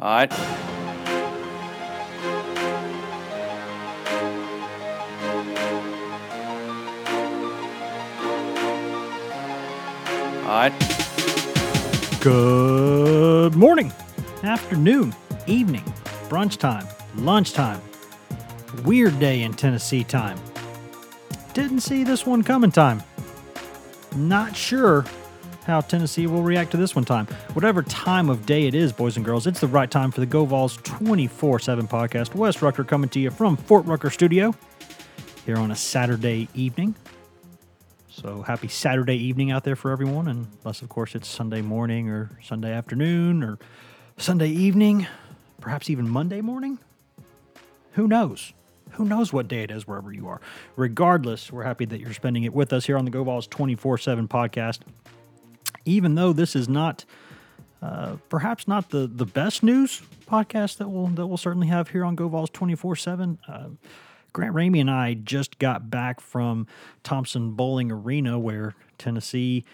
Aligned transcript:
All 0.00 0.08
right. 0.08 0.32
All 10.42 10.56
right. 10.56 10.72
Good 12.22 13.54
morning, 13.54 13.92
afternoon, 14.42 15.14
evening, 15.46 15.84
brunch 16.30 16.56
time, 16.56 16.86
lunchtime. 17.16 17.82
Weird 18.84 19.18
day 19.20 19.42
in 19.42 19.52
Tennessee 19.52 20.04
time. 20.04 20.38
Didn't 21.52 21.80
see 21.80 22.04
this 22.04 22.24
one 22.24 22.42
coming 22.42 22.70
time. 22.70 23.02
Not 24.16 24.56
sure 24.56 25.04
how 25.70 25.80
Tennessee 25.80 26.26
will 26.26 26.42
react 26.42 26.72
to 26.72 26.76
this 26.76 26.96
one 26.96 27.04
time. 27.04 27.26
Whatever 27.52 27.82
time 27.84 28.28
of 28.28 28.44
day 28.44 28.66
it 28.66 28.74
is, 28.74 28.92
boys 28.92 29.16
and 29.16 29.24
girls, 29.24 29.46
it's 29.46 29.60
the 29.60 29.68
right 29.68 29.88
time 29.88 30.10
for 30.10 30.18
the 30.18 30.26
Go 30.26 30.44
Vols 30.44 30.78
24 30.78 31.60
7 31.60 31.86
podcast. 31.86 32.34
Wes 32.34 32.60
Rucker 32.60 32.82
coming 32.82 33.08
to 33.10 33.20
you 33.20 33.30
from 33.30 33.56
Fort 33.56 33.86
Rucker 33.86 34.10
Studio 34.10 34.52
here 35.46 35.56
on 35.56 35.70
a 35.70 35.76
Saturday 35.76 36.48
evening. 36.54 36.96
So 38.08 38.42
happy 38.42 38.66
Saturday 38.66 39.16
evening 39.16 39.52
out 39.52 39.62
there 39.62 39.76
for 39.76 39.92
everyone, 39.92 40.26
unless, 40.26 40.82
of 40.82 40.88
course, 40.88 41.14
it's 41.14 41.28
Sunday 41.28 41.62
morning 41.62 42.08
or 42.08 42.30
Sunday 42.42 42.72
afternoon 42.72 43.44
or 43.44 43.58
Sunday 44.16 44.48
evening, 44.48 45.06
perhaps 45.60 45.88
even 45.88 46.08
Monday 46.08 46.40
morning. 46.40 46.80
Who 47.92 48.08
knows? 48.08 48.52
Who 48.92 49.04
knows 49.04 49.32
what 49.32 49.46
day 49.46 49.62
it 49.62 49.70
is 49.70 49.86
wherever 49.86 50.12
you 50.12 50.26
are? 50.26 50.40
Regardless, 50.74 51.52
we're 51.52 51.62
happy 51.62 51.84
that 51.84 52.00
you're 52.00 52.12
spending 52.12 52.42
it 52.42 52.52
with 52.52 52.72
us 52.72 52.86
here 52.86 52.98
on 52.98 53.04
the 53.04 53.10
Go 53.10 53.22
Vols 53.22 53.46
24 53.46 53.98
7 53.98 54.26
podcast. 54.26 54.80
Even 55.84 56.14
though 56.14 56.32
this 56.32 56.54
is 56.54 56.68
not, 56.68 57.04
uh, 57.82 58.16
perhaps 58.28 58.68
not 58.68 58.90
the, 58.90 59.06
the 59.06 59.26
best 59.26 59.62
news 59.62 60.02
podcast 60.26 60.76
that 60.78 60.88
we'll, 60.88 61.08
that 61.08 61.26
we'll 61.26 61.36
certainly 61.36 61.68
have 61.68 61.88
here 61.88 62.04
on 62.04 62.14
Go 62.14 62.28
Vols 62.28 62.50
24 62.50 62.96
7. 62.96 63.38
Uh, 63.48 63.68
Grant 64.32 64.54
Ramey 64.54 64.80
and 64.80 64.90
I 64.90 65.14
just 65.14 65.58
got 65.58 65.90
back 65.90 66.20
from 66.20 66.66
Thompson 67.02 67.52
Boling 67.52 67.90
Arena 67.90 68.38
where 68.38 68.74
Tennessee 68.98 69.64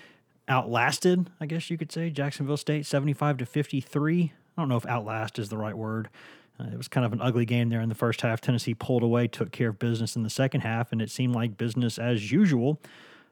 outlasted, 0.48 1.30
I 1.40 1.46
guess 1.46 1.70
you 1.70 1.76
could 1.76 1.92
say, 1.92 2.10
Jacksonville 2.10 2.56
State 2.56 2.86
75 2.86 3.38
to 3.38 3.46
53. 3.46 4.32
I 4.56 4.60
don't 4.60 4.68
know 4.68 4.76
if 4.76 4.86
outlast 4.86 5.38
is 5.38 5.48
the 5.48 5.58
right 5.58 5.76
word. 5.76 6.08
Uh, 6.58 6.68
it 6.72 6.76
was 6.76 6.88
kind 6.88 7.04
of 7.04 7.12
an 7.12 7.20
ugly 7.20 7.44
game 7.44 7.68
there 7.68 7.80
in 7.80 7.88
the 7.88 7.94
first 7.94 8.22
half. 8.22 8.40
Tennessee 8.40 8.74
pulled 8.74 9.02
away, 9.02 9.28
took 9.28 9.52
care 9.52 9.70
of 9.70 9.78
business 9.78 10.16
in 10.16 10.22
the 10.22 10.30
second 10.30 10.62
half, 10.62 10.92
and 10.92 11.02
it 11.02 11.10
seemed 11.10 11.34
like 11.34 11.58
business 11.58 11.98
as 11.98 12.32
usual. 12.32 12.80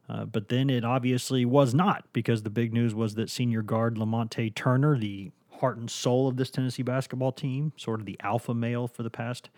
Uh, 0.08 0.24
but 0.24 0.48
then 0.48 0.68
it 0.68 0.84
obviously 0.84 1.44
was 1.44 1.74
not 1.74 2.04
because 2.12 2.42
the 2.42 2.50
big 2.50 2.72
news 2.72 2.94
was 2.94 3.14
that 3.14 3.30
senior 3.30 3.62
guard 3.62 3.96
Lamonte 3.96 4.54
Turner, 4.54 4.98
the 4.98 5.30
heart 5.60 5.78
and 5.78 5.90
soul 5.90 6.28
of 6.28 6.36
this 6.36 6.50
Tennessee 6.50 6.82
basketball 6.82 7.32
team, 7.32 7.72
sort 7.76 8.00
of 8.00 8.06
the 8.06 8.18
alpha 8.20 8.52
male 8.52 8.86
for 8.86 9.02
the 9.02 9.10
past 9.10 9.48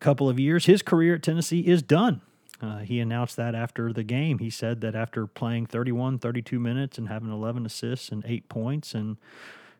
couple 0.00 0.28
of 0.28 0.40
years. 0.40 0.66
His 0.66 0.82
career 0.82 1.16
at 1.16 1.22
Tennessee 1.22 1.60
is 1.60 1.82
done. 1.82 2.22
Uh, 2.60 2.78
he 2.78 3.00
announced 3.00 3.36
that 3.36 3.54
after 3.54 3.92
the 3.92 4.02
game. 4.02 4.38
He 4.38 4.48
said 4.48 4.80
that 4.80 4.94
after 4.94 5.26
playing 5.26 5.66
31, 5.66 6.18
32 6.18 6.58
minutes 6.58 6.96
and 6.96 7.08
having 7.08 7.30
11 7.30 7.66
assists 7.66 8.08
and 8.08 8.24
eight 8.26 8.48
points 8.48 8.94
and 8.94 9.18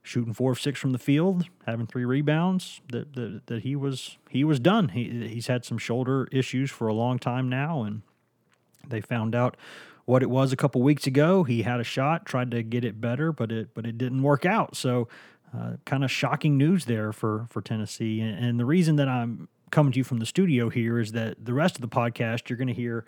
shooting 0.02 0.34
four 0.34 0.52
of 0.52 0.60
six 0.60 0.78
from 0.78 0.92
the 0.92 0.98
field, 0.98 1.46
having 1.66 1.86
three 1.86 2.04
rebounds, 2.04 2.80
that 2.90 3.14
that, 3.14 3.46
that 3.46 3.62
he 3.62 3.74
was 3.74 4.18
he 4.28 4.44
was 4.44 4.60
done. 4.60 4.90
He, 4.90 5.26
he's 5.28 5.46
had 5.46 5.64
some 5.64 5.78
shoulder 5.78 6.28
issues 6.30 6.70
for 6.70 6.86
a 6.86 6.94
long 6.94 7.18
time 7.18 7.48
now, 7.48 7.82
and 7.82 8.02
they 8.88 9.00
found 9.00 9.34
out 9.34 9.56
what 10.04 10.22
it 10.22 10.30
was 10.30 10.52
a 10.52 10.56
couple 10.56 10.82
weeks 10.82 11.06
ago. 11.06 11.42
He 11.44 11.62
had 11.62 11.80
a 11.80 11.84
shot, 11.84 12.26
tried 12.26 12.50
to 12.52 12.62
get 12.62 12.84
it 12.84 13.00
better, 13.00 13.32
but 13.32 13.50
it 13.52 13.68
but 13.74 13.86
it 13.86 13.98
didn't 13.98 14.22
work 14.22 14.44
out. 14.44 14.76
So. 14.76 15.08
Uh, 15.56 15.76
kind 15.86 16.04
of 16.04 16.10
shocking 16.10 16.58
news 16.58 16.86
there 16.86 17.12
for 17.12 17.46
for 17.50 17.62
Tennessee, 17.62 18.20
and, 18.20 18.44
and 18.44 18.60
the 18.60 18.64
reason 18.64 18.96
that 18.96 19.08
I'm 19.08 19.48
coming 19.70 19.92
to 19.92 19.98
you 19.98 20.04
from 20.04 20.18
the 20.18 20.26
studio 20.26 20.68
here 20.68 20.98
is 20.98 21.12
that 21.12 21.44
the 21.44 21.54
rest 21.54 21.76
of 21.76 21.82
the 21.82 21.88
podcast 21.88 22.48
you're 22.48 22.56
going 22.56 22.68
to 22.68 22.74
hear 22.74 23.04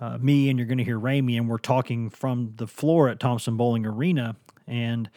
uh, 0.00 0.18
me 0.18 0.50
and 0.50 0.58
you're 0.58 0.66
going 0.66 0.78
to 0.78 0.84
hear 0.84 0.98
Ramey, 0.98 1.36
and 1.36 1.48
we're 1.48 1.58
talking 1.58 2.10
from 2.10 2.52
the 2.56 2.66
floor 2.66 3.08
at 3.08 3.18
Thompson 3.18 3.56
Boling 3.56 3.86
Arena, 3.86 4.36
and 4.66 5.08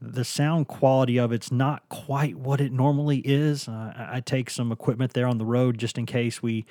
the 0.00 0.24
sound 0.24 0.68
quality 0.68 1.18
of 1.18 1.32
it's 1.32 1.50
not 1.50 1.88
quite 1.88 2.36
what 2.36 2.60
it 2.60 2.70
normally 2.70 3.18
is. 3.18 3.66
Uh, 3.66 3.92
I 3.96 4.20
take 4.20 4.50
some 4.50 4.70
equipment 4.70 5.14
there 5.14 5.26
on 5.26 5.38
the 5.38 5.46
road 5.46 5.78
just 5.78 5.96
in 5.96 6.04
case 6.06 6.42
we 6.42 6.66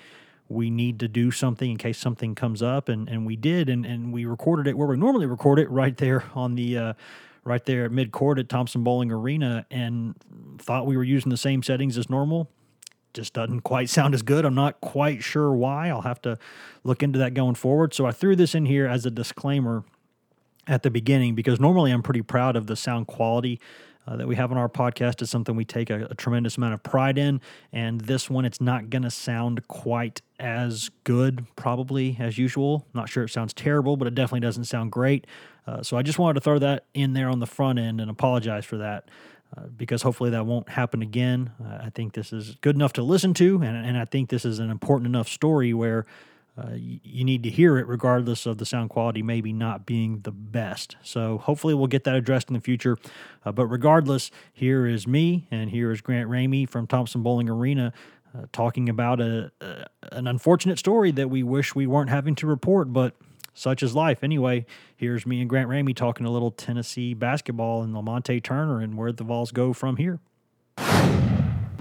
we 0.48 0.70
need 0.70 1.00
to 1.00 1.08
do 1.08 1.32
something 1.32 1.72
in 1.72 1.78
case 1.78 1.98
something 1.98 2.36
comes 2.36 2.62
up, 2.62 2.90
and, 2.90 3.10
and 3.10 3.26
we 3.26 3.36
did, 3.36 3.70
and, 3.70 3.86
and 3.86 4.14
we 4.14 4.26
recorded 4.26 4.68
it 4.68 4.78
where 4.78 4.88
we 4.88 4.98
normally 4.98 5.26
record 5.26 5.60
it 5.60 5.70
right 5.70 5.98
there 5.98 6.24
on 6.36 6.56
the 6.56 6.78
uh, 6.78 6.94
right 7.44 7.66
there 7.66 7.86
at 7.86 7.92
mid 7.92 8.12
court 8.12 8.40
at 8.40 8.50
Thompson 8.50 8.84
Boling 8.84 9.12
Arena, 9.12 9.66
and 9.72 10.16
thought 10.60 10.86
we 10.86 10.98
were 10.98 11.04
using 11.04 11.30
the 11.30 11.38
same 11.38 11.64
settings 11.64 11.98
as 11.98 12.10
normal 12.10 12.50
just 13.16 13.34
doesn't 13.34 13.62
quite 13.62 13.90
sound 13.90 14.14
as 14.14 14.22
good. 14.22 14.46
I'm 14.46 14.54
not 14.54 14.82
quite 14.82 15.24
sure 15.24 15.54
why. 15.54 15.88
I'll 15.88 16.02
have 16.02 16.22
to 16.24 16.38
look 16.84 17.02
into 17.02 17.18
that 17.20 17.34
going 17.34 17.56
forward. 17.56 17.94
So 17.94 18.06
I 18.06 18.12
threw 18.12 18.36
this 18.36 18.54
in 18.54 18.66
here 18.66 18.86
as 18.86 19.06
a 19.06 19.10
disclaimer 19.10 19.86
at 20.68 20.84
the 20.84 20.92
beginning 20.92 21.34
because 21.34 21.60
normally 21.60 21.92
I'm 21.92 22.04
pretty 22.04 22.22
proud 22.22 22.56
of 22.56 22.68
the 22.68 22.76
sound 22.76 23.08
quality 23.08 23.60
uh, 24.08 24.16
that 24.18 24.28
we 24.28 24.36
have 24.36 24.52
on 24.52 24.58
our 24.58 24.70
podcast. 24.70 25.22
is 25.22 25.30
something 25.30 25.56
we 25.56 25.66
take 25.66 25.90
a, 25.90 26.08
a 26.10 26.16
tremendous 26.16 26.58
amount 26.58 26.74
of 26.74 26.84
pride 26.84 27.18
in. 27.18 27.42
And 27.72 28.02
this 28.02 28.30
one, 28.30 28.46
it's 28.46 28.62
not 28.62 28.90
going 28.90 29.04
to 29.04 29.12
sound 29.12 29.68
quite 29.68 30.22
as 30.40 30.90
good, 31.04 31.46
probably 31.56 32.18
as 32.20 32.38
usual. 32.38 32.86
Not 32.94 33.10
sure 33.10 33.24
it 33.24 33.30
sounds 33.30 33.54
terrible, 33.54 33.98
but 33.98 34.08
it 34.08 34.16
definitely 34.16 34.42
doesn't 34.42 34.66
sound 34.66 34.92
great. 34.92 35.26
Uh, 35.68 35.82
so 35.82 35.98
I 35.98 36.02
just 36.02 36.20
wanted 36.20 36.36
to 36.36 36.42
throw 36.42 36.60
that 36.60 36.86
in 36.94 37.14
there 37.14 37.30
on 37.30 37.40
the 37.40 37.48
front 37.48 37.80
end 37.80 38.00
and 38.00 38.10
apologize 38.12 38.66
for 38.66 38.78
that. 38.78 39.10
Uh, 39.56 39.68
because 39.78 40.02
hopefully 40.02 40.32
that 40.32 40.46
won't 40.46 40.68
happen 40.68 41.02
again. 41.02 41.52
Uh, 41.64 41.86
I 41.86 41.90
think 41.90 42.14
this 42.14 42.34
is 42.34 42.56
good 42.62 42.76
enough 42.76 42.94
to 42.94 43.04
listen 43.04 43.34
to, 43.36 43.62
and, 43.62 43.86
and 43.86 43.98
I 43.98 44.04
think 44.04 44.30
this 44.30 44.44
is 44.44 44.60
an 44.60 44.70
important 44.70 45.08
enough 45.08 45.30
story 45.30 45.74
where 45.74 46.06
uh, 46.58 46.72
you 46.74 47.26
need 47.26 47.44
to 47.44 47.50
hear 47.50 47.78
it 47.78 47.86
regardless 47.86 48.46
of 48.46 48.58
the 48.60 48.66
sound 48.66 48.90
quality 48.90 49.22
maybe 49.22 49.52
not 49.52 49.86
being 49.86 50.22
the 50.22 50.32
best. 50.32 50.96
So 51.04 51.38
hopefully 51.38 51.74
we'll 51.74 51.88
get 51.88 52.06
that 52.06 52.16
addressed 52.16 52.50
in 52.50 52.54
the 52.54 52.62
future. 52.62 52.98
Uh, 53.46 53.52
but 53.52 53.68
regardless, 53.68 54.32
here 54.54 54.88
is 54.88 55.06
me, 55.06 55.48
and 55.52 55.70
here 55.70 55.92
is 55.92 56.00
Grant 56.00 56.30
Ramey 56.30 56.68
from 56.68 56.88
Thompson 56.88 57.24
Boling 57.24 57.50
Arena. 57.50 57.92
Uh, 58.34 58.46
talking 58.52 58.90
about 58.90 59.22
a, 59.22 59.52
a, 59.62 59.86
an 60.12 60.28
unfortunate 60.28 60.78
story 60.78 61.12
that 61.12 61.30
we 61.30 61.42
wish 61.44 61.74
we 61.74 61.88
weren't 61.88 62.10
having 62.10 62.36
to 62.36 62.48
report, 62.48 62.92
but 62.92 63.16
such 63.54 63.82
is 63.82 63.96
life. 63.96 64.24
Anyway, 64.24 64.66
here's 64.96 65.26
me 65.26 65.40
and 65.40 65.50
Grant 65.50 65.70
Ramey 65.70 65.96
talking 65.96 66.26
a 66.26 66.32
little 66.32 66.52
Tennessee 66.52 67.14
basketball 67.14 67.82
and 67.82 67.94
Lamonte 67.94 68.44
Turner 68.44 68.82
and 68.82 68.98
where 68.98 69.14
the 69.14 69.24
Vols 69.24 69.52
go 69.52 69.72
from 69.72 69.96
here. 69.96 70.20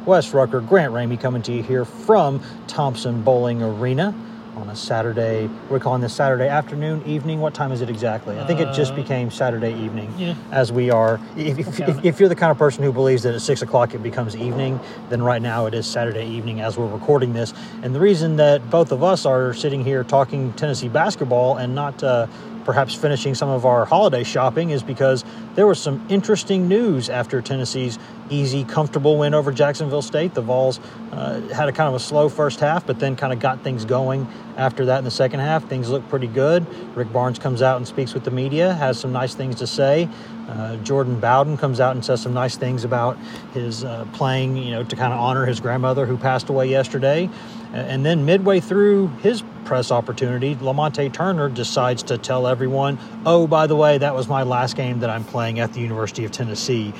Wes 0.06 0.32
Rucker, 0.34 0.60
Grant 0.60 0.92
Ramey 0.92 1.20
coming 1.20 1.42
to 1.42 1.52
you 1.52 1.62
here 1.62 1.84
from 1.84 2.40
Thompson 2.68 3.22
Boling 3.22 3.62
Arena 3.62 4.14
on 4.56 4.68
a 4.68 4.76
Saturday. 4.76 5.48
We're 5.68 5.80
calling 5.80 6.00
this 6.00 6.12
Saturday 6.14 6.48
afternoon, 6.48 7.02
evening. 7.06 7.40
What 7.40 7.54
time 7.54 7.72
is 7.72 7.80
it 7.80 7.90
exactly? 7.90 8.38
I 8.38 8.46
think 8.46 8.60
it 8.60 8.72
just 8.72 8.92
Uh, 8.92 8.96
became 8.96 9.30
Saturday 9.30 9.74
evening. 9.74 10.12
yeah. 10.16 10.34
As 10.52 10.70
we 10.72 10.90
are, 10.90 11.18
if, 11.36 11.58
if, 11.58 11.80
if, 11.80 12.04
if 12.04 12.20
you're 12.20 12.28
the 12.28 12.36
kind 12.36 12.50
of 12.52 12.58
person 12.58 12.84
who 12.84 12.92
believes 12.92 13.24
that 13.24 13.34
at 13.34 13.40
six 13.40 13.62
o'clock 13.62 13.94
it 13.94 14.02
becomes 14.02 14.36
evening, 14.36 14.78
then 15.08 15.22
right 15.22 15.42
now 15.42 15.66
it 15.66 15.74
is 15.74 15.86
Saturday 15.86 16.26
evening 16.26 16.60
as 16.60 16.76
we're 16.76 16.86
recording 16.86 17.32
this. 17.32 17.52
And 17.82 17.94
the 17.94 18.00
reason 18.00 18.36
that 18.36 18.68
both 18.70 18.92
of 18.92 19.02
us 19.02 19.26
are 19.26 19.54
sitting 19.54 19.84
here 19.84 20.04
talking 20.04 20.52
Tennessee 20.52 20.88
basketball 20.88 21.56
and 21.56 21.74
not 21.74 22.02
uh, 22.02 22.26
perhaps 22.64 22.94
finishing 22.94 23.34
some 23.34 23.48
of 23.48 23.66
our 23.66 23.84
holiday 23.84 24.22
shopping 24.24 24.70
is 24.70 24.82
because 24.82 25.24
there 25.54 25.66
was 25.66 25.80
some 25.80 26.04
interesting 26.08 26.68
news 26.68 27.08
after 27.08 27.40
Tennessee's 27.40 27.98
easy, 28.30 28.64
comfortable 28.64 29.18
win 29.18 29.34
over 29.34 29.52
Jacksonville 29.52 30.02
State. 30.02 30.34
The 30.34 30.40
Vols 30.40 30.80
uh, 31.12 31.40
had 31.48 31.68
a 31.68 31.72
kind 31.72 31.88
of 31.88 31.94
a 31.94 32.00
slow 32.00 32.28
first 32.28 32.60
half, 32.60 32.86
but 32.86 32.98
then 32.98 33.16
kind 33.16 33.32
of 33.32 33.38
got 33.38 33.62
things 33.62 33.84
going 33.84 34.26
after 34.56 34.86
that 34.86 34.98
in 34.98 35.04
the 35.04 35.10
second 35.10 35.40
half. 35.40 35.68
Things 35.68 35.90
looked 35.90 36.08
pretty 36.08 36.26
good. 36.26 36.66
Rick 36.96 37.12
Barnes 37.12 37.38
comes 37.38 37.62
out 37.62 37.76
and 37.76 37.86
speaks 37.86 38.14
with 38.14 38.24
the 38.24 38.30
media, 38.30 38.74
has 38.74 38.98
some 38.98 39.12
nice 39.12 39.34
things 39.34 39.56
to 39.56 39.66
say. 39.66 40.08
Uh, 40.48 40.76
Jordan 40.78 41.20
Bowden 41.20 41.56
comes 41.56 41.80
out 41.80 41.94
and 41.94 42.04
says 42.04 42.20
some 42.22 42.34
nice 42.34 42.56
things 42.56 42.84
about 42.84 43.16
his 43.52 43.84
uh, 43.84 44.06
playing, 44.12 44.56
you 44.56 44.72
know, 44.72 44.84
to 44.84 44.96
kind 44.96 45.12
of 45.12 45.18
honor 45.18 45.46
his 45.46 45.60
grandmother 45.60 46.06
who 46.06 46.16
passed 46.16 46.48
away 46.48 46.66
yesterday. 46.66 47.30
And 47.72 48.06
then 48.06 48.24
midway 48.24 48.60
through 48.60 49.08
his 49.20 49.42
press 49.64 49.90
opportunity, 49.90 50.54
Lamonte 50.56 51.12
Turner 51.12 51.48
decides 51.48 52.04
to 52.04 52.18
tell 52.18 52.46
everyone, 52.46 52.98
oh, 53.26 53.48
by 53.48 53.66
the 53.66 53.74
way, 53.74 53.98
that 53.98 54.14
was 54.14 54.28
my 54.28 54.44
last 54.44 54.76
game 54.76 55.00
that 55.00 55.10
I'm 55.10 55.24
playing 55.24 55.43
at 55.52 55.72
the 55.72 55.80
University 55.80 56.24
of 56.24 56.32
Tennessee. 56.32 56.92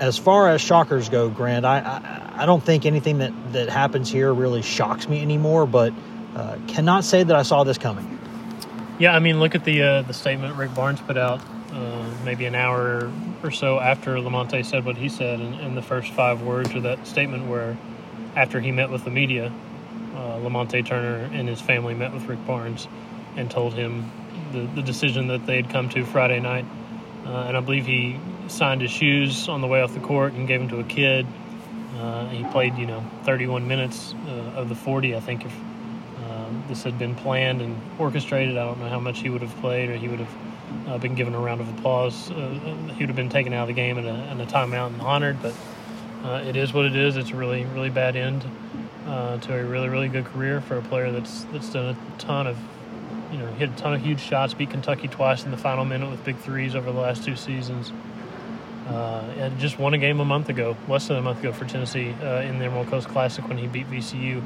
As 0.00 0.18
far 0.18 0.48
as 0.48 0.60
shockers 0.60 1.08
go, 1.08 1.30
Grant, 1.30 1.64
I, 1.64 1.78
I, 1.78 2.42
I 2.42 2.46
don't 2.46 2.62
think 2.62 2.86
anything 2.86 3.18
that, 3.18 3.32
that 3.52 3.68
happens 3.68 4.10
here 4.10 4.32
really 4.32 4.62
shocks 4.62 5.08
me 5.08 5.22
anymore, 5.22 5.66
but 5.66 5.92
uh, 6.34 6.58
cannot 6.66 7.04
say 7.04 7.22
that 7.22 7.36
I 7.36 7.42
saw 7.42 7.64
this 7.64 7.78
coming. 7.78 8.18
Yeah, 8.98 9.14
I 9.14 9.20
mean, 9.20 9.40
look 9.40 9.54
at 9.54 9.64
the 9.64 9.82
uh, 9.82 10.02
the 10.02 10.14
statement 10.14 10.56
Rick 10.56 10.74
Barnes 10.74 11.00
put 11.00 11.16
out 11.16 11.40
uh, 11.72 12.10
maybe 12.24 12.44
an 12.44 12.54
hour 12.54 13.10
or 13.42 13.50
so 13.50 13.80
after 13.80 14.16
Lamonte 14.16 14.64
said 14.64 14.84
what 14.84 14.96
he 14.96 15.08
said, 15.08 15.40
and, 15.40 15.54
and 15.56 15.76
the 15.76 15.82
first 15.82 16.12
five 16.12 16.42
words 16.42 16.74
of 16.74 16.82
that 16.84 17.06
statement 17.06 17.46
were 17.46 17.76
after 18.36 18.60
he 18.60 18.72
met 18.72 18.90
with 18.90 19.04
the 19.04 19.10
media, 19.10 19.52
uh, 20.14 20.38
Lamonte 20.38 20.84
Turner 20.84 21.28
and 21.32 21.48
his 21.48 21.60
family 21.60 21.94
met 21.94 22.12
with 22.12 22.24
Rick 22.26 22.46
Barnes 22.46 22.86
and 23.36 23.50
told 23.50 23.74
him 23.74 24.10
the, 24.52 24.60
the 24.74 24.82
decision 24.82 25.28
that 25.28 25.46
they 25.46 25.56
had 25.56 25.70
come 25.70 25.88
to 25.90 26.04
Friday 26.04 26.40
night. 26.40 26.64
Uh, 27.24 27.44
and 27.48 27.56
I 27.56 27.60
believe 27.60 27.86
he 27.86 28.18
signed 28.48 28.80
his 28.80 28.90
shoes 28.90 29.48
on 29.48 29.60
the 29.60 29.66
way 29.66 29.80
off 29.80 29.94
the 29.94 30.00
court 30.00 30.32
and 30.32 30.48
gave 30.48 30.60
them 30.60 30.68
to 30.70 30.80
a 30.80 30.84
kid 30.84 31.26
Uh, 31.98 32.26
he 32.28 32.42
played, 32.44 32.76
you 32.78 32.86
know, 32.86 33.04
31 33.24 33.68
minutes 33.68 34.14
uh, 34.26 34.60
of 34.60 34.68
the 34.68 34.74
40. 34.74 35.14
I 35.14 35.20
think 35.20 35.44
if 35.44 35.52
uh, 36.24 36.48
this 36.68 36.82
had 36.82 36.98
been 36.98 37.14
planned 37.14 37.60
and 37.60 37.78
orchestrated, 37.98 38.56
I 38.56 38.64
don't 38.64 38.80
know 38.80 38.88
how 38.88 38.98
much 38.98 39.20
he 39.20 39.28
would 39.30 39.42
have 39.42 39.54
played, 39.60 39.90
or 39.90 39.96
he 39.96 40.08
would 40.08 40.18
have 40.20 40.34
uh, 40.88 40.98
been 40.98 41.14
given 41.14 41.34
a 41.34 41.38
round 41.38 41.60
of 41.60 41.68
applause. 41.78 42.28
he 42.28 42.34
would 43.00 43.08
have 43.08 43.16
been 43.16 43.28
taken 43.28 43.52
out 43.52 43.62
of 43.62 43.68
the 43.68 43.74
game 43.74 43.98
in 43.98 44.06
a, 44.06 44.32
in 44.32 44.40
a 44.40 44.46
timeout 44.46 44.88
and 44.88 45.00
honored. 45.02 45.38
But 45.42 45.54
it 46.46 46.56
is 46.56 46.72
what 46.72 46.86
it 46.86 46.96
is. 46.96 47.16
It's 47.16 47.30
a 47.30 47.36
really, 47.36 47.64
really 47.66 47.90
bad 47.90 48.16
end 48.16 48.42
to 49.42 49.54
a 49.54 49.64
really, 49.64 49.88
really 49.88 50.08
good 50.08 50.24
career 50.24 50.60
for 50.60 50.78
a 50.78 50.82
player 50.82 51.12
that's 51.12 51.44
that's 51.52 51.70
done 51.72 51.94
a 51.94 52.20
ton 52.20 52.46
of 52.46 52.56
you 53.32 53.38
know, 53.38 53.46
hit 53.54 53.70
a 53.70 53.76
ton 53.76 53.94
of 53.94 54.02
huge 54.02 54.20
shots, 54.20 54.54
beat 54.54 54.70
Kentucky 54.70 55.08
twice 55.08 55.44
in 55.44 55.50
the 55.50 55.56
final 55.56 55.84
minute 55.84 56.10
with 56.10 56.22
big 56.24 56.36
threes 56.36 56.76
over 56.76 56.92
the 56.92 57.00
last 57.00 57.24
two 57.24 57.34
seasons. 57.34 57.92
Uh, 58.88 59.24
and 59.38 59.58
just 59.58 59.78
won 59.78 59.94
a 59.94 59.98
game 59.98 60.20
a 60.20 60.24
month 60.24 60.48
ago, 60.48 60.76
less 60.86 61.08
than 61.08 61.16
a 61.16 61.22
month 61.22 61.40
ago 61.40 61.52
for 61.52 61.64
Tennessee 61.64 62.14
uh, 62.22 62.40
in 62.40 62.58
the 62.58 62.66
Emerald 62.66 62.88
Coast 62.88 63.08
Classic 63.08 63.46
when 63.48 63.56
he 63.56 63.66
beat 63.66 63.88
VCU. 63.88 64.42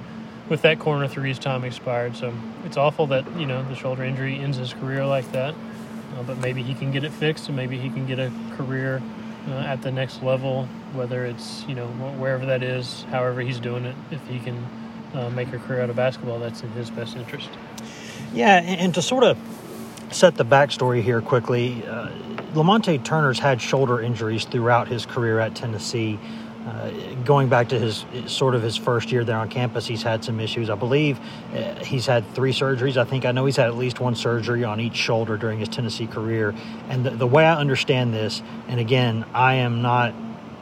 With 0.48 0.62
that 0.62 0.78
corner 0.78 1.08
three, 1.08 1.30
his 1.30 1.40
time 1.40 1.64
expired. 1.64 2.14
So 2.14 2.32
it's 2.64 2.76
awful 2.76 3.08
that 3.08 3.24
you 3.36 3.46
know 3.46 3.64
the 3.64 3.74
shoulder 3.74 4.04
injury 4.04 4.38
ends 4.38 4.58
his 4.58 4.72
career 4.72 5.04
like 5.04 5.32
that. 5.32 5.54
Uh, 6.16 6.22
but 6.22 6.38
maybe 6.38 6.62
he 6.62 6.74
can 6.74 6.92
get 6.92 7.02
it 7.02 7.12
fixed, 7.12 7.48
and 7.48 7.56
maybe 7.56 7.76
he 7.78 7.90
can 7.90 8.06
get 8.06 8.20
a 8.20 8.30
career 8.56 9.02
uh, 9.48 9.54
at 9.54 9.82
the 9.82 9.90
next 9.90 10.22
level, 10.22 10.66
whether 10.92 11.24
it's 11.24 11.64
you 11.66 11.74
know 11.74 11.88
wherever 12.18 12.46
that 12.46 12.62
is, 12.62 13.04
however 13.10 13.40
he's 13.40 13.58
doing 13.58 13.84
it. 13.84 13.96
If 14.12 14.24
he 14.28 14.38
can 14.38 14.64
uh, 15.14 15.30
make 15.30 15.52
a 15.52 15.58
career 15.58 15.82
out 15.82 15.90
of 15.90 15.96
basketball, 15.96 16.38
that's 16.38 16.62
in 16.62 16.70
his 16.70 16.90
best 16.90 17.16
interest. 17.16 17.50
Yeah, 18.32 18.61
and 18.61 18.94
to 18.94 19.02
sort 19.02 19.25
of 19.25 19.38
set 20.11 20.37
the 20.37 20.44
backstory 20.44 21.02
here 21.02 21.20
quickly, 21.20 21.84
uh, 21.87 22.08
Lamonte 22.55 23.02
Turner's 23.05 23.38
had 23.38 23.61
shoulder 23.61 24.00
injuries 24.00 24.44
throughout 24.44 24.88
his 24.88 25.06
career 25.06 25.38
at 25.38 25.55
Tennessee. 25.55 26.19
Uh, 26.67 26.90
going 27.25 27.49
back 27.49 27.69
to 27.69 27.78
his 27.78 28.05
sort 28.26 28.56
of 28.56 28.62
his 28.62 28.76
first 28.76 29.12
year 29.12 29.23
there 29.23 29.37
on 29.37 29.49
campus, 29.49 29.87
he's 29.87 30.02
had 30.02 30.25
some 30.25 30.40
issues. 30.40 30.69
I 30.69 30.75
believe 30.75 31.20
uh, 31.55 31.84
he's 31.84 32.06
had 32.06 32.28
three 32.34 32.52
surgeries. 32.52 32.96
I 32.96 33.05
think 33.05 33.25
I 33.25 33.31
know 33.31 33.46
he's 33.46 33.56
had 33.56 33.69
at 33.69 33.76
least 33.76 34.00
one 34.00 34.17
surgery 34.17 34.64
on 34.64 34.81
each 34.81 34.96
shoulder 34.96 35.37
during 35.37 35.61
his 35.61 35.69
Tennessee 35.69 36.08
career. 36.08 36.55
And 36.88 37.05
the, 37.05 37.11
the 37.11 37.26
way 37.26 37.44
I 37.44 37.55
understand 37.55 38.12
this, 38.12 38.43
and 38.67 38.81
again, 38.81 39.25
I 39.32 39.56
am 39.56 39.81
not 39.81 40.12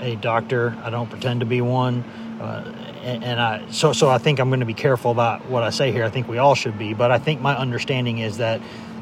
a 0.01 0.17
doctor. 0.17 0.77
I 0.83 0.91
don't 0.91 1.09
pretend 1.09 1.41
to 1.41 1.47
be 1.47 1.63
one. 1.63 2.03
Uh, 2.39 2.84
and, 3.05 3.41
I 3.41 3.71
so 3.71 3.93
so 3.93 4.09
I 4.09 4.19
think 4.19 4.39
I'm 4.39 4.49
going 4.49 4.61
to 4.61 4.67
be 4.67 4.75
careful 4.75 5.11
about 5.11 5.45
what 5.47 5.63
I 5.63 5.71
say 5.71 5.93
here. 5.93 6.05
I 6.05 6.11
think 6.11 6.29
we 6.29 6.39
all 6.39 6.55
should 6.55 6.79
be, 6.79 6.95
but 6.95 7.11
I 7.11 7.19
think 7.19 7.41
my 7.41 7.57
understanding 7.57 8.19
is 8.19 8.39
that 8.39 8.61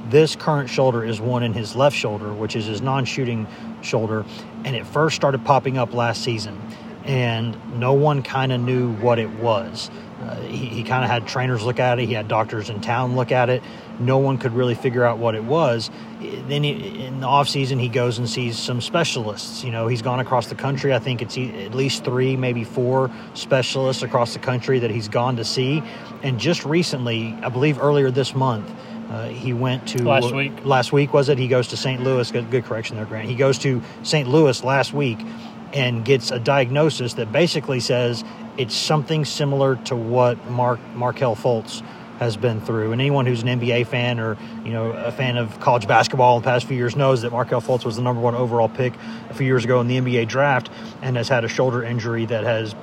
this 0.09 0.35
current 0.37 0.69
shoulder 0.69 1.05
is 1.05 1.21
one 1.21 1.43
in 1.43 1.53
his 1.53 1.77
left 1.77 1.97
shoulder, 1.97 2.33
which 2.33 2.57
is 2.57 2.67
his 2.67 2.83
non-shooting 2.83 3.47
shoulder, 3.83 4.25
and 4.65 4.75
it 4.75 4.87
first 4.87 5.17
started 5.17 5.45
popping 5.45 5.79
up 5.79 5.95
last 5.95 6.23
season, 6.23 6.61
and 7.05 7.57
no 7.79 7.93
one 7.93 8.23
kind 8.23 8.53
of 8.53 8.61
knew 8.61 8.93
what 8.97 9.19
it 9.19 9.31
was. 9.31 9.91
Uh, 10.21 10.41
he, 10.43 10.67
he 10.67 10.83
kind 10.83 11.05
of 11.05 11.11
had 11.11 11.27
trainers 11.27 11.65
look 11.65 11.81
at 11.81 11.99
it. 11.99 12.07
He 12.07 12.15
had 12.15 12.29
doctors 12.29 12.71
in 12.71 12.81
town 12.81 13.17
look 13.17 13.33
at 13.33 13.49
it. 13.51 13.63
No 13.99 14.19
one 14.19 14.39
could 14.39 14.53
really 14.53 14.75
figure 14.75 15.05
out 15.05 15.19
what 15.19 15.35
it 15.35 15.45
was. 15.45 15.91
Then 16.21 16.63
he, 16.63 17.05
in 17.05 17.21
the 17.21 17.27
off 17.27 17.49
season, 17.49 17.79
he 17.79 17.89
goes 17.89 18.19
and 18.19 18.29
sees 18.29 18.59
some 18.59 18.81
specialists. 18.81 19.65
You 19.65 19.71
know, 19.71 19.87
he's 19.87 20.03
gone 20.03 20.21
across 20.21 20.47
the 20.47 20.55
country. 20.55 20.93
I 20.95 20.99
think 20.99 21.23
it's 21.23 21.37
at 21.37 21.75
least 21.75 22.05
three, 22.05 22.37
maybe 22.37 22.65
four 22.65 23.11
specialists 23.35 24.03
across 24.03 24.33
the 24.33 24.39
country 24.39 24.79
that 24.79 24.91
he's 24.91 25.09
gone 25.09 25.37
to 25.37 25.45
see. 25.45 25.83
And 26.23 26.39
just 26.39 26.65
recently, 26.65 27.37
I 27.43 27.49
believe 27.49 27.81
earlier 27.81 28.11
this 28.11 28.35
month, 28.35 28.71
uh, 29.11 29.29
he 29.29 29.53
went 29.53 29.87
to 29.89 30.03
last 30.05 30.33
week. 30.33 30.65
Last 30.65 30.93
week 30.93 31.13
was 31.13 31.29
it? 31.29 31.37
He 31.39 31.49
goes 31.49 31.69
to 31.69 31.77
St. 31.77 32.03
Louis. 32.03 32.31
Good, 32.31 32.51
good 32.51 32.65
correction 32.65 32.97
there, 32.97 33.05
Grant. 33.05 33.29
He 33.29 33.35
goes 33.35 33.59
to 33.59 33.83
St. 34.03 34.27
Louis 34.29 34.65
last 34.65 34.95
week 34.95 35.19
and 35.75 36.05
gets 36.05 36.31
a 36.31 36.39
diagnosis 36.39 37.15
that 37.15 37.33
basically 37.33 37.81
says 37.81 38.25
it's 38.57 38.75
something 38.75 39.25
similar 39.25 39.77
to 39.77 39.97
what 39.97 40.43
Mark 40.51 40.81
Markelle 40.95 41.37
Fultz 41.37 41.83
has 42.23 42.37
been 42.37 42.61
through. 42.61 42.93
And 42.93 43.01
anyone 43.01 43.27
who's 43.27 43.43
an 43.43 43.49
NBA 43.49 43.87
fan 43.87 44.21
or 44.21 44.39
you 44.65 44.73
know 44.73 44.93
a 44.93 45.13
fan 45.13 45.37
of 45.37 45.59
college 45.61 45.87
basketball 45.87 46.37
in 46.37 46.43
the 46.43 46.47
past 46.47 46.67
few 46.67 46.77
years 46.77 46.97
knows 46.97 47.23
that 47.23 47.33
Markelle 47.33 47.61
Fultz 47.61 47.85
was 47.85 47.97
the 47.97 48.03
number 48.03 48.23
one 48.23 48.35
overall 48.35 48.69
pick 48.69 48.95
a 49.29 49.35
few 49.35 49.47
years 49.47 49.65
ago 49.65 49.81
in 49.81 49.89
the 49.89 49.99
NBA 49.99 50.29
draft 50.29 50.71
and 51.03 51.17
has 51.17 51.29
had 51.29 51.45
a 51.45 51.49
shoulder 51.49 51.83
injury 51.83 52.27
that 52.27 52.45
has 52.45 52.75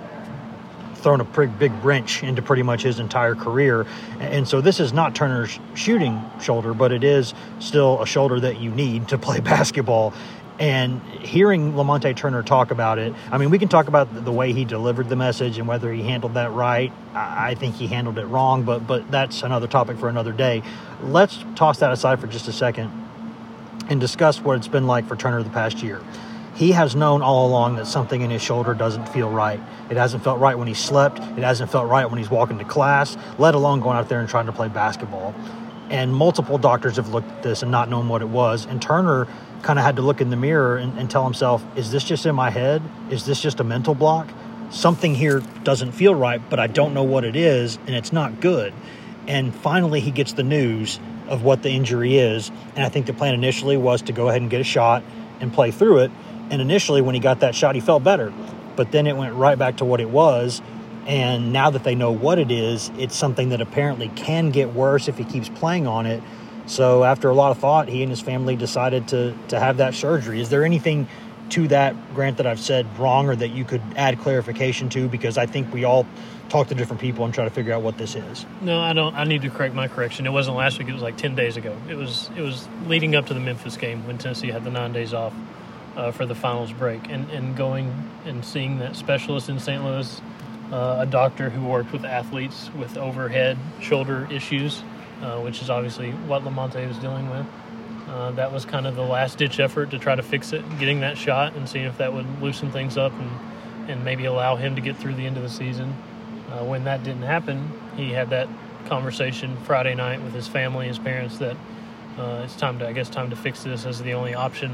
thrown 0.99 1.21
a 1.21 1.25
pretty 1.25 1.53
big 1.53 1.71
wrench 1.83 2.23
into 2.23 2.41
pretty 2.41 2.63
much 2.63 2.83
his 2.83 2.99
entire 2.99 3.35
career. 3.35 3.85
And 4.19 4.47
so 4.47 4.61
this 4.61 4.79
is 4.79 4.93
not 4.93 5.15
Turner's 5.15 5.57
shooting 5.73 6.21
shoulder, 6.41 6.73
but 6.73 6.91
it 6.91 7.03
is 7.03 7.33
still 7.59 8.01
a 8.01 8.05
shoulder 8.05 8.39
that 8.41 8.59
you 8.59 8.69
need 8.69 9.07
to 9.09 9.17
play 9.17 9.39
basketball. 9.39 10.13
And 10.59 11.01
hearing 11.21 11.71
Lamonte 11.71 12.13
Turner 12.17 12.43
talk 12.43 12.71
about 12.71 12.99
it, 12.99 13.13
I 13.31 13.37
mean, 13.37 13.49
we 13.49 13.57
can 13.57 13.69
talk 13.69 13.87
about 13.87 14.25
the 14.25 14.31
way 14.31 14.51
he 14.51 14.65
delivered 14.65 15.07
the 15.07 15.15
message 15.15 15.57
and 15.57 15.69
whether 15.69 15.91
he 15.91 16.03
handled 16.03 16.33
that 16.33 16.51
right. 16.51 16.91
I 17.15 17.55
think 17.55 17.75
he 17.75 17.87
handled 17.87 18.17
it 18.17 18.25
wrong, 18.25 18.63
but 18.63 18.85
but 18.85 19.09
that's 19.09 19.41
another 19.41 19.67
topic 19.67 19.97
for 19.97 20.09
another 20.09 20.33
day. 20.33 20.61
Let's 21.01 21.43
toss 21.55 21.79
that 21.79 21.93
aside 21.93 22.19
for 22.19 22.27
just 22.27 22.49
a 22.49 22.51
second 22.51 22.91
and 23.89 24.01
discuss 24.01 24.41
what 24.41 24.57
it's 24.57 24.67
been 24.67 24.85
like 24.85 25.07
for 25.07 25.15
Turner 25.15 25.41
the 25.43 25.49
past 25.49 25.81
year. 25.81 26.01
He 26.55 26.73
has 26.73 26.93
known 26.93 27.21
all 27.21 27.47
along 27.47 27.77
that 27.77 27.87
something 27.87 28.21
in 28.21 28.29
his 28.29 28.41
shoulder 28.41 28.73
doesn't 28.73 29.07
feel 29.07 29.29
right. 29.29 29.61
It 29.89 29.95
hasn't 29.95 30.25
felt 30.25 30.39
right 30.39 30.57
when 30.57 30.67
he 30.67 30.73
slept. 30.73 31.19
It 31.19 31.43
hasn't 31.43 31.71
felt 31.71 31.89
right 31.89 32.05
when 32.09 32.17
he's 32.17 32.29
walking 32.29 32.57
to 32.57 32.65
class, 32.65 33.15
let 33.37 33.55
alone 33.55 33.79
going 33.79 33.95
out 33.95 34.09
there 34.09 34.19
and 34.19 34.27
trying 34.27 34.47
to 34.47 34.51
play 34.51 34.67
basketball. 34.67 35.33
And 35.89 36.13
multiple 36.13 36.57
doctors 36.57 36.97
have 36.97 37.09
looked 37.13 37.31
at 37.31 37.43
this 37.43 37.61
and 37.61 37.71
not 37.71 37.89
known 37.89 38.09
what 38.09 38.21
it 38.21 38.27
was. 38.27 38.65
And 38.65 38.81
Turner 38.81 39.27
kind 39.61 39.79
of 39.79 39.85
had 39.85 39.97
to 39.97 40.01
look 40.01 40.21
in 40.21 40.29
the 40.29 40.35
mirror 40.35 40.77
and, 40.77 40.97
and 40.97 41.09
tell 41.09 41.23
himself, 41.23 41.63
is 41.75 41.91
this 41.91 42.03
just 42.03 42.25
in 42.25 42.35
my 42.35 42.49
head? 42.49 42.81
Is 43.09 43.25
this 43.25 43.41
just 43.41 43.59
a 43.59 43.63
mental 43.63 43.95
block? 43.95 44.29
Something 44.71 45.15
here 45.15 45.41
doesn't 45.63 45.93
feel 45.93 46.13
right, 46.13 46.41
but 46.49 46.59
I 46.59 46.67
don't 46.67 46.93
know 46.93 47.03
what 47.03 47.23
it 47.23 47.35
is, 47.35 47.77
and 47.87 47.95
it's 47.95 48.13
not 48.13 48.39
good. 48.39 48.73
And 49.27 49.53
finally, 49.53 49.99
he 49.99 50.11
gets 50.11 50.33
the 50.33 50.43
news 50.43 50.99
of 51.27 51.43
what 51.43 51.63
the 51.63 51.69
injury 51.69 52.17
is. 52.17 52.51
And 52.75 52.83
I 52.83 52.89
think 52.89 53.05
the 53.05 53.13
plan 53.13 53.33
initially 53.33 53.77
was 53.77 54.01
to 54.03 54.13
go 54.13 54.29
ahead 54.29 54.41
and 54.41 54.49
get 54.49 54.61
a 54.61 54.65
shot 54.65 55.03
and 55.39 55.53
play 55.53 55.71
through 55.71 55.99
it. 55.99 56.11
And 56.49 56.61
initially, 56.61 57.01
when 57.01 57.15
he 57.15 57.21
got 57.21 57.41
that 57.41 57.55
shot, 57.55 57.75
he 57.75 57.81
felt 57.81 58.03
better. 58.03 58.33
But 58.75 58.91
then 58.91 59.07
it 59.07 59.15
went 59.15 59.35
right 59.35 59.57
back 59.57 59.77
to 59.77 59.85
what 59.85 60.01
it 60.01 60.09
was. 60.09 60.61
And 61.05 61.53
now 61.53 61.69
that 61.69 61.83
they 61.83 61.95
know 61.95 62.11
what 62.11 62.39
it 62.39 62.51
is, 62.51 62.91
it's 62.97 63.15
something 63.15 63.49
that 63.49 63.61
apparently 63.61 64.09
can 64.09 64.49
get 64.49 64.73
worse 64.73 65.07
if 65.07 65.17
he 65.17 65.23
keeps 65.23 65.49
playing 65.49 65.87
on 65.87 66.05
it. 66.05 66.21
So 66.69 67.03
after 67.03 67.29
a 67.29 67.33
lot 67.33 67.49
of 67.49 67.57
thought, 67.57 67.89
he 67.89 68.03
and 68.03 68.11
his 68.11 68.21
family 68.21 68.55
decided 68.55 69.07
to 69.09 69.35
to 69.47 69.59
have 69.59 69.77
that 69.77 69.95
surgery. 69.95 70.39
Is 70.39 70.49
there 70.49 70.63
anything 70.63 71.07
to 71.49 71.67
that, 71.69 71.95
Grant, 72.13 72.37
that 72.37 72.45
I've 72.45 72.59
said 72.59 72.85
wrong 72.99 73.27
or 73.27 73.35
that 73.35 73.49
you 73.49 73.65
could 73.65 73.81
add 73.95 74.19
clarification 74.19 74.87
to? 74.89 75.09
Because 75.09 75.39
I 75.39 75.47
think 75.47 75.73
we 75.73 75.83
all 75.83 76.05
talk 76.47 76.67
to 76.67 76.75
different 76.75 77.01
people 77.01 77.25
and 77.25 77.33
try 77.33 77.43
to 77.43 77.49
figure 77.49 77.73
out 77.73 77.81
what 77.81 77.97
this 77.97 78.13
is. 78.13 78.45
No, 78.61 78.79
I 78.79 78.93
don't. 78.93 79.15
I 79.15 79.23
need 79.23 79.41
to 79.41 79.49
correct 79.49 79.73
my 79.73 79.87
correction. 79.87 80.27
It 80.27 80.29
wasn't 80.29 80.57
last 80.57 80.77
week. 80.77 80.87
It 80.87 80.93
was 80.93 81.01
like 81.01 81.17
ten 81.17 81.33
days 81.33 81.57
ago. 81.57 81.75
It 81.89 81.95
was 81.95 82.29
it 82.37 82.41
was 82.41 82.67
leading 82.85 83.15
up 83.15 83.25
to 83.27 83.33
the 83.33 83.39
Memphis 83.39 83.75
game 83.75 84.05
when 84.05 84.19
Tennessee 84.19 84.49
had 84.49 84.63
the 84.63 84.71
nine 84.71 84.93
days 84.93 85.11
off 85.11 85.33
uh, 85.95 86.11
for 86.11 86.27
the 86.27 86.35
finals 86.35 86.71
break, 86.71 87.09
and 87.09 87.27
and 87.31 87.57
going 87.57 87.91
and 88.25 88.45
seeing 88.45 88.77
that 88.77 88.95
specialist 88.95 89.49
in 89.49 89.59
St. 89.59 89.83
Louis, 89.83 90.21
uh, 90.71 90.97
a 90.99 91.07
doctor 91.07 91.49
who 91.49 91.65
worked 91.65 91.91
with 91.91 92.05
athletes 92.05 92.69
with 92.77 92.95
overhead 92.95 93.57
shoulder 93.81 94.27
issues 94.29 94.83
uh, 95.21 95.39
which 95.39 95.61
is 95.61 95.69
obviously 95.69 96.11
what 96.11 96.43
Lamonte 96.43 96.87
was 96.87 96.97
dealing 96.97 97.29
with. 97.29 97.45
Uh, 98.07 98.31
that 98.31 98.51
was 98.51 98.65
kind 98.65 98.87
of 98.87 98.95
the 98.95 99.03
last 99.03 99.37
ditch 99.37 99.59
effort 99.59 99.91
to 99.91 99.99
try 99.99 100.15
to 100.15 100.23
fix 100.23 100.51
it, 100.51 100.63
getting 100.79 101.01
that 101.01 101.17
shot 101.17 101.55
and 101.55 101.69
seeing 101.69 101.85
if 101.85 101.97
that 101.97 102.11
would 102.11 102.41
loosen 102.41 102.71
things 102.71 102.97
up 102.97 103.13
and, 103.13 103.89
and 103.89 104.03
maybe 104.03 104.25
allow 104.25 104.55
him 104.55 104.75
to 104.75 104.81
get 104.81 104.97
through 104.97 105.13
the 105.13 105.25
end 105.25 105.37
of 105.37 105.43
the 105.43 105.49
season. 105.49 105.95
Uh, 106.49 106.63
when 106.65 106.85
that 106.85 107.03
didn't 107.03 107.21
happen, 107.21 107.71
he 107.95 108.11
had 108.11 108.31
that 108.31 108.49
conversation 108.85 109.55
Friday 109.57 109.93
night 109.93 110.21
with 110.23 110.33
his 110.33 110.47
family, 110.47 110.87
his 110.87 110.97
parents, 110.97 111.37
that 111.37 111.55
uh, 112.17 112.41
it's 112.43 112.55
time 112.55 112.79
to, 112.79 112.87
I 112.87 112.93
guess, 112.93 113.09
time 113.09 113.29
to 113.29 113.35
fix 113.35 113.63
this 113.63 113.85
as 113.85 114.01
the 114.01 114.13
only 114.13 114.33
option. 114.33 114.73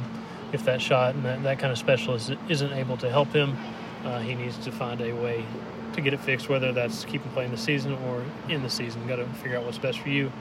If 0.53 0.63
that 0.65 0.81
shot 0.81 1.15
and 1.15 1.25
that, 1.25 1.43
that 1.43 1.59
kind 1.59 1.73
of 1.73 1.77
specialist 1.77 2.31
isn't 2.47 2.71
able 2.71 2.95
to 2.97 3.09
help 3.09 3.33
him, 3.33 3.57
uh, 4.05 4.19
he 4.19 4.35
needs 4.35 4.57
to 4.59 4.71
find 4.71 5.01
a 5.01 5.11
way 5.11 5.45
to 5.95 6.01
get 6.01 6.13
it 6.13 6.19
fixed, 6.19 6.49
whether 6.49 6.71
that's 6.71 7.05
keep 7.05 7.21
him 7.21 7.31
playing 7.31 7.51
the 7.51 7.57
season 7.57 7.93
or 8.07 8.23
in 8.49 8.61
the 8.61 8.69
season. 8.69 9.05
Got 9.07 9.17
to 9.17 9.25
figure 9.25 9.57
out 9.57 9.65
what's 9.65 9.77
best 9.77 9.99
for 9.99 10.09
you 10.09 10.31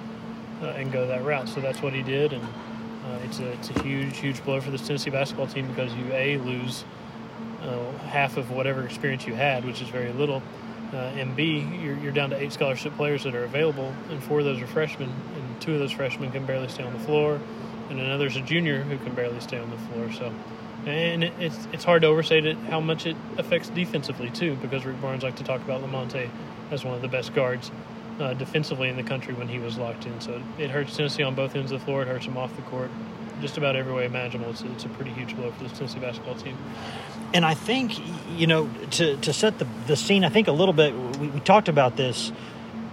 uh, 0.63 0.67
and 0.67 0.93
go 0.93 1.07
that 1.07 1.25
route. 1.25 1.49
So 1.49 1.61
that's 1.61 1.83
what 1.83 1.93
he 1.93 2.03
did, 2.03 2.33
and 2.33 2.43
uh, 2.45 3.19
it's 3.25 3.41
a 3.41 3.51
it's 3.53 3.71
a 3.71 3.83
huge 3.83 4.17
huge 4.19 4.45
blow 4.45 4.61
for 4.61 4.71
this 4.71 4.87
Tennessee 4.87 5.11
basketball 5.11 5.47
team 5.47 5.67
because 5.69 5.93
you 5.95 6.13
a 6.13 6.39
lose 6.39 6.85
uh, 7.63 7.93
half 7.99 8.37
of 8.37 8.51
whatever 8.51 8.85
experience 8.85 9.27
you 9.27 9.35
had, 9.35 9.65
which 9.65 9.81
is 9.81 9.89
very 9.89 10.13
little. 10.13 10.43
Uh, 10.93 10.97
and 11.17 11.35
B, 11.35 11.67
you're, 11.83 11.97
you're 11.97 12.13
down 12.13 12.31
to 12.31 12.37
eight 12.37 12.53
scholarship 12.53 12.95
players 12.95 13.25
that 13.25 13.35
are 13.35 13.45
available, 13.45 13.93
and 14.11 14.23
four 14.23 14.39
of 14.39 14.45
those 14.45 14.61
are 14.61 14.67
freshmen, 14.67 15.09
and 15.35 15.61
two 15.61 15.73
of 15.73 15.81
those 15.81 15.91
freshmen 15.91 16.31
can 16.31 16.47
barely 16.47 16.69
stay 16.69 16.85
on 16.85 16.93
the 16.93 17.01
floor, 17.01 17.41
and 17.91 17.99
another's 17.99 18.37
a 18.37 18.41
junior 18.41 18.83
who 18.83 18.97
can 18.99 19.13
barely 19.13 19.41
stay 19.41 19.59
on 19.59 19.71
the 19.71 19.77
floor. 19.77 20.13
So 20.13 20.33
and 20.87 21.25
it's 21.25 21.69
it's 21.73 21.85
hard 21.85 22.03
to 22.03 22.09
overstate 22.09 22.47
it 22.47 22.57
how 22.71 22.81
much 22.81 23.07
it 23.07 23.17
affects 23.39 23.69
defensively 23.71 24.31
too, 24.31 24.57
because 24.57 24.85
Rick 24.85 25.01
Barnes 25.01 25.23
liked 25.23 25.39
to 25.39 25.45
talk 25.45 25.61
about 25.63 25.83
Lamonte 25.83 26.29
as 26.71 26.85
one 26.85 26.95
of 26.95 27.03
the 27.03 27.09
best 27.09 27.35
guards 27.35 27.71
uh, 28.21 28.35
defensively 28.35 28.89
in 28.89 28.97
the 28.97 29.03
country 29.03 29.35
when 29.35 29.49
he 29.49 29.59
was 29.59 29.77
locked 29.79 30.07
in. 30.07 30.21
So 30.21 30.43
it 30.59 30.71
hurts 30.71 30.97
Tennessee 30.97 31.23
on 31.23 31.35
both 31.35 31.57
ends 31.57 31.73
of 31.73 31.81
the 31.81 31.85
floor. 31.85 32.03
It 32.03 32.09
hurts 32.09 32.27
them 32.27 32.37
off 32.37 32.55
the 32.57 32.63
court. 32.63 32.91
just 33.41 33.59
about 33.59 33.77
every 33.77 33.93
way 33.93 34.07
imaginable. 34.07 34.51
It's 34.51 34.63
a, 34.63 34.73
it's 34.73 34.85
a 34.85 34.89
pretty 34.89 35.11
huge 35.13 35.37
blow 35.37 35.51
for 35.53 35.65
the 35.65 35.71
Tennessee 35.71 35.99
basketball 35.99 36.35
team. 36.37 36.57
And 37.33 37.45
I 37.45 37.55
think, 37.55 37.93
you 38.39 38.47
know, 38.47 38.71
to, 38.93 39.17
to 39.19 39.33
set 39.33 39.59
the, 39.59 39.67
the 39.87 39.97
scene, 39.97 40.25
I 40.25 40.29
think 40.29 40.49
a 40.49 40.53
little 40.53 40.73
bit, 40.75 40.95
we, 41.19 41.29
we 41.29 41.41
talked 41.41 41.69
about 41.69 41.97
this 41.97 42.33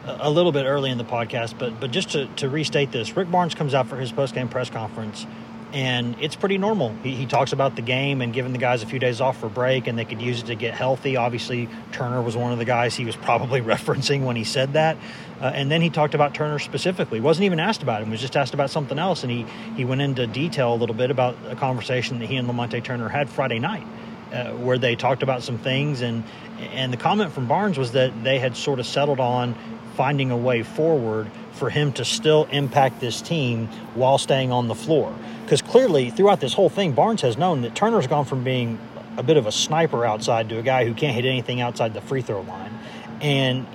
a 0.05 0.31
little 0.31 0.51
bit 0.51 0.65
early 0.65 0.89
in 0.89 0.97
the 0.97 1.05
podcast, 1.05 1.59
but 1.59 1.79
but 1.79 1.91
just 1.91 2.09
to, 2.09 2.25
to 2.37 2.49
restate 2.49 2.91
this, 2.91 3.15
Rick 3.15 3.29
Barnes 3.29 3.53
comes 3.53 3.75
out 3.75 3.87
for 3.87 3.97
his 3.97 4.11
post 4.11 4.33
game 4.33 4.49
press 4.49 4.67
conference, 4.67 5.27
and 5.73 6.15
it's 6.19 6.35
pretty 6.35 6.57
normal. 6.57 6.93
He, 7.03 7.15
he 7.15 7.25
talks 7.25 7.53
about 7.53 7.75
the 7.75 7.81
game 7.81 8.21
and 8.21 8.33
giving 8.33 8.51
the 8.51 8.57
guys 8.57 8.83
a 8.83 8.85
few 8.85 8.99
days 8.99 9.21
off 9.21 9.39
for 9.39 9.49
break, 9.49 9.87
and 9.87 9.97
they 9.97 10.05
could 10.05 10.21
use 10.21 10.41
it 10.41 10.47
to 10.47 10.55
get 10.55 10.73
healthy. 10.73 11.15
Obviously, 11.15 11.69
Turner 11.91 12.21
was 12.21 12.35
one 12.35 12.51
of 12.51 12.57
the 12.57 12.65
guys 12.65 12.95
he 12.95 13.05
was 13.05 13.15
probably 13.15 13.61
referencing 13.61 14.23
when 14.25 14.35
he 14.35 14.43
said 14.43 14.73
that, 14.73 14.97
uh, 15.39 15.45
and 15.45 15.71
then 15.71 15.81
he 15.81 15.89
talked 15.89 16.13
about 16.13 16.33
Turner 16.33 16.59
specifically. 16.59 17.19
wasn't 17.19 17.45
even 17.45 17.59
asked 17.59 17.83
about 17.83 18.01
him; 18.01 18.09
was 18.09 18.21
just 18.21 18.35
asked 18.35 18.53
about 18.53 18.69
something 18.69 18.99
else, 18.99 19.23
and 19.23 19.31
he 19.31 19.45
he 19.75 19.85
went 19.85 20.01
into 20.01 20.27
detail 20.27 20.73
a 20.73 20.75
little 20.75 20.95
bit 20.95 21.11
about 21.11 21.35
a 21.47 21.55
conversation 21.55 22.19
that 22.19 22.27
he 22.27 22.35
and 22.35 22.47
Lamonte 22.47 22.83
Turner 22.83 23.09
had 23.09 23.29
Friday 23.29 23.59
night. 23.59 23.85
Uh, 24.31 24.53
where 24.53 24.77
they 24.77 24.95
talked 24.95 25.23
about 25.23 25.43
some 25.43 25.57
things 25.57 25.99
and 25.99 26.23
and 26.71 26.93
the 26.93 26.97
comment 26.97 27.33
from 27.33 27.47
Barnes 27.47 27.77
was 27.77 27.91
that 27.91 28.23
they 28.23 28.39
had 28.39 28.55
sort 28.55 28.79
of 28.79 28.85
settled 28.85 29.19
on 29.19 29.55
finding 29.95 30.31
a 30.31 30.37
way 30.37 30.63
forward 30.63 31.29
for 31.53 31.69
him 31.69 31.93
to 31.93 32.05
still 32.05 32.45
impact 32.51 32.99
this 32.99 33.21
team 33.21 33.67
while 33.93 34.17
staying 34.17 34.51
on 34.51 34.67
the 34.67 34.75
floor. 34.75 35.13
Because 35.43 35.61
clearly, 35.61 36.09
throughout 36.09 36.39
this 36.39 36.53
whole 36.53 36.69
thing, 36.69 36.93
Barnes 36.93 37.21
has 37.21 37.37
known 37.37 37.61
that 37.61 37.75
Turner's 37.75 38.07
gone 38.07 38.25
from 38.25 38.43
being 38.43 38.79
a 39.17 39.23
bit 39.23 39.37
of 39.37 39.45
a 39.45 39.51
sniper 39.51 40.05
outside 40.05 40.49
to 40.49 40.57
a 40.57 40.61
guy 40.61 40.85
who 40.85 40.93
can't 40.93 41.13
hit 41.13 41.25
anything 41.25 41.61
outside 41.61 41.93
the 41.93 42.01
free 42.01 42.21
throw 42.21 42.41
line. 42.41 42.71
And 43.19 43.67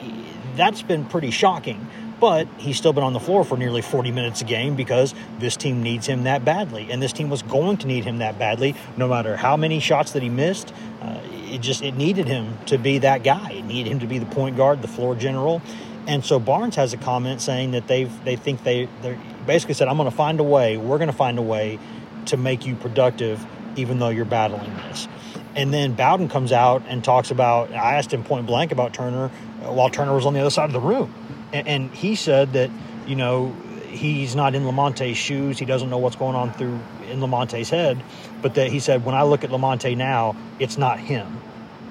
that's 0.56 0.82
been 0.82 1.04
pretty 1.04 1.30
shocking. 1.30 1.86
But 2.18 2.48
he's 2.56 2.78
still 2.78 2.94
been 2.94 3.04
on 3.04 3.12
the 3.12 3.20
floor 3.20 3.44
for 3.44 3.58
nearly 3.58 3.82
40 3.82 4.10
minutes 4.10 4.40
a 4.40 4.44
game 4.44 4.74
because 4.74 5.14
this 5.38 5.54
team 5.54 5.82
needs 5.82 6.06
him 6.06 6.24
that 6.24 6.46
badly. 6.46 6.90
And 6.90 7.02
this 7.02 7.12
team 7.12 7.28
was 7.28 7.42
going 7.42 7.76
to 7.78 7.86
need 7.86 8.04
him 8.04 8.18
that 8.18 8.38
badly 8.38 8.74
no 8.96 9.06
matter 9.06 9.36
how 9.36 9.56
many 9.56 9.80
shots 9.80 10.12
that 10.12 10.22
he 10.22 10.30
missed. 10.30 10.72
Uh, 11.02 11.20
it 11.50 11.60
just 11.60 11.82
it 11.82 11.94
needed 11.94 12.26
him 12.26 12.56
to 12.66 12.78
be 12.78 12.98
that 12.98 13.22
guy. 13.22 13.52
It 13.52 13.66
needed 13.66 13.92
him 13.92 13.98
to 14.00 14.06
be 14.06 14.18
the 14.18 14.26
point 14.26 14.56
guard, 14.56 14.80
the 14.80 14.88
floor 14.88 15.14
general. 15.14 15.60
And 16.06 16.24
so 16.24 16.38
Barnes 16.38 16.76
has 16.76 16.92
a 16.92 16.96
comment 16.96 17.40
saying 17.40 17.72
that 17.72 17.88
they've 17.88 18.24
they 18.24 18.36
think 18.36 18.62
they 18.62 18.88
they 19.02 19.18
basically 19.46 19.74
said 19.74 19.88
I'm 19.88 19.96
going 19.96 20.10
to 20.10 20.16
find 20.16 20.38
a 20.38 20.44
way. 20.44 20.76
We're 20.76 20.98
going 20.98 21.10
to 21.10 21.16
find 21.16 21.38
a 21.38 21.42
way 21.42 21.78
to 22.26 22.36
make 22.36 22.66
you 22.66 22.76
productive, 22.76 23.44
even 23.76 23.98
though 23.98 24.10
you're 24.10 24.24
battling 24.24 24.72
this. 24.88 25.08
And 25.56 25.72
then 25.72 25.94
Bowden 25.94 26.28
comes 26.28 26.52
out 26.52 26.82
and 26.86 27.02
talks 27.02 27.30
about. 27.30 27.72
I 27.72 27.94
asked 27.94 28.12
him 28.12 28.22
point 28.22 28.46
blank 28.46 28.72
about 28.72 28.94
Turner 28.94 29.28
while 29.62 29.90
Turner 29.90 30.14
was 30.14 30.26
on 30.26 30.34
the 30.34 30.40
other 30.40 30.50
side 30.50 30.66
of 30.66 30.72
the 30.72 30.80
room, 30.80 31.12
and, 31.52 31.66
and 31.66 31.90
he 31.90 32.14
said 32.14 32.52
that 32.52 32.70
you 33.06 33.16
know 33.16 33.54
he's 33.88 34.36
not 34.36 34.54
in 34.54 34.62
Lamonte's 34.62 35.16
shoes. 35.16 35.58
He 35.58 35.64
doesn't 35.64 35.90
know 35.90 35.98
what's 35.98 36.16
going 36.16 36.36
on 36.36 36.52
through 36.52 36.78
in 37.10 37.20
Lamonte's 37.20 37.70
head, 37.70 38.00
but 38.42 38.54
that 38.54 38.70
he 38.70 38.78
said 38.78 39.04
when 39.04 39.14
I 39.14 39.22
look 39.22 39.42
at 39.42 39.50
Lamonte 39.50 39.96
now, 39.96 40.36
it's 40.60 40.78
not 40.78 41.00
him 41.00 41.40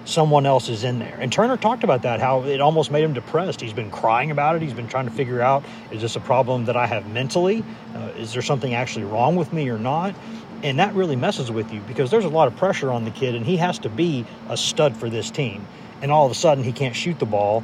someone 0.05 0.45
else 0.45 0.69
is 0.69 0.83
in 0.83 0.99
there. 0.99 1.17
And 1.19 1.31
Turner 1.31 1.57
talked 1.57 1.83
about 1.83 2.03
that, 2.03 2.19
how 2.19 2.43
it 2.43 2.61
almost 2.61 2.91
made 2.91 3.03
him 3.03 3.13
depressed. 3.13 3.59
He's 3.59 3.73
been 3.73 3.91
crying 3.91 4.31
about 4.31 4.55
it. 4.55 4.61
He's 4.61 4.73
been 4.73 4.87
trying 4.87 5.05
to 5.05 5.11
figure 5.11 5.41
out 5.41 5.63
is 5.91 6.01
this 6.01 6.15
a 6.15 6.19
problem 6.19 6.65
that 6.65 6.77
I 6.77 6.85
have 6.85 7.07
mentally? 7.07 7.63
Uh, 7.93 8.11
is 8.17 8.33
there 8.33 8.41
something 8.41 8.73
actually 8.73 9.05
wrong 9.05 9.35
with 9.35 9.51
me 9.51 9.69
or 9.69 9.77
not? 9.77 10.15
And 10.63 10.79
that 10.79 10.93
really 10.95 11.15
messes 11.15 11.51
with 11.51 11.73
you 11.73 11.81
because 11.81 12.11
there's 12.11 12.25
a 12.25 12.29
lot 12.29 12.47
of 12.47 12.55
pressure 12.55 12.91
on 12.91 13.03
the 13.03 13.11
kid, 13.11 13.35
and 13.35 13.45
he 13.45 13.57
has 13.57 13.79
to 13.79 13.89
be 13.89 14.25
a 14.47 14.55
stud 14.55 14.95
for 14.95 15.09
this 15.09 15.29
team. 15.29 15.67
And 16.01 16.11
all 16.11 16.25
of 16.25 16.31
a 16.31 16.35
sudden, 16.35 16.63
he 16.63 16.71
can't 16.71 16.95
shoot 16.95 17.19
the 17.19 17.25
ball, 17.25 17.63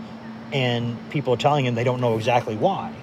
and 0.52 0.98
people 1.10 1.34
are 1.34 1.38
telling 1.38 1.66
him 1.66 1.76
they 1.76 1.84
don't 1.84 2.02
know 2.02 2.18
exactly 2.18 2.56
why. 2.56 2.94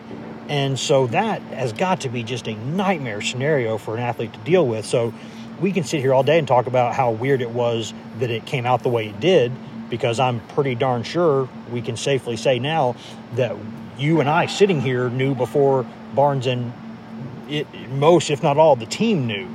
And 0.49 0.79
so 0.79 1.07
that 1.09 1.43
has 1.43 1.73
got 1.73 2.03
to 2.03 2.09
be 2.09 2.23
just 2.23 2.49
a 2.49 2.55
nightmare 2.55 3.21
scenario 3.21 3.77
for 3.77 3.97
an 3.97 4.03
athlete 4.03 4.33
to 4.33 4.39
deal 4.41 4.67
with. 4.67 4.87
So 4.87 5.13
we 5.61 5.73
can 5.73 5.85
sit 5.85 6.01
here 6.01 6.15
all 6.15 6.23
day 6.23 6.39
and 6.39 6.47
talk 6.47 6.67
about 6.67 6.95
how 6.95 7.11
weird 7.11 7.43
it 7.43 7.51
was 7.51 7.93
that 8.19 8.31
it 8.31 8.47
came 8.47 8.67
out 8.67 8.83
the 8.83 8.89
way 8.89 9.09
it 9.09 9.21
did, 9.21 9.53
because 9.91 10.21
I'm 10.21 10.41
pretty 10.49 10.75
darn 10.75 11.03
sure 11.03 11.49
we 11.71 11.81
can 11.83 11.97
safely 11.97 12.37
say 12.37 12.59
now 12.59 12.97
that 13.35 13.57
you 13.99 14.21
and 14.21 14.29
I 14.29 14.47
sitting 14.47 14.81
here 14.81 15.11
knew 15.11 15.35
before 15.35 15.87
Barnes 16.15 16.47
and 16.47 16.73
it, 17.49 17.67
most, 17.91 18.31
if 18.31 18.43
not 18.43 18.59
all, 18.59 18.77
the 18.77 18.87
team 18.87 19.27
knew. 19.27 19.49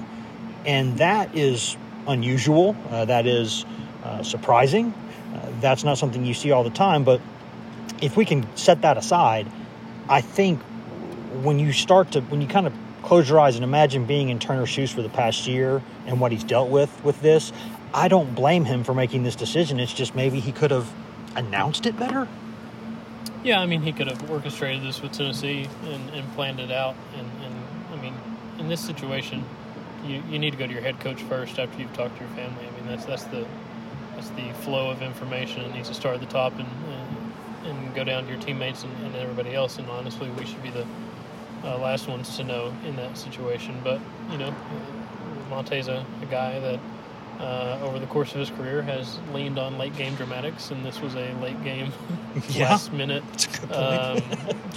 And 0.66 0.98
that 0.98 1.36
is 1.36 1.78
unusual. 2.08 2.76
Uh, 2.90 3.06
that 3.06 3.28
is 3.28 3.66
uh, 4.04 4.24
surprising. 4.24 4.94
Uh, 5.34 5.52
that's 5.62 5.84
not 5.84 5.98
something 5.98 6.26
you 6.26 6.34
see 6.34 6.52
all 6.52 6.64
the 6.64 6.70
time. 6.70 7.04
But 7.04 7.22
if 8.02 8.18
we 8.18 8.26
can 8.26 8.46
set 8.56 8.82
that 8.82 8.98
aside, 8.98 9.48
I 10.10 10.22
think 10.22 10.60
when 11.44 11.60
you 11.60 11.72
start 11.72 12.12
to, 12.12 12.22
when 12.22 12.42
you 12.42 12.48
kind 12.48 12.68
of 12.68 12.74
close 13.04 13.30
your 13.30 13.40
eyes 13.40 13.56
and 13.56 13.64
imagine 13.64 14.06
being 14.06 14.30
in 14.30 14.40
Turner's 14.40 14.70
shoes 14.70 14.92
for 14.92 15.02
the 15.02 15.10
past 15.10 15.46
year 15.46 15.82
and 16.08 16.20
what 16.20 16.32
he's 16.32 16.44
dealt 16.44 16.70
with 16.70 17.04
with 17.04 17.22
this. 17.22 17.52
I 17.94 18.08
don't 18.08 18.34
blame 18.34 18.66
him 18.66 18.84
for 18.84 18.94
making 18.94 19.24
this 19.24 19.36
decision. 19.36 19.80
It's 19.80 19.94
just 19.94 20.16
maybe 20.16 20.40
he 20.40 20.52
could 20.52 20.72
have 20.72 20.92
announced 21.36 21.86
it 21.86 21.98
better. 21.98 22.28
Yeah, 23.44 23.60
I 23.60 23.66
mean, 23.66 23.82
he 23.82 23.92
could 23.92 24.08
have 24.08 24.32
orchestrated 24.32 24.84
this 24.84 25.02
with 25.02 25.12
Tennessee 25.12 25.68
and, 25.84 26.10
and 26.12 26.34
planned 26.34 26.60
it 26.60 26.72
out. 26.72 26.96
And, 27.18 27.30
and, 27.44 27.56
I 27.92 28.02
mean, 28.02 28.16
in 28.58 28.70
this 28.70 28.80
situation, 28.80 29.44
you, 30.06 30.24
you 30.30 30.40
need 30.40 30.52
to 30.52 30.58
go 30.58 30.66
to 30.66 30.72
your 30.72 30.82
head 30.82 31.00
coach 31.02 31.22
first 31.24 31.60
after 31.60 31.80
you've 31.80 31.94
talked 31.94 32.16
to 32.18 32.24
your 32.24 32.34
family. 32.34 32.66
I 32.66 32.72
mean, 32.72 32.88
that's 32.88 33.06
that's 33.06 33.24
the 33.26 33.46
that's 34.16 34.30
the 34.30 34.52
flow 34.62 34.90
of 34.90 35.02
information. 35.02 35.62
It 35.62 35.74
needs 35.74 35.90
to 35.90 35.94
start 35.96 36.16
at 36.16 36.22
the 36.22 36.28
top 36.28 36.54
and 36.58 36.68
and, 36.68 37.78
and 37.78 37.96
go 37.96 38.04
down 38.04 38.24
to 38.24 38.30
your 38.30 38.40
teammates 38.40 38.84
and, 38.84 39.06
and 39.06 39.16
everybody 39.16 39.54
else. 39.54 39.78
And 39.78 39.90
honestly, 39.90 40.30
we 40.32 40.46
should 40.46 40.64
be 40.64 40.70
the 40.70 40.86
uh, 41.64 41.78
last 41.78 42.08
ones 42.08 42.36
to 42.38 42.44
know 42.44 42.74
in 42.86 42.96
that 42.96 43.18
situation. 43.18 43.80
But 43.84 44.00
you 44.32 44.38
know, 44.38 44.54
Monte's 45.50 45.88
a, 45.88 46.06
a 46.22 46.26
guy 46.26 46.60
that 46.60 46.80
uh, 47.40 47.80
over 47.82 48.00
the 48.00 48.06
course 48.08 48.32
of 48.32 48.40
his 48.40 48.50
career 48.52 48.82
has 48.82 49.20
leaned 49.34 49.58
on 49.58 49.78
late 49.78 49.96
game 49.96 50.16
dramatics, 50.16 50.72
and 50.72 50.86
this 50.86 51.02
was 51.02 51.16
a 51.16 51.34
late 51.42 51.62
game, 51.64 51.92
yeah. 52.50 52.70
last 52.70 52.94
minute 52.94 53.24
um, 53.72 54.22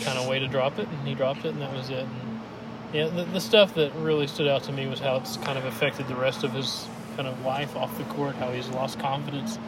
kind 0.03 0.19
of 0.19 0.27
way 0.29 0.39
to 0.39 0.49
drop 0.49 0.79
it, 0.79 0.89
and 0.89 1.09
he 1.09 1.15
dropped 1.15 1.45
it, 1.45 1.49
and 1.49 1.63
that 1.63 1.73
was 1.73 1.91
it. 1.91 1.99
And, 1.99 2.41
yeah, 2.93 3.09
the, 3.09 3.25
the 3.25 3.41
stuff 3.41 3.75
that 3.75 3.93
really 3.97 4.27
stood 4.27 4.49
out 4.49 4.63
to 4.65 4.73
me 4.73 4.87
was 4.87 5.01
how 5.01 5.17
it's 5.17 5.37
kind 5.39 5.59
of 5.59 5.65
affected 5.65 6.09
the 6.09 6.15
rest 6.15 6.45
of 6.45 6.53
his 6.53 6.87
kind 7.17 7.29
of 7.29 7.45
life 7.45 7.75
off 7.77 7.97
the 7.99 8.05
court, 8.05 8.37
how 8.37 8.51
he's 8.53 8.69
lost 8.69 8.99
confidence 8.99 9.59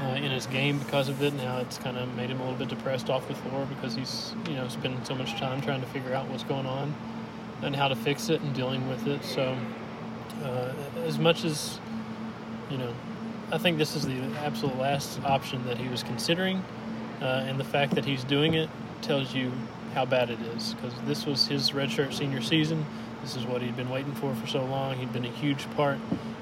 uh, 0.00 0.14
in 0.16 0.30
his 0.30 0.46
game 0.46 0.78
because 0.78 1.08
of 1.08 1.22
it. 1.22 1.34
Now 1.34 1.58
it's 1.58 1.78
kind 1.78 1.96
of 1.96 2.14
made 2.16 2.30
him 2.30 2.40
a 2.40 2.44
little 2.44 2.58
bit 2.58 2.68
depressed 2.68 3.10
off 3.10 3.26
the 3.28 3.34
floor 3.34 3.66
because 3.66 3.94
he's 3.94 4.34
you 4.48 4.54
know 4.54 4.68
spending 4.68 5.02
so 5.04 5.14
much 5.14 5.32
time 5.38 5.60
trying 5.60 5.80
to 5.80 5.86
figure 5.88 6.14
out 6.14 6.28
what's 6.28 6.44
going 6.44 6.66
on 6.66 6.94
and 7.62 7.74
how 7.74 7.88
to 7.88 7.96
fix 7.96 8.28
it 8.28 8.40
and 8.40 8.54
dealing 8.54 8.88
with 8.88 9.06
it. 9.06 9.24
So 9.24 9.56
uh, 10.42 10.72
as 11.04 11.18
much 11.18 11.44
as 11.44 11.78
you 12.70 12.78
know, 12.78 12.92
I 13.52 13.58
think 13.58 13.78
this 13.78 13.94
is 13.94 14.06
the 14.06 14.20
absolute 14.38 14.76
last 14.76 15.20
option 15.24 15.64
that 15.66 15.78
he 15.78 15.88
was 15.88 16.02
considering, 16.02 16.62
uh, 17.20 17.44
and 17.46 17.58
the 17.58 17.64
fact 17.64 17.94
that 17.94 18.04
he's 18.04 18.24
doing 18.24 18.54
it 18.54 18.68
tells 19.02 19.34
you 19.34 19.52
how 19.94 20.04
bad 20.04 20.30
it 20.30 20.40
is 20.56 20.74
because 20.74 20.92
this 21.06 21.24
was 21.24 21.46
his 21.46 21.70
redshirt 21.70 22.12
senior 22.12 22.42
season. 22.42 22.84
This 23.22 23.34
is 23.34 23.44
what 23.44 23.62
he'd 23.62 23.76
been 23.76 23.88
waiting 23.88 24.14
for 24.14 24.34
for 24.34 24.46
so 24.46 24.64
long. 24.64 24.96
He'd 24.96 25.12
been 25.12 25.24
a 25.24 25.30
huge 25.30 25.68
part 25.72 25.98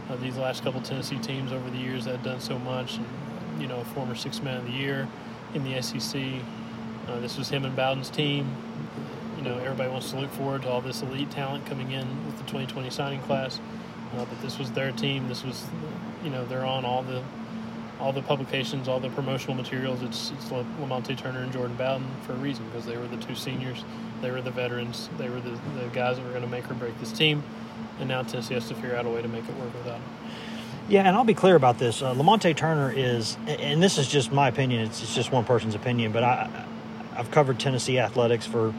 of 0.09 0.21
these 0.21 0.37
last 0.37 0.65
couple 0.65 0.81
Tennessee 0.81 1.19
teams 1.19 1.53
over 1.53 1.71
the 1.71 1.79
years 1.79 2.05
that 2.05 2.17
had 2.17 2.25
done 2.25 2.41
so 2.41 2.59
much. 2.59 2.97
And 2.97 3.07
you 3.59 3.67
know, 3.67 3.83
former 3.85 4.15
six 4.15 4.43
man 4.43 4.59
of 4.59 4.65
the 4.65 4.73
year 4.73 5.09
in 5.55 5.65
the 5.65 5.81
SEC. 5.81 6.23
Uh, 7.09 7.21
this 7.21 7.37
was 7.37 7.49
him 7.49 7.65
and 7.65 7.77
Bowden's 7.77 8.11
team. 8.11 8.55
You 9.37 9.45
know, 9.45 9.59
everybody 9.59 9.91
wants 9.91 10.11
to 10.11 10.19
look 10.19 10.31
forward 10.31 10.63
to 10.63 10.69
all 10.69 10.81
this 10.81 11.03
elite 11.03 11.31
talent 11.31 11.67
coming 11.67 11.93
in 11.93 12.07
with 12.27 12.37
the 12.37 12.45
2020 12.45 12.89
signing 12.91 13.21
class. 13.23 13.61
Uh, 14.15 14.25
but 14.25 14.41
this 14.43 14.59
was 14.59 14.71
their 14.73 14.93
team. 14.93 15.29
This 15.29 15.45
was, 15.45 15.65
you 16.23 16.31
know, 16.31 16.45
they're 16.47 16.65
on 16.65 16.85
all 16.85 17.03
the 17.03 17.23
all 18.01 18.13
the 18.13 18.23
publications, 18.23 18.89
all 18.89 19.01
the 19.01 19.11
promotional 19.11 19.55
materials. 19.55 20.03
It's 20.03 20.31
it's 20.31 20.47
Lamonte 20.47 21.17
Turner 21.17 21.41
and 21.41 21.53
Jordan 21.53 21.77
Bowden 21.77 22.07
for 22.27 22.33
a 22.33 22.37
reason 22.37 22.65
because 22.67 22.87
they 22.87 22.97
were 22.97 23.07
the 23.07 23.17
two 23.17 23.35
seniors. 23.35 23.85
They 24.21 24.31
were 24.31 24.41
the 24.41 24.51
veterans. 24.51 25.09
They 25.19 25.29
were 25.29 25.41
the, 25.41 25.59
the 25.79 25.89
guys 25.93 26.17
that 26.17 26.25
were 26.25 26.31
going 26.31 26.43
to 26.43 26.49
make 26.49 26.71
or 26.71 26.75
break 26.75 26.99
this 27.01 27.13
team. 27.13 27.43
And 28.01 28.09
now 28.09 28.23
Tennessee 28.23 28.55
has 28.55 28.69
to 28.69 28.75
figure 28.75 28.97
out 28.97 29.07
a 29.07 29.11
way 29.11 29.23
to 29.23 29.29
make 29.29 29.49
it 29.49 29.55
work 29.57 29.73
without 29.75 30.01
them. 30.01 30.03
Yeah, 30.87 31.01
and 31.01 31.17
I'll 31.17 31.25
be 31.25 31.35
clear 31.35 31.57
about 31.57 31.79
this. 31.79 32.03
Uh, 32.03 32.15
Lamonte 32.15 32.55
Turner 32.55 32.93
is, 32.95 33.39
and 33.47 33.83
this 33.83 33.97
is 33.97 34.07
just 34.07 34.31
my 34.33 34.49
opinion. 34.49 34.83
It's, 34.83 35.03
it's 35.03 35.15
just 35.15 35.33
one 35.33 35.45
person's 35.45 35.75
opinion, 35.75 36.13
but 36.13 36.23
I, 36.23 36.67
I've 37.17 37.31
covered 37.31 37.59
Tennessee 37.59 37.99
athletics 37.99 38.47
for, 38.47 38.75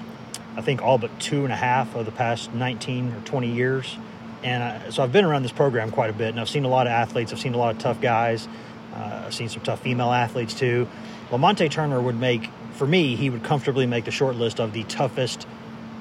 I 0.55 0.62
think, 0.62 0.83
all 0.83 1.00
but 1.00 1.19
two 1.19 1.45
and 1.45 1.51
a 1.51 1.55
half 1.55 1.95
of 1.95 2.05
the 2.05 2.12
past 2.12 2.53
19 2.53 3.12
or 3.12 3.21
20 3.21 3.51
years, 3.51 3.97
and 4.43 4.62
I, 4.62 4.89
so 4.91 5.01
I've 5.01 5.12
been 5.12 5.25
around 5.25 5.41
this 5.41 5.51
program 5.51 5.89
quite 5.89 6.12
a 6.12 6.13
bit, 6.13 6.29
and 6.29 6.39
I've 6.39 6.50
seen 6.50 6.63
a 6.63 6.67
lot 6.67 6.85
of 6.85 6.91
athletes. 6.91 7.33
I've 7.33 7.39
seen 7.39 7.55
a 7.55 7.57
lot 7.57 7.74
of 7.74 7.81
tough 7.81 8.00
guys. 8.00 8.47
Uh, 8.93 9.24
I've 9.25 9.33
seen 9.33 9.50
some 9.50 9.63
tough 9.63 9.81
female 9.81 10.12
athletes 10.12 10.53
too. 10.53 10.88
Lamonte 11.31 11.71
Turner 11.71 12.00
would 12.00 12.19
make, 12.19 12.51
for 12.74 12.85
me, 12.85 13.15
he 13.15 13.31
would 13.31 13.43
comfortably 13.43 13.88
make 13.88 14.05
the 14.05 14.12
short 14.12 14.35
list 14.35 14.59
of 14.59 14.74
the 14.74 14.83
toughest 14.83 15.47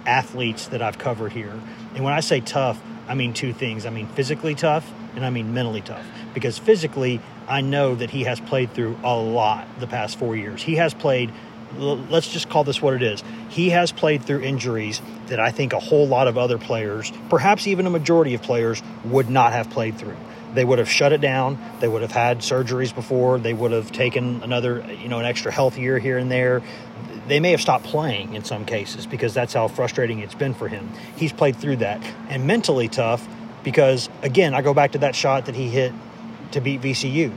athletes 0.04 0.68
that 0.68 0.82
I've 0.82 0.98
covered 0.98 1.32
here. 1.32 1.58
And 1.94 2.04
when 2.04 2.12
I 2.12 2.20
say 2.20 2.40
tough, 2.40 2.78
I 3.08 3.14
mean 3.14 3.32
two 3.32 3.54
things. 3.54 3.86
I 3.86 3.90
mean 3.90 4.06
physically 4.08 4.54
tough 4.54 4.92
and 5.16 5.24
I 5.24 5.30
mean 5.30 5.54
mentally 5.54 5.80
tough. 5.80 6.04
Because 6.32 6.58
physically, 6.58 7.20
I 7.48 7.60
know 7.60 7.94
that 7.94 8.10
he 8.10 8.24
has 8.24 8.40
played 8.40 8.72
through 8.72 8.98
a 9.04 9.16
lot 9.16 9.66
the 9.78 9.86
past 9.86 10.18
four 10.18 10.36
years. 10.36 10.62
He 10.62 10.76
has 10.76 10.94
played 10.94 11.32
let's 11.76 12.28
just 12.28 12.48
call 12.48 12.64
this 12.64 12.80
what 12.80 12.94
it 12.94 13.02
is. 13.02 13.22
He 13.48 13.70
has 13.70 13.92
played 13.92 14.22
through 14.22 14.40
injuries 14.40 15.00
that 15.26 15.40
I 15.40 15.50
think 15.50 15.72
a 15.72 15.80
whole 15.80 16.06
lot 16.06 16.28
of 16.28 16.38
other 16.38 16.58
players, 16.58 17.12
perhaps 17.28 17.66
even 17.66 17.86
a 17.86 17.90
majority 17.90 18.34
of 18.34 18.42
players, 18.42 18.82
would 19.04 19.30
not 19.30 19.52
have 19.52 19.70
played 19.70 19.98
through. 19.98 20.16
They 20.54 20.64
would 20.64 20.78
have 20.78 20.88
shut 20.88 21.12
it 21.12 21.20
down. 21.20 21.58
They 21.80 21.88
would 21.88 22.02
have 22.02 22.12
had 22.12 22.38
surgeries 22.38 22.94
before. 22.94 23.38
They 23.38 23.52
would 23.52 23.72
have 23.72 23.90
taken 23.90 24.42
another, 24.42 24.84
you 25.00 25.08
know, 25.08 25.18
an 25.18 25.26
extra 25.26 25.50
health 25.50 25.76
year 25.76 25.98
here 25.98 26.16
and 26.16 26.30
there. 26.30 26.62
They 27.26 27.40
may 27.40 27.50
have 27.50 27.60
stopped 27.60 27.84
playing 27.84 28.34
in 28.34 28.44
some 28.44 28.64
cases 28.64 29.06
because 29.06 29.34
that's 29.34 29.52
how 29.52 29.66
frustrating 29.66 30.20
it's 30.20 30.34
been 30.34 30.54
for 30.54 30.68
him. 30.68 30.90
He's 31.16 31.32
played 31.32 31.56
through 31.56 31.76
that 31.76 32.00
and 32.28 32.46
mentally 32.46 32.86
tough 32.86 33.26
because, 33.64 34.08
again, 34.22 34.54
I 34.54 34.62
go 34.62 34.74
back 34.74 34.92
to 34.92 34.98
that 34.98 35.16
shot 35.16 35.46
that 35.46 35.56
he 35.56 35.68
hit 35.68 35.92
to 36.52 36.60
beat 36.60 36.82
VCU. 36.82 37.32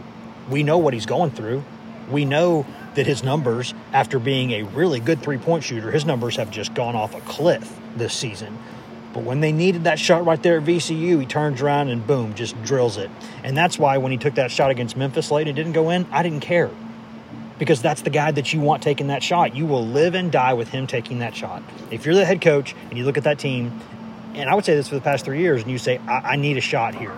We 0.50 0.62
know 0.62 0.78
what 0.78 0.94
he's 0.94 1.06
going 1.06 1.32
through. 1.32 1.64
We 2.12 2.26
know 2.26 2.66
that 2.96 3.08
his 3.08 3.24
numbers, 3.24 3.74
after 3.94 4.20
being 4.20 4.52
a 4.52 4.64
really 4.64 5.00
good 5.00 5.22
three 5.22 5.38
point 5.38 5.64
shooter, 5.64 5.92
his 5.92 6.06
numbers 6.06 6.36
have 6.36 6.52
just 6.52 6.74
gone 6.74 6.96
off 6.96 7.16
a 7.16 7.22
cliff 7.22 7.80
this 7.96 8.14
season. 8.14 8.58
But 9.14 9.24
when 9.24 9.40
they 9.40 9.52
needed 9.52 9.86
that 9.86 10.00
shot 10.00 10.26
right 10.26 10.42
there 10.42 10.58
at 10.58 10.64
VCU, 10.64 11.20
he 11.20 11.26
turns 11.26 11.62
around 11.62 11.90
and 11.90 12.06
boom, 12.06 12.36
just 12.36 12.62
drills 12.64 12.98
it. 12.98 13.10
And 13.44 13.58
that's 13.58 13.80
why 13.80 13.98
when 13.98 14.12
he 14.12 14.18
took 14.18 14.36
that 14.36 14.52
shot 14.52 14.70
against 14.70 14.96
Memphis 14.96 15.32
late 15.32 15.48
and 15.48 15.56
didn't 15.56 15.74
go 15.74 15.90
in, 15.90 16.06
I 16.12 16.24
didn't 16.24 16.42
care. 16.42 16.70
Because 17.58 17.82
that's 17.82 18.04
the 18.04 18.12
guy 18.12 18.30
that 18.32 18.54
you 18.54 18.60
want 18.60 18.84
taking 18.84 19.08
that 19.08 19.24
shot. 19.24 19.56
You 19.56 19.66
will 19.66 19.86
live 19.86 20.14
and 20.14 20.32
die 20.32 20.54
with 20.54 20.70
him 20.70 20.86
taking 20.86 21.20
that 21.20 21.36
shot. 21.36 21.64
If 21.90 22.06
you're 22.06 22.14
the 22.14 22.26
head 22.26 22.42
coach 22.42 22.76
and 22.90 22.98
you 22.98 23.06
look 23.06 23.18
at 23.18 23.24
that 23.24 23.40
team, 23.40 23.80
and 24.38 24.50
I 24.50 24.56
would 24.56 24.66
say 24.66 24.76
this 24.76 24.88
for 24.88 24.96
the 24.96 25.02
past 25.02 25.26
three 25.26 25.40
years, 25.40 25.62
and 25.64 25.72
you 25.72 25.78
say, 25.78 26.00
I, 26.08 26.34
I 26.34 26.36
need 26.36 26.58
a 26.58 26.62
shot 26.62 26.96
here. 26.96 27.16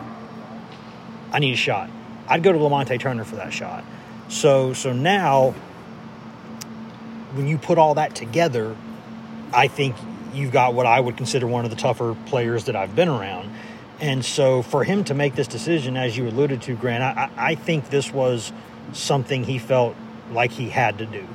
I 1.31 1.39
need 1.39 1.53
a 1.53 1.57
shot. 1.57 1.89
I'd 2.27 2.43
go 2.43 2.51
to 2.51 2.57
Lamonte 2.57 2.99
Turner 2.99 3.23
for 3.23 3.35
that 3.37 3.53
shot. 3.53 3.83
So 4.29 4.73
so 4.73 4.93
now 4.93 5.51
when 7.33 7.47
you 7.47 7.57
put 7.57 7.77
all 7.77 7.95
that 7.95 8.15
together, 8.15 8.75
I 9.53 9.67
think 9.67 9.95
you've 10.33 10.51
got 10.51 10.73
what 10.73 10.85
I 10.85 10.99
would 10.99 11.17
consider 11.17 11.47
one 11.47 11.65
of 11.65 11.71
the 11.71 11.77
tougher 11.77 12.15
players 12.25 12.65
that 12.65 12.75
I've 12.75 12.95
been 12.95 13.09
around. 13.09 13.51
And 13.99 14.23
so 14.23 14.61
for 14.61 14.83
him 14.83 15.03
to 15.05 15.13
make 15.13 15.35
this 15.35 15.47
decision, 15.47 15.97
as 15.97 16.17
you 16.17 16.27
alluded 16.27 16.61
to, 16.63 16.75
Grant, 16.75 17.03
I, 17.03 17.29
I 17.35 17.55
think 17.55 17.89
this 17.89 18.13
was 18.13 18.53
something 18.93 19.43
he 19.43 19.59
felt 19.59 19.95
like 20.31 20.51
he 20.51 20.69
had 20.69 20.99
to 20.99 21.05
do. 21.05 21.27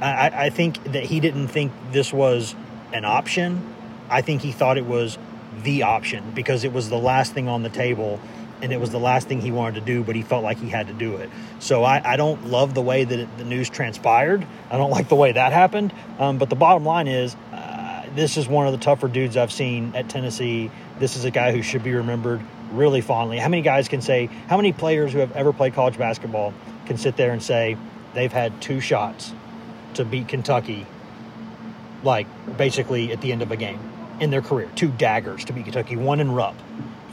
I, 0.00 0.46
I 0.46 0.50
think 0.50 0.82
that 0.92 1.04
he 1.04 1.20
didn't 1.20 1.48
think 1.48 1.72
this 1.90 2.12
was 2.12 2.54
an 2.92 3.04
option. 3.04 3.74
I 4.08 4.22
think 4.22 4.42
he 4.42 4.52
thought 4.52 4.76
it 4.78 4.86
was 4.86 5.18
the 5.62 5.82
option 5.82 6.32
because 6.34 6.64
it 6.64 6.72
was 6.72 6.88
the 6.88 6.98
last 6.98 7.32
thing 7.34 7.48
on 7.48 7.62
the 7.62 7.68
table 7.68 8.20
and 8.62 8.72
it 8.72 8.78
was 8.78 8.90
the 8.90 9.00
last 9.00 9.26
thing 9.26 9.40
he 9.40 9.50
wanted 9.50 9.80
to 9.80 9.86
do, 9.86 10.04
but 10.04 10.14
he 10.14 10.22
felt 10.22 10.44
like 10.44 10.58
he 10.58 10.68
had 10.68 10.86
to 10.86 10.92
do 10.92 11.16
it. 11.16 11.28
So 11.58 11.82
I, 11.82 12.12
I 12.12 12.16
don't 12.16 12.46
love 12.46 12.74
the 12.74 12.80
way 12.80 13.02
that 13.02 13.18
it, 13.18 13.36
the 13.36 13.44
news 13.44 13.68
transpired. 13.68 14.46
I 14.70 14.76
don't 14.76 14.90
like 14.90 15.08
the 15.08 15.16
way 15.16 15.32
that 15.32 15.52
happened. 15.52 15.92
Um, 16.20 16.38
but 16.38 16.48
the 16.48 16.54
bottom 16.54 16.84
line 16.84 17.08
is, 17.08 17.34
uh, 17.52 18.04
this 18.14 18.36
is 18.36 18.46
one 18.46 18.68
of 18.68 18.72
the 18.72 18.78
tougher 18.78 19.08
dudes 19.08 19.36
I've 19.36 19.52
seen 19.52 19.92
at 19.96 20.08
Tennessee. 20.08 20.70
This 21.00 21.16
is 21.16 21.24
a 21.24 21.32
guy 21.32 21.50
who 21.50 21.60
should 21.62 21.82
be 21.82 21.92
remembered 21.92 22.40
really 22.70 23.00
fondly. 23.00 23.38
How 23.38 23.48
many 23.48 23.62
guys 23.62 23.88
can 23.88 24.00
say, 24.00 24.26
how 24.46 24.56
many 24.56 24.72
players 24.72 25.12
who 25.12 25.18
have 25.18 25.32
ever 25.32 25.52
played 25.52 25.74
college 25.74 25.98
basketball 25.98 26.54
can 26.86 26.98
sit 26.98 27.16
there 27.16 27.32
and 27.32 27.42
say 27.42 27.76
they've 28.14 28.32
had 28.32 28.62
two 28.62 28.80
shots 28.80 29.32
to 29.94 30.04
beat 30.04 30.28
Kentucky, 30.28 30.86
like 32.04 32.28
basically 32.56 33.12
at 33.12 33.20
the 33.20 33.32
end 33.32 33.42
of 33.42 33.50
a 33.50 33.56
game 33.56 33.91
in 34.20 34.30
their 34.30 34.42
career? 34.42 34.70
Two 34.74 34.88
daggers 34.88 35.44
to 35.46 35.52
beat 35.52 35.64
Kentucky, 35.64 35.96
one 35.96 36.20
in 36.20 36.32
Rupp 36.32 36.56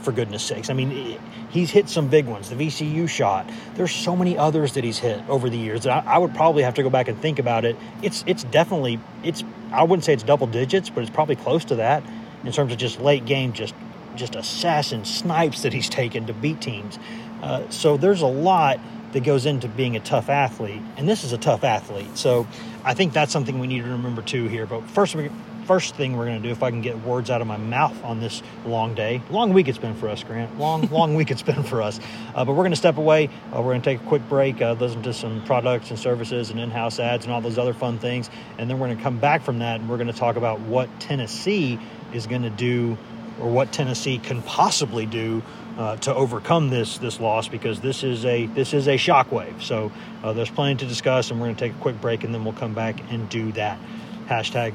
for 0.02 0.12
goodness 0.12 0.42
sakes. 0.42 0.70
I 0.70 0.74
mean, 0.74 1.18
he's 1.50 1.70
hit 1.70 1.88
some 1.88 2.08
big 2.08 2.26
ones. 2.26 2.48
The 2.48 2.56
VCU 2.56 3.08
shot. 3.08 3.50
There's 3.74 3.92
so 3.92 4.16
many 4.16 4.36
others 4.36 4.74
that 4.74 4.84
he's 4.84 4.98
hit 4.98 5.22
over 5.28 5.50
the 5.50 5.58
years 5.58 5.82
that 5.82 6.06
I, 6.06 6.14
I, 6.14 6.18
would 6.18 6.34
probably 6.34 6.62
have 6.62 6.74
to 6.74 6.82
go 6.82 6.90
back 6.90 7.08
and 7.08 7.18
think 7.20 7.38
about 7.38 7.64
it. 7.64 7.76
It's 8.02 8.24
it's 8.26 8.44
definitely 8.44 8.98
it's 9.22 9.44
I 9.72 9.82
wouldn't 9.82 10.04
say 10.04 10.12
it's 10.12 10.22
double 10.22 10.46
digits, 10.46 10.90
but 10.90 11.02
it's 11.02 11.10
probably 11.10 11.36
close 11.36 11.64
to 11.66 11.76
that 11.76 12.02
in 12.44 12.52
terms 12.52 12.72
of 12.72 12.78
just 12.78 13.00
late 13.00 13.26
game, 13.26 13.52
just 13.52 13.74
just 14.16 14.34
assassin 14.34 15.04
snipes 15.04 15.62
that 15.62 15.72
he's 15.72 15.88
taken 15.88 16.26
to 16.26 16.32
beat 16.32 16.60
teams. 16.60 16.98
Uh, 17.42 17.68
so 17.70 17.96
there's 17.96 18.22
a 18.22 18.26
lot 18.26 18.80
that 19.12 19.24
goes 19.24 19.46
into 19.46 19.68
being 19.68 19.96
a 19.96 20.00
tough 20.00 20.28
athlete, 20.28 20.82
and 20.96 21.08
this 21.08 21.24
is 21.24 21.32
a 21.32 21.38
tough 21.38 21.64
athlete. 21.64 22.16
So 22.16 22.46
I 22.84 22.94
think 22.94 23.12
that's 23.12 23.32
something 23.32 23.58
we 23.58 23.66
need 23.66 23.82
to 23.82 23.90
remember 23.90 24.22
too 24.22 24.46
here. 24.46 24.66
But 24.66 24.82
first, 24.82 25.14
we 25.14 25.30
first 25.66 25.94
thing 25.94 26.16
we're 26.16 26.26
going 26.26 26.42
to 26.42 26.48
do 26.48 26.52
if 26.52 26.62
I 26.62 26.70
can 26.70 26.80
get 26.80 26.98
words 27.02 27.30
out 27.30 27.40
of 27.40 27.46
my 27.46 27.56
mouth 27.56 28.04
on 28.04 28.20
this 28.20 28.42
long 28.64 28.94
day. 28.94 29.22
Long 29.30 29.52
week 29.52 29.68
it's 29.68 29.78
been 29.78 29.94
for 29.94 30.08
us, 30.08 30.22
Grant. 30.22 30.58
Long, 30.58 30.86
long 30.90 31.14
week 31.14 31.30
it's 31.30 31.42
been 31.42 31.62
for 31.62 31.82
us. 31.82 32.00
Uh, 32.34 32.44
but 32.44 32.52
we're 32.52 32.62
going 32.62 32.72
to 32.72 32.76
step 32.76 32.98
away. 32.98 33.28
Uh, 33.52 33.62
we're 33.62 33.72
going 33.72 33.82
to 33.82 33.84
take 33.84 34.00
a 34.00 34.06
quick 34.06 34.28
break, 34.28 34.60
uh, 34.60 34.72
listen 34.72 35.02
to 35.02 35.12
some 35.12 35.44
products 35.44 35.90
and 35.90 35.98
services 35.98 36.50
and 36.50 36.58
in 36.60 36.70
house 36.70 36.98
ads 36.98 37.24
and 37.24 37.32
all 37.32 37.40
those 37.40 37.58
other 37.58 37.74
fun 37.74 37.98
things. 37.98 38.30
And 38.58 38.68
then 38.68 38.78
we're 38.78 38.88
going 38.88 38.98
to 38.98 39.02
come 39.02 39.18
back 39.18 39.42
from 39.42 39.60
that 39.60 39.80
and 39.80 39.88
we're 39.88 39.98
going 39.98 40.12
to 40.12 40.18
talk 40.18 40.36
about 40.36 40.60
what 40.60 40.88
Tennessee 41.00 41.78
is 42.12 42.26
going 42.26 42.42
to 42.42 42.50
do 42.50 42.96
or 43.40 43.50
what 43.50 43.72
Tennessee 43.72 44.18
can 44.18 44.42
possibly 44.42 45.06
do 45.06 45.42
uh, 45.78 45.96
to 45.96 46.14
overcome 46.14 46.68
this 46.68 46.98
this 46.98 47.20
loss 47.20 47.48
because 47.48 47.80
this 47.80 48.04
is 48.04 48.24
a 48.24 48.46
this 48.46 48.74
is 48.74 48.86
a 48.86 48.96
shockwave. 48.96 49.62
So 49.62 49.90
uh, 50.22 50.32
there's 50.32 50.50
plenty 50.50 50.76
to 50.76 50.86
discuss, 50.86 51.30
and 51.30 51.40
we're 51.40 51.46
going 51.46 51.56
to 51.56 51.68
take 51.68 51.74
a 51.74 51.80
quick 51.80 52.00
break, 52.00 52.24
and 52.24 52.34
then 52.34 52.44
we'll 52.44 52.52
come 52.52 52.74
back 52.74 53.00
and 53.10 53.28
do 53.28 53.52
that. 53.52 53.78
Hashtag 54.26 54.74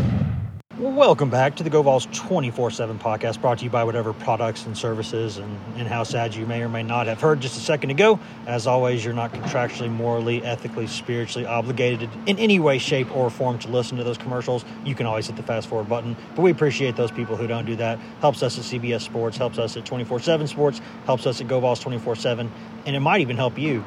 Welcome 0.81 1.29
back 1.29 1.57
to 1.57 1.63
the 1.63 1.69
GoVols 1.69 2.11
24 2.11 2.71
7 2.71 2.97
podcast 2.97 3.39
brought 3.39 3.59
to 3.59 3.65
you 3.65 3.69
by 3.69 3.83
whatever 3.83 4.13
products 4.13 4.65
and 4.65 4.75
services 4.75 5.37
and 5.37 5.59
in 5.77 5.85
house 5.85 6.15
ads 6.15 6.35
you 6.35 6.47
may 6.47 6.63
or 6.63 6.69
may 6.69 6.81
not 6.81 7.05
have 7.05 7.21
heard 7.21 7.39
just 7.39 7.55
a 7.55 7.59
second 7.59 7.91
ago. 7.91 8.19
As 8.47 8.65
always, 8.65 9.05
you're 9.05 9.13
not 9.13 9.31
contractually, 9.31 9.91
morally, 9.91 10.43
ethically, 10.43 10.87
spiritually 10.87 11.45
obligated 11.45 12.09
in 12.25 12.39
any 12.39 12.59
way, 12.59 12.79
shape, 12.79 13.15
or 13.15 13.29
form 13.29 13.59
to 13.59 13.67
listen 13.67 13.97
to 13.97 14.03
those 14.03 14.17
commercials. 14.17 14.65
You 14.83 14.95
can 14.95 15.05
always 15.05 15.27
hit 15.27 15.35
the 15.35 15.43
fast 15.43 15.67
forward 15.67 15.87
button, 15.87 16.17
but 16.35 16.41
we 16.41 16.49
appreciate 16.49 16.95
those 16.95 17.11
people 17.11 17.35
who 17.35 17.45
don't 17.45 17.65
do 17.65 17.75
that. 17.75 17.99
Helps 18.19 18.41
us 18.41 18.57
at 18.57 18.63
CBS 18.63 19.01
Sports, 19.01 19.37
helps 19.37 19.59
us 19.59 19.77
at 19.77 19.85
24 19.85 20.19
7 20.19 20.47
Sports, 20.47 20.81
helps 21.05 21.27
us 21.27 21.39
at 21.41 21.47
GoVols 21.47 21.79
24 21.79 22.15
7, 22.15 22.51
and 22.87 22.95
it 22.95 23.01
might 23.01 23.21
even 23.21 23.37
help 23.37 23.59
you. 23.59 23.85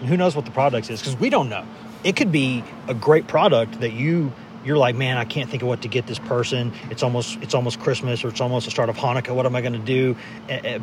And 0.00 0.08
who 0.10 0.18
knows 0.18 0.36
what 0.36 0.44
the 0.44 0.50
product 0.50 0.90
is 0.90 1.00
because 1.00 1.16
we 1.16 1.30
don't 1.30 1.48
know. 1.48 1.64
It 2.04 2.14
could 2.16 2.30
be 2.30 2.62
a 2.88 2.92
great 2.92 3.26
product 3.26 3.80
that 3.80 3.94
you 3.94 4.34
you're 4.64 4.76
like, 4.76 4.96
man, 4.96 5.16
I 5.16 5.24
can't 5.24 5.50
think 5.50 5.62
of 5.62 5.68
what 5.68 5.82
to 5.82 5.88
get 5.88 6.06
this 6.06 6.18
person. 6.18 6.72
It's 6.90 7.02
almost 7.02 7.38
it's 7.42 7.54
almost 7.54 7.80
Christmas 7.80 8.24
or 8.24 8.28
it's 8.28 8.40
almost 8.40 8.64
the 8.64 8.70
start 8.70 8.88
of 8.88 8.96
Hanukkah. 8.96 9.34
What 9.34 9.46
am 9.46 9.54
I 9.54 9.60
going 9.60 9.74
to 9.74 9.78
do? 9.78 10.16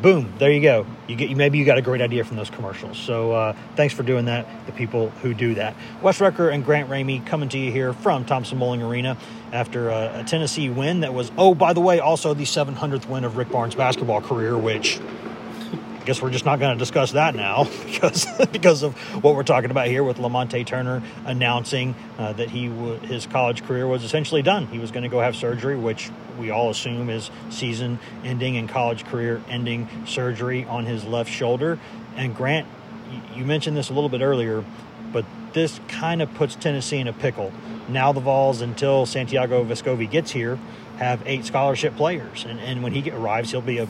boom, 0.01 0.33
there 0.37 0.51
you 0.51 0.61
go. 0.61 0.85
You 1.07 1.15
get 1.15 1.35
maybe 1.35 1.57
you 1.57 1.65
got 1.65 1.77
a 1.77 1.81
great 1.81 2.01
idea 2.01 2.23
from 2.23 2.37
those 2.37 2.49
commercials. 2.49 2.97
So 2.97 3.31
uh, 3.33 3.55
thanks 3.75 3.93
for 3.93 4.03
doing 4.03 4.25
that. 4.25 4.47
The 4.65 4.71
people 4.71 5.09
who 5.21 5.33
do 5.33 5.55
that, 5.55 5.75
Wes 6.01 6.21
Rucker 6.21 6.49
and 6.49 6.63
Grant 6.63 6.89
Ramey 6.89 7.25
coming 7.25 7.49
to 7.49 7.57
you 7.57 7.71
here 7.71 7.93
from 7.93 8.25
Thompson 8.25 8.59
Boling 8.59 8.81
Arena 8.81 9.17
after 9.51 9.89
a, 9.89 10.21
a 10.21 10.23
Tennessee 10.23 10.69
win 10.69 11.01
that 11.01 11.13
was 11.13 11.31
oh 11.37 11.53
by 11.55 11.73
the 11.73 11.81
way 11.81 11.99
also 11.99 12.33
the 12.33 12.43
700th 12.43 13.07
win 13.07 13.23
of 13.23 13.37
Rick 13.37 13.49
Barnes' 13.49 13.75
basketball 13.75 14.21
career, 14.21 14.57
which 14.57 14.99
I 16.01 16.03
guess 16.03 16.19
we're 16.19 16.31
just 16.31 16.45
not 16.45 16.59
going 16.59 16.75
to 16.75 16.79
discuss 16.79 17.11
that 17.11 17.35
now 17.35 17.65
because 17.85 18.25
because 18.47 18.81
of 18.81 18.95
what 19.23 19.35
we're 19.35 19.43
talking 19.43 19.69
about 19.69 19.85
here 19.85 20.03
with 20.03 20.17
Lamonte 20.17 20.65
Turner 20.65 21.03
announcing 21.25 21.93
uh, 22.17 22.33
that 22.33 22.49
he 22.49 22.69
w- 22.69 22.97
his 23.01 23.27
college 23.27 23.63
career 23.63 23.85
was 23.85 24.03
essentially 24.03 24.41
done. 24.41 24.65
He 24.65 24.79
was 24.79 24.89
going 24.89 25.03
to 25.03 25.09
go 25.09 25.19
have 25.19 25.35
surgery, 25.35 25.75
which 25.77 26.09
we 26.39 26.49
all 26.49 26.71
assume 26.71 27.11
is 27.11 27.29
season 27.51 27.99
ending 28.23 28.57
and 28.57 28.67
college 28.67 29.05
career 29.05 29.43
ending 29.47 29.87
surgery 30.07 30.65
on 30.65 30.87
his 30.87 31.03
left 31.03 31.29
shoulder. 31.29 31.77
And 32.15 32.35
Grant, 32.35 32.67
you 33.35 33.45
mentioned 33.45 33.77
this 33.77 33.91
a 33.91 33.93
little 33.93 34.09
bit 34.09 34.21
earlier, 34.21 34.65
but 35.13 35.23
this 35.53 35.79
kind 35.87 36.23
of 36.23 36.33
puts 36.33 36.55
Tennessee 36.55 36.97
in 36.97 37.07
a 37.07 37.13
pickle. 37.13 37.53
Now 37.87 38.11
the 38.11 38.21
Vols, 38.21 38.61
until 38.61 39.05
Santiago 39.05 39.63
Vescovi 39.63 40.09
gets 40.09 40.31
here, 40.31 40.57
have 40.97 41.21
eight 41.27 41.45
scholarship 41.45 41.95
players, 41.95 42.43
and, 42.43 42.59
and 42.59 42.81
when 42.81 42.93
he 42.93 43.11
arrives, 43.11 43.51
he'll 43.51 43.61
be 43.61 43.77
a 43.77 43.87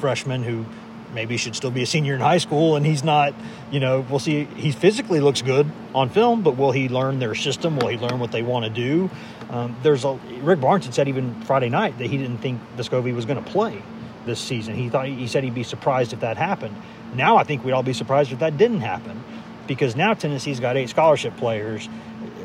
freshman 0.00 0.42
who 0.42 0.66
maybe 1.12 1.36
should 1.36 1.56
still 1.56 1.70
be 1.70 1.82
a 1.82 1.86
senior 1.86 2.14
in 2.14 2.20
high 2.20 2.38
school, 2.38 2.76
and 2.76 2.84
he's 2.84 3.04
not. 3.04 3.34
You 3.70 3.80
know, 3.80 4.06
we'll 4.08 4.18
see. 4.18 4.44
He 4.44 4.70
physically 4.72 5.20
looks 5.20 5.42
good 5.42 5.70
on 5.94 6.08
film, 6.08 6.42
but 6.42 6.56
will 6.56 6.72
he 6.72 6.88
learn 6.88 7.18
their 7.18 7.34
system? 7.34 7.76
Will 7.78 7.88
he 7.88 7.96
learn 7.98 8.18
what 8.18 8.32
they 8.32 8.42
want 8.42 8.64
to 8.64 8.70
do? 8.70 9.10
Um, 9.50 9.76
there's 9.82 10.04
a 10.04 10.14
Rick 10.42 10.60
Barnes 10.60 10.84
had 10.86 10.94
said 10.94 11.08
even 11.08 11.40
Friday 11.42 11.68
night 11.68 11.98
that 11.98 12.08
he 12.08 12.16
didn't 12.16 12.38
think 12.38 12.60
Vescovi 12.76 13.14
was 13.14 13.24
going 13.24 13.42
to 13.42 13.50
play 13.50 13.82
this 14.24 14.40
season. 14.40 14.74
He 14.74 14.88
thought 14.88 15.06
he 15.06 15.26
said 15.26 15.44
he'd 15.44 15.54
be 15.54 15.62
surprised 15.62 16.12
if 16.12 16.20
that 16.20 16.36
happened. 16.36 16.76
Now 17.14 17.36
I 17.36 17.44
think 17.44 17.64
we'd 17.64 17.72
all 17.72 17.82
be 17.82 17.92
surprised 17.92 18.32
if 18.32 18.40
that 18.40 18.58
didn't 18.58 18.80
happen, 18.80 19.22
because 19.66 19.96
now 19.96 20.14
Tennessee's 20.14 20.60
got 20.60 20.76
eight 20.76 20.90
scholarship 20.90 21.36
players. 21.36 21.88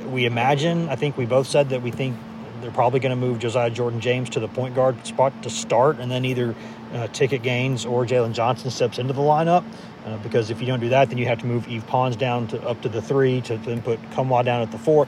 We 0.07 0.25
imagine. 0.25 0.89
I 0.89 0.95
think 0.95 1.17
we 1.17 1.25
both 1.25 1.47
said 1.47 1.69
that 1.69 1.81
we 1.81 1.91
think 1.91 2.17
they're 2.61 2.71
probably 2.71 2.99
going 2.99 3.11
to 3.11 3.15
move 3.15 3.39
Josiah 3.39 3.69
Jordan 3.69 3.99
James 3.99 4.29
to 4.31 4.39
the 4.39 4.47
point 4.47 4.75
guard 4.75 5.05
spot 5.05 5.33
to 5.43 5.49
start, 5.49 5.99
and 5.99 6.11
then 6.11 6.25
either 6.25 6.55
uh, 6.93 7.07
Ticket 7.07 7.43
Gaines 7.43 7.85
or 7.85 8.05
Jalen 8.05 8.33
Johnson 8.33 8.71
steps 8.71 8.99
into 8.99 9.13
the 9.13 9.21
lineup. 9.21 9.63
Uh, 10.05 10.17
because 10.17 10.49
if 10.49 10.59
you 10.59 10.65
don't 10.65 10.79
do 10.79 10.89
that, 10.89 11.09
then 11.09 11.17
you 11.17 11.27
have 11.27 11.39
to 11.39 11.45
move 11.45 11.67
Yves 11.67 11.83
Pons 11.85 12.15
down 12.15 12.47
to 12.47 12.61
up 12.67 12.81
to 12.81 12.89
the 12.89 13.01
three 13.01 13.41
to 13.41 13.57
then 13.57 13.81
put 13.81 14.01
Nkamhoua 14.11 14.43
down 14.43 14.61
at 14.61 14.71
the 14.71 14.79
four. 14.79 15.07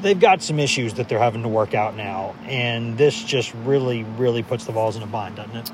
They've 0.00 0.18
got 0.18 0.42
some 0.42 0.60
issues 0.60 0.94
that 0.94 1.08
they're 1.08 1.18
having 1.18 1.42
to 1.42 1.48
work 1.48 1.74
out 1.74 1.96
now, 1.96 2.36
and 2.44 2.96
this 2.96 3.20
just 3.24 3.52
really, 3.64 4.04
really 4.04 4.44
puts 4.44 4.64
the 4.64 4.72
Vols 4.72 4.96
in 4.96 5.02
a 5.02 5.06
bind, 5.06 5.36
doesn't 5.36 5.56
it? 5.56 5.70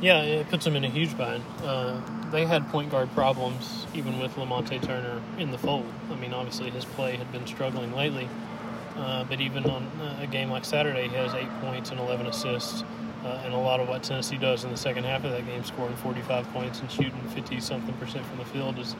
Yeah, 0.00 0.22
it 0.22 0.48
puts 0.48 0.64
them 0.64 0.76
in 0.76 0.84
a 0.84 0.88
huge 0.88 1.18
bind. 1.18 1.42
Uh, 1.62 2.00
they 2.30 2.46
had 2.46 2.68
point 2.68 2.90
guard 2.90 3.12
problems 3.12 3.86
even 3.94 4.18
with 4.18 4.34
Lamonte 4.36 4.80
Turner 4.82 5.20
in 5.38 5.50
the 5.50 5.58
fold. 5.58 5.86
I 6.10 6.14
mean, 6.14 6.32
obviously 6.32 6.70
his 6.70 6.84
play 6.84 7.16
had 7.16 7.30
been 7.32 7.46
struggling 7.46 7.94
lately, 7.94 8.28
uh, 9.00 9.24
but 9.24 9.40
even 9.40 9.64
on 9.66 9.90
a 10.20 10.26
game 10.26 10.50
like 10.50 10.64
Saturday, 10.64 11.08
he 11.08 11.16
has 11.16 11.34
eight 11.34 11.50
points 11.60 11.90
and 11.90 11.98
11 11.98 12.26
assists 12.26 12.84
uh, 13.24 13.42
and 13.44 13.52
a 13.52 13.56
lot 13.56 13.80
of 13.80 13.88
what 13.88 14.02
Tennessee 14.02 14.38
does 14.38 14.64
in 14.64 14.70
the 14.70 14.76
second 14.76 15.04
half 15.04 15.24
of 15.24 15.30
that 15.32 15.44
game, 15.46 15.62
scoring 15.64 15.94
45 15.96 16.50
points 16.52 16.80
and 16.80 16.90
shooting 16.90 17.20
50 17.34 17.60
something 17.60 17.94
percent 17.94 18.24
from 18.24 18.38
the 18.38 18.44
field, 18.46 18.78
is 18.78 18.96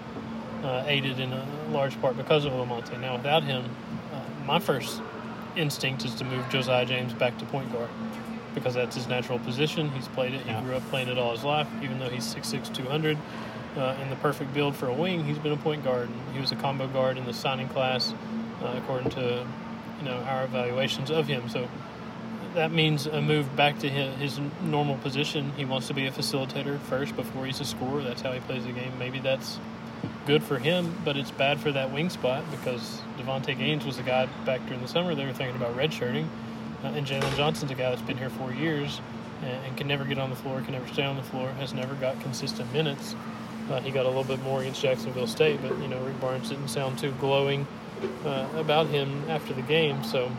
uh, 0.62 0.84
aided 0.86 1.18
in 1.18 1.32
a 1.32 1.46
large 1.70 1.98
part 2.00 2.16
because 2.16 2.44
of 2.44 2.52
Lamonte. 2.52 3.00
Now, 3.00 3.16
without 3.16 3.42
him, 3.42 3.64
uh, 4.12 4.20
my 4.44 4.58
first 4.58 5.00
instinct 5.56 6.04
is 6.04 6.14
to 6.16 6.24
move 6.24 6.46
Josiah 6.50 6.84
James 6.84 7.14
back 7.14 7.38
to 7.38 7.46
point 7.46 7.72
guard 7.72 7.88
because 8.54 8.74
that's 8.74 8.96
his 8.96 9.06
natural 9.06 9.38
position. 9.38 9.90
He's 9.90 10.08
played 10.08 10.34
it. 10.34 10.42
He 10.42 10.50
yeah. 10.50 10.62
grew 10.62 10.74
up 10.74 10.82
playing 10.90 11.08
it 11.08 11.16
all 11.16 11.32
his 11.32 11.44
life, 11.44 11.68
even 11.82 11.98
though 11.98 12.08
he's 12.08 12.34
6'6", 12.34 12.74
200. 12.74 13.16
Uh, 13.76 13.96
in 14.02 14.10
the 14.10 14.16
perfect 14.16 14.52
build 14.52 14.74
for 14.74 14.88
a 14.88 14.92
wing, 14.92 15.24
he's 15.24 15.38
been 15.38 15.52
a 15.52 15.56
point 15.56 15.84
guard. 15.84 16.08
He 16.34 16.40
was 16.40 16.50
a 16.50 16.56
combo 16.56 16.88
guard 16.88 17.16
in 17.16 17.24
the 17.24 17.32
signing 17.32 17.68
class, 17.68 18.12
uh, 18.62 18.74
according 18.76 19.10
to 19.10 19.46
you 20.00 20.06
know 20.06 20.16
our 20.16 20.44
evaluations 20.44 21.10
of 21.10 21.26
him. 21.26 21.48
So 21.48 21.68
that 22.54 22.72
means 22.72 23.06
a 23.06 23.20
move 23.20 23.54
back 23.54 23.78
to 23.80 23.88
his, 23.88 24.36
his, 24.36 24.40
normal 24.62 24.96
position. 24.98 25.52
He 25.56 25.64
wants 25.64 25.86
to 25.88 25.94
be 25.94 26.06
a 26.06 26.10
facilitator 26.10 26.80
first 26.80 27.14
before 27.14 27.46
he's 27.46 27.60
a 27.60 27.64
scorer. 27.64 28.02
That's 28.02 28.22
how 28.22 28.32
he 28.32 28.40
plays 28.40 28.64
the 28.64 28.72
game. 28.72 28.92
Maybe 28.98 29.20
that's 29.20 29.58
good 30.26 30.42
for 30.42 30.58
him, 30.58 30.96
but 31.04 31.16
it's 31.16 31.30
bad 31.30 31.60
for 31.60 31.72
that 31.72 31.92
wing 31.92 32.10
spot 32.10 32.44
because 32.50 33.02
Davonte 33.18 33.56
Gaines 33.56 33.84
was 33.84 33.98
a 33.98 34.02
guy 34.02 34.26
back 34.44 34.64
during 34.66 34.80
the 34.80 34.88
summer 34.88 35.14
they 35.14 35.24
were 35.24 35.32
thinking 35.32 35.56
about 35.56 35.76
redshirting, 35.76 36.26
uh, 36.84 36.88
and 36.88 37.06
Jalen 37.06 37.36
Johnson's 37.36 37.70
a 37.70 37.74
guy 37.74 37.90
that's 37.90 38.02
been 38.02 38.18
here 38.18 38.30
four 38.30 38.52
years 38.52 39.00
and, 39.42 39.66
and, 39.66 39.76
can 39.76 39.86
never 39.86 40.04
get 40.04 40.18
on 40.18 40.30
the 40.30 40.36
floor, 40.36 40.60
can 40.60 40.72
never 40.72 40.86
stay 40.88 41.04
on 41.04 41.16
the 41.16 41.22
floor, 41.22 41.50
has 41.52 41.72
never 41.72 41.94
got 41.94 42.20
consistent 42.20 42.70
minutes. 42.72 43.14
Uh, 43.70 43.80
he 43.80 43.90
got 43.90 44.04
a 44.04 44.08
little 44.08 44.24
bit 44.24 44.42
more 44.42 44.60
against 44.60 44.82
Jacksonville 44.82 45.26
State, 45.26 45.60
but 45.62 45.76
you 45.78 45.88
know 45.88 46.00
Rick 46.00 46.20
Barnes 46.20 46.48
didn't 46.48 46.68
sound 46.68 46.98
too 46.98 47.12
glowing 47.20 47.66
uh, 48.24 48.48
about 48.56 48.88
him 48.88 49.24
after 49.28 49.52
the 49.52 49.62
game, 49.62 50.02
so 50.04 50.30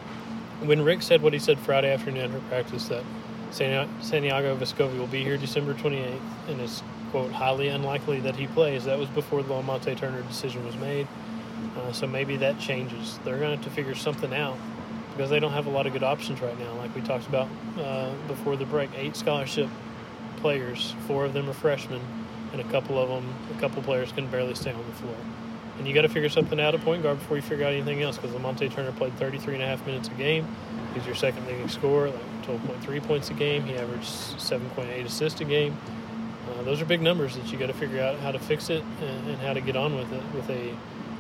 when 0.64 0.84
Rick 0.84 1.02
said 1.02 1.22
what 1.22 1.34
he 1.34 1.40
said 1.40 1.60
Friday 1.60 1.92
afternoon 1.92 2.34
at 2.34 2.50
practice 2.50 2.88
that 2.90 3.04
Santiago 3.52 4.56
Vescovi 4.56 4.98
will 4.98 5.08
be 5.08 5.24
here 5.24 5.38
December 5.38 5.74
28th 5.74 6.20
and 6.48 6.62
it's, 6.62 6.84
quote, 7.12 7.32
highly 7.32 7.68
unlikely 7.68 8.20
that 8.22 8.36
he 8.36 8.48
plays, 8.48 8.86
that 8.86 8.98
was 8.98 9.10
before 9.10 9.44
the 9.44 9.54
Lamonte 9.54 9.98
Turner 9.98 10.22
decision 10.24 10.66
was 10.66 10.76
made. 10.78 11.08
Uh, 11.78 11.92
so 11.92 12.08
maybe 12.08 12.38
that 12.38 12.60
changes. 12.60 13.20
They're 13.24 13.38
going 13.38 13.52
to 13.52 13.58
have 13.58 13.66
to 13.66 13.72
figure 13.72 13.96
something 13.96 14.34
out 14.34 14.58
because 15.12 15.30
they 15.30 15.40
don't 15.40 15.52
have 15.52 15.66
a 15.66 15.70
lot 15.70 15.88
of 15.88 15.94
good 15.94 16.04
options 16.04 16.42
right 16.42 16.58
now. 16.60 16.74
Like 16.76 16.94
we 16.96 17.02
talked 17.02 17.28
about 17.28 17.50
uh, 17.78 18.14
before 18.28 18.56
the 18.56 18.66
break, 18.66 18.90
eight 18.96 19.16
scholarship 19.16 19.70
players, 20.38 20.96
four 21.08 21.26
of 21.26 21.34
them 21.34 21.50
are 21.50 21.54
freshmen, 21.54 22.02
and 22.52 22.62
a 22.62 22.66
couple 22.66 22.98
of 22.98 23.10
them, 23.10 23.34
a 23.56 23.60
couple 23.60 23.82
players 23.84 24.12
can 24.12 24.28
barely 24.28 24.56
stay 24.56 24.72
on 24.72 24.86
the 24.86 24.94
floor. 24.94 25.16
And 25.82 25.88
you 25.88 25.96
got 25.96 26.04
to 26.04 26.10
figure 26.10 26.30
something 26.30 26.60
out 26.60 26.76
at 26.76 26.82
point 26.82 27.02
guard 27.02 27.18
before 27.18 27.38
you 27.38 27.42
figure 27.42 27.66
out 27.66 27.74
anything 27.74 28.04
else 28.04 28.16
because 28.16 28.36
Lamonte 28.36 28.72
Turner 28.72 28.92
played 28.92 29.16
33 29.16 29.56
and 29.56 29.64
a 29.64 29.66
half 29.66 29.84
minutes 29.88 30.10
a 30.10 30.12
game. 30.12 30.48
He's 30.94 31.04
your 31.08 31.16
second 31.16 31.48
leading 31.48 31.68
scorer, 31.70 32.12
like 32.12 32.46
12.3 32.46 33.02
points 33.02 33.32
a 33.32 33.34
game. 33.34 33.64
He 33.64 33.76
averaged 33.76 34.06
7.8 34.06 35.04
assists 35.04 35.42
a 35.42 35.44
game. 35.44 35.76
Uh, 36.48 36.62
those 36.62 36.84
are 36.84 36.86
big 36.86 37.02
numbers 37.02 37.36
that 37.36 37.52
you 37.52 37.58
got 37.58 37.66
to 37.66 37.74
figure 37.74 38.00
out 38.00 38.20
how 38.20 38.32
to 38.32 38.38
fix 38.38 38.70
it 38.70 38.84
and, 39.02 39.28
and 39.28 39.40
how 39.40 39.54
to 39.54 39.60
get 39.60 39.76
on 39.76 39.96
with 39.96 40.14
it 40.14 40.22
with 40.36 40.48
a 40.52 40.72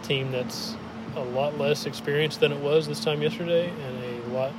team 0.03 0.31
that's 0.31 0.75
a 1.15 1.23
lot 1.23 1.57
less 1.57 1.87
experienced 1.87 2.39
than 2.39 2.51
it 2.51 2.59
was 2.59 2.87
this 2.87 3.03
time 3.03 3.23
yesterday 3.23 3.67
and 3.67 4.25
a 4.25 4.27
lot 4.29 4.51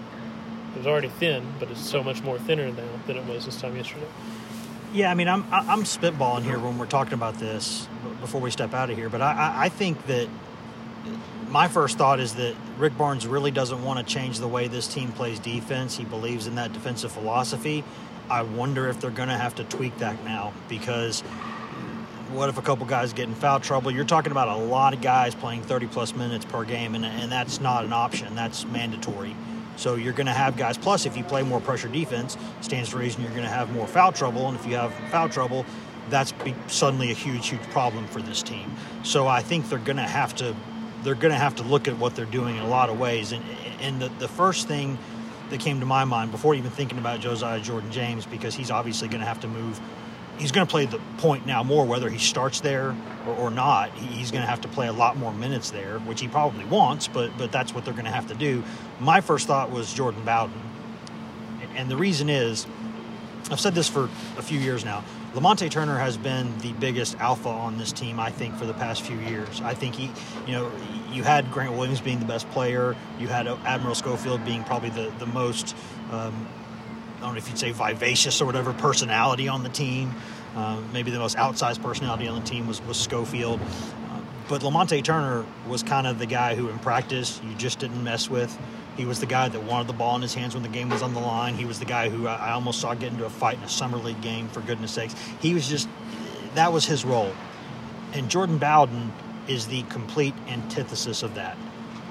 it 0.74 0.78
was 0.78 0.86
already 0.88 1.08
thin 1.08 1.46
but 1.60 1.70
it's 1.70 1.80
so 1.80 2.02
much 2.02 2.22
more 2.24 2.38
thinner 2.40 2.70
now 2.72 2.82
than 3.06 3.16
it 3.16 3.24
was 3.26 3.44
this 3.44 3.60
time 3.60 3.76
yesterday 3.76 4.06
yeah, 4.92 5.10
I 5.10 5.14
mean, 5.14 5.28
I'm 5.28 5.44
I'm 5.52 5.84
spitballing 5.84 6.42
here 6.42 6.58
when 6.58 6.78
we're 6.78 6.86
talking 6.86 7.14
about 7.14 7.38
this 7.38 7.88
before 8.20 8.40
we 8.40 8.50
step 8.50 8.74
out 8.74 8.90
of 8.90 8.96
here, 8.96 9.08
but 9.08 9.22
I, 9.22 9.64
I 9.64 9.68
think 9.68 10.06
that 10.06 10.28
my 11.48 11.68
first 11.68 11.98
thought 11.98 12.20
is 12.20 12.34
that 12.36 12.54
Rick 12.78 12.96
Barnes 12.96 13.26
really 13.26 13.50
doesn't 13.50 13.84
want 13.84 13.98
to 13.98 14.14
change 14.14 14.38
the 14.38 14.48
way 14.48 14.68
this 14.68 14.88
team 14.88 15.12
plays 15.12 15.38
defense. 15.38 15.96
He 15.96 16.04
believes 16.04 16.46
in 16.46 16.54
that 16.54 16.72
defensive 16.72 17.12
philosophy. 17.12 17.84
I 18.30 18.42
wonder 18.42 18.88
if 18.88 19.00
they're 19.00 19.10
going 19.10 19.28
to 19.28 19.36
have 19.36 19.54
to 19.56 19.64
tweak 19.64 19.98
that 19.98 20.24
now 20.24 20.54
because 20.68 21.20
what 22.30 22.48
if 22.48 22.56
a 22.56 22.62
couple 22.62 22.86
guys 22.86 23.12
get 23.12 23.28
in 23.28 23.34
foul 23.34 23.60
trouble? 23.60 23.90
You're 23.90 24.06
talking 24.06 24.32
about 24.32 24.48
a 24.48 24.56
lot 24.56 24.94
of 24.94 25.02
guys 25.02 25.34
playing 25.34 25.62
30 25.62 25.88
plus 25.88 26.14
minutes 26.16 26.46
per 26.46 26.64
game, 26.64 26.94
and, 26.94 27.04
and 27.04 27.30
that's 27.30 27.60
not 27.60 27.84
an 27.84 27.92
option. 27.92 28.34
That's 28.34 28.64
mandatory. 28.64 29.36
So 29.76 29.94
you're 29.94 30.12
going 30.12 30.26
to 30.26 30.32
have 30.32 30.56
guys. 30.56 30.76
Plus, 30.78 31.06
if 31.06 31.16
you 31.16 31.24
play 31.24 31.42
more 31.42 31.60
pressure 31.60 31.88
defense, 31.88 32.36
stands 32.60 32.90
to 32.90 32.98
reason 32.98 33.22
you're 33.22 33.30
going 33.30 33.42
to 33.42 33.48
have 33.48 33.72
more 33.72 33.86
foul 33.86 34.12
trouble. 34.12 34.48
And 34.48 34.56
if 34.56 34.66
you 34.66 34.76
have 34.76 34.92
foul 35.10 35.28
trouble, 35.28 35.64
that's 36.10 36.34
suddenly 36.66 37.10
a 37.10 37.14
huge, 37.14 37.48
huge 37.48 37.62
problem 37.70 38.06
for 38.06 38.20
this 38.20 38.42
team. 38.42 38.74
So 39.02 39.26
I 39.26 39.40
think 39.40 39.68
they're 39.68 39.78
going 39.78 39.96
to 39.96 40.02
have 40.02 40.34
to 40.36 40.54
they're 41.02 41.16
going 41.16 41.32
to 41.32 41.38
have 41.38 41.56
to 41.56 41.64
look 41.64 41.88
at 41.88 41.98
what 41.98 42.14
they're 42.14 42.24
doing 42.26 42.56
in 42.56 42.62
a 42.62 42.68
lot 42.68 42.88
of 42.88 42.98
ways. 42.98 43.32
And 43.32 43.44
and 43.80 44.00
the, 44.00 44.08
the 44.18 44.28
first 44.28 44.68
thing 44.68 44.98
that 45.50 45.60
came 45.60 45.80
to 45.80 45.86
my 45.86 46.04
mind 46.04 46.30
before 46.30 46.54
even 46.54 46.70
thinking 46.70 46.98
about 46.98 47.20
Josiah 47.20 47.60
Jordan 47.60 47.90
James, 47.90 48.24
because 48.24 48.54
he's 48.54 48.70
obviously 48.70 49.08
going 49.08 49.20
to 49.20 49.26
have 49.26 49.40
to 49.40 49.48
move 49.48 49.80
he's 50.38 50.52
going 50.52 50.66
to 50.66 50.70
play 50.70 50.86
the 50.86 51.00
point 51.18 51.46
now 51.46 51.62
more, 51.62 51.84
whether 51.84 52.08
he 52.08 52.18
starts 52.18 52.60
there 52.60 52.96
or, 53.26 53.34
or 53.34 53.50
not. 53.50 53.92
He's 53.92 54.30
going 54.30 54.42
to 54.42 54.48
have 54.48 54.60
to 54.62 54.68
play 54.68 54.88
a 54.88 54.92
lot 54.92 55.16
more 55.16 55.32
minutes 55.32 55.70
there, 55.70 55.98
which 56.00 56.20
he 56.20 56.28
probably 56.28 56.64
wants, 56.64 57.08
but 57.08 57.36
but 57.38 57.52
that's 57.52 57.74
what 57.74 57.84
they're 57.84 57.94
going 57.94 58.06
to 58.06 58.10
have 58.10 58.28
to 58.28 58.34
do. 58.34 58.62
My 59.00 59.20
first 59.20 59.46
thought 59.46 59.70
was 59.70 59.92
Jordan 59.92 60.24
Bowden, 60.24 60.60
and 61.76 61.90
the 61.90 61.96
reason 61.96 62.28
is, 62.28 62.66
I've 63.50 63.60
said 63.60 63.74
this 63.74 63.88
for 63.88 64.04
a 64.36 64.42
few 64.42 64.58
years 64.58 64.84
now. 64.84 65.04
Lamonte 65.34 65.70
Turner 65.70 65.96
has 65.96 66.18
been 66.18 66.56
the 66.58 66.72
biggest 66.74 67.18
alpha 67.18 67.48
on 67.48 67.78
this 67.78 67.90
team, 67.90 68.20
I 68.20 68.30
think, 68.30 68.54
for 68.56 68.66
the 68.66 68.74
past 68.74 69.00
few 69.00 69.18
years. 69.20 69.62
I 69.62 69.72
think 69.72 69.94
he, 69.94 70.10
you 70.46 70.52
know, 70.52 70.70
you 71.10 71.22
had 71.22 71.50
Grant 71.50 71.72
Williams 71.72 72.02
being 72.02 72.18
the 72.18 72.26
best 72.26 72.50
player, 72.50 72.94
you 73.18 73.28
had 73.28 73.46
Admiral 73.46 73.94
Schofield 73.94 74.44
being 74.44 74.62
probably 74.64 74.90
the 74.90 75.12
the 75.18 75.26
most. 75.26 75.76
Um, 76.10 76.46
I 77.22 77.26
don't 77.26 77.34
know 77.34 77.38
if 77.38 77.48
you'd 77.48 77.58
say 77.58 77.70
vivacious 77.70 78.42
or 78.42 78.46
whatever 78.46 78.72
personality 78.72 79.46
on 79.46 79.62
the 79.62 79.68
team. 79.68 80.12
Uh, 80.56 80.80
maybe 80.92 81.12
the 81.12 81.20
most 81.20 81.36
outsized 81.36 81.80
personality 81.80 82.26
on 82.26 82.40
the 82.40 82.44
team 82.44 82.66
was, 82.66 82.82
was 82.82 82.96
Schofield. 82.96 83.60
Uh, 83.60 84.20
but 84.48 84.62
Lamonte 84.62 85.04
Turner 85.04 85.46
was 85.68 85.84
kind 85.84 86.08
of 86.08 86.18
the 86.18 86.26
guy 86.26 86.56
who, 86.56 86.68
in 86.68 86.78
practice, 86.80 87.40
you 87.44 87.54
just 87.54 87.78
didn't 87.78 88.02
mess 88.02 88.28
with. 88.28 88.58
He 88.96 89.04
was 89.04 89.20
the 89.20 89.26
guy 89.26 89.48
that 89.48 89.62
wanted 89.62 89.86
the 89.86 89.92
ball 89.92 90.16
in 90.16 90.22
his 90.22 90.34
hands 90.34 90.54
when 90.54 90.64
the 90.64 90.68
game 90.68 90.88
was 90.88 91.00
on 91.00 91.14
the 91.14 91.20
line. 91.20 91.54
He 91.54 91.64
was 91.64 91.78
the 91.78 91.84
guy 91.84 92.08
who 92.08 92.26
I, 92.26 92.34
I 92.34 92.50
almost 92.50 92.80
saw 92.80 92.92
get 92.92 93.12
into 93.12 93.24
a 93.24 93.30
fight 93.30 93.56
in 93.56 93.62
a 93.62 93.68
summer 93.68 93.98
league 93.98 94.20
game, 94.20 94.48
for 94.48 94.60
goodness 94.60 94.90
sakes. 94.90 95.14
He 95.40 95.54
was 95.54 95.68
just, 95.68 95.88
that 96.56 96.72
was 96.72 96.84
his 96.84 97.04
role. 97.04 97.32
And 98.14 98.28
Jordan 98.28 98.58
Bowden 98.58 99.12
is 99.46 99.68
the 99.68 99.84
complete 99.84 100.34
antithesis 100.48 101.22
of 101.22 101.36
that. 101.36 101.56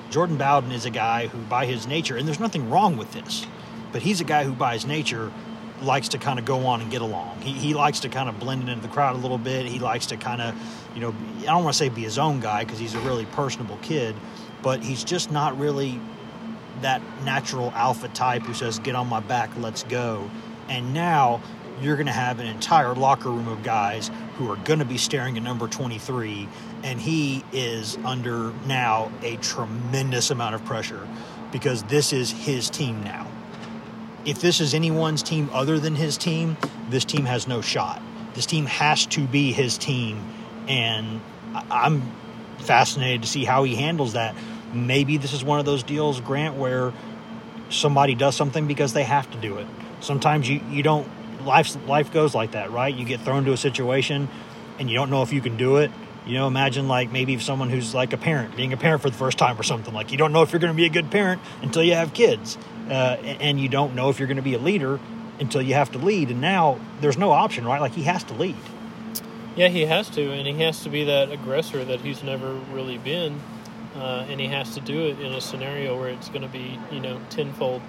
Jordan 0.10 0.38
Bowden 0.38 0.71
is 0.71 0.86
a 0.86 0.89
guy 0.89 1.28
who, 1.28 1.38
by 1.43 1.65
his 1.65 1.86
nature, 1.86 2.17
and 2.17 2.28
there's 2.28 2.39
nothing 2.39 2.69
wrong 2.69 2.97
with 2.97 3.12
this, 3.12 3.45
but 3.91 4.01
he's 4.01 4.21
a 4.21 4.23
guy 4.23 4.43
who, 4.43 4.54
by 4.54 4.73
his 4.73 4.86
nature, 4.86 5.32
likes 5.82 6.10
to 6.10 6.17
kind 6.17 6.39
of 6.39 6.45
go 6.45 6.67
on 6.67 6.82
and 6.82 6.91
get 6.91 7.01
along. 7.01 7.41
He, 7.41 7.54
he 7.54 7.73
likes 7.73 8.01
to 8.01 8.10
kind 8.10 8.30
of 8.30 8.39
blend 8.39 8.69
into 8.69 8.82
the 8.82 8.88
crowd 8.88 9.15
a 9.15 9.19
little 9.19 9.38
bit. 9.38 9.65
He 9.65 9.80
likes 9.80 10.08
to 10.08 10.17
kind 10.17 10.41
of, 10.41 10.56
you 10.93 11.01
know, 11.01 11.15
I 11.39 11.45
don't 11.45 11.63
want 11.63 11.73
to 11.73 11.77
say 11.77 11.89
be 11.89 12.01
his 12.01 12.17
own 12.17 12.39
guy 12.39 12.63
because 12.63 12.80
he's 12.80 12.93
a 12.93 12.99
really 12.99 13.25
personable 13.25 13.77
kid, 13.82 14.15
but 14.62 14.84
he's 14.84 15.04
just 15.04 15.32
not 15.32 15.58
really 15.60 15.99
that 16.82 17.01
natural 17.23 17.71
alpha 17.71 18.08
type 18.10 18.43
who 18.43 18.54
says, 18.54 18.80
get 18.80 18.95
on 18.95 19.08
my 19.08 19.19
back, 19.19 19.49
let's 19.58 19.84
go. 19.84 20.30
And 20.69 20.93
now 20.93 21.41
you're 21.82 21.95
going 21.95 22.08
to 22.08 22.13
have 22.13 22.39
an 22.39 22.47
entire 22.47 22.93
locker 22.93 23.30
room 23.30 23.47
of 23.47 23.63
guys 23.63 24.12
who 24.36 24.49
are 24.51 24.56
going 24.58 24.80
to 24.80 24.86
be 24.86 24.97
staring 24.97 25.38
at 25.38 25.43
number 25.43 25.67
23, 25.67 26.47
and 26.84 26.99
he 26.99 27.43
is 27.51 27.97
under 28.06 28.54
now 28.65 29.12
a 29.21 29.36
tremendous 29.38 30.30
amount 30.32 30.56
of 30.56 30.63
pressure 30.65 31.08
because 31.51 31.84
this 31.84 32.13
is 32.13 32.32
his 32.32 32.69
team 32.69 33.04
now. 33.04 33.31
If 34.25 34.39
this 34.41 34.60
is 34.60 34.73
anyone's 34.73 35.23
team 35.23 35.49
other 35.51 35.79
than 35.79 35.95
his 35.95 36.17
team, 36.17 36.57
this 36.89 37.05
team 37.05 37.25
has 37.25 37.47
no 37.47 37.62
shot. 37.62 38.01
This 38.34 38.45
team 38.45 38.65
has 38.65 39.05
to 39.07 39.25
be 39.25 39.51
his 39.51 39.77
team, 39.77 40.23
and 40.67 41.21
I'm 41.69 42.03
fascinated 42.60 43.23
to 43.23 43.27
see 43.27 43.43
how 43.43 43.63
he 43.63 43.75
handles 43.75 44.13
that. 44.13 44.36
Maybe 44.73 45.17
this 45.17 45.34
is 45.34 45.43
one 45.43 45.60
of 45.60 45.65
those 45.65 45.84
deals, 45.84 46.21
Grant, 46.21 46.55
where 46.55 46.93
somebody 47.69 48.15
does 48.15 48.36
something 48.36 48.67
because 48.67 48.93
they 48.93 49.03
have 49.03 49.29
to 49.31 49.38
do 49.38 49.57
it. 49.57 49.67
Sometimes 50.01 50.47
you, 50.47 50.62
you 50.69 50.84
don't 50.84 51.07
life 51.45 51.75
life 51.88 52.12
goes 52.12 52.36
like 52.36 52.51
that, 52.51 52.71
right? 52.71 52.93
You 52.93 53.05
get 53.05 53.21
thrown 53.21 53.39
into 53.39 53.53
a 53.53 53.57
situation 53.57 54.29
and 54.79 54.89
you 54.89 54.95
don't 54.95 55.10
know 55.10 55.21
if 55.21 55.34
you 55.34 55.41
can 55.41 55.57
do 55.57 55.77
it. 55.77 55.91
You 56.25 56.36
know, 56.36 56.47
imagine 56.47 56.88
like 56.88 57.12
maybe 57.12 57.38
someone 57.39 57.69
who's 57.69 57.95
like 57.95 58.13
a 58.13 58.17
parent, 58.17 58.55
being 58.55 58.73
a 58.73 58.77
parent 58.77 59.01
for 59.01 59.10
the 59.10 59.17
first 59.17 59.38
time 59.38 59.60
or 59.60 59.63
something. 59.63 59.93
Like 59.93 60.12
you 60.12 60.17
don't 60.17 60.31
know 60.31 60.43
if 60.43 60.51
you're 60.51 60.60
going 60.60 60.73
to 60.73 60.77
be 60.77 60.86
a 60.86 60.89
good 60.89 61.10
parent 61.10 61.41
until 61.62 61.84
you 61.84 61.95
have 61.95 62.13
kids, 62.13 62.57
uh, 62.89 62.91
and 62.91 63.60
you 63.60 63.69
don't 63.69 63.95
know 63.95 64.10
if 64.10 64.19
you're 64.19 64.27
going 64.27 64.38
to 64.38 64.43
be 64.43 64.53
a 64.53 64.60
leader 64.60 64.99
until 65.39 65.62
you 65.62 65.73
have 65.73 65.91
to 65.93 65.97
lead. 65.97 66.29
And 66.29 66.39
now 66.39 66.79
there's 67.01 67.17
no 67.17 67.31
option, 67.31 67.65
right? 67.65 67.81
Like 67.81 67.93
he 67.93 68.03
has 68.03 68.23
to 68.25 68.34
lead. 68.36 68.55
Yeah, 69.55 69.67
he 69.67 69.86
has 69.86 70.10
to, 70.12 70.31
and 70.31 70.47
he 70.47 70.63
has 70.63 70.84
to 70.84 70.89
be 70.89 71.05
that 71.05 71.31
aggressor 71.31 71.84
that 71.84 71.99
he's 71.99 72.23
never 72.23 72.53
really 72.71 72.97
been, 72.99 73.41
uh, 73.95 74.25
and 74.29 74.39
he 74.39 74.47
has 74.47 74.75
to 74.75 74.79
do 74.79 75.07
it 75.07 75.19
in 75.19 75.34
a 75.34 75.41
scenario 75.41 75.99
where 75.99 76.10
it's 76.10 76.29
going 76.29 76.43
to 76.43 76.47
be, 76.47 76.79
you 76.91 77.01
know, 77.01 77.19
tenfold, 77.29 77.81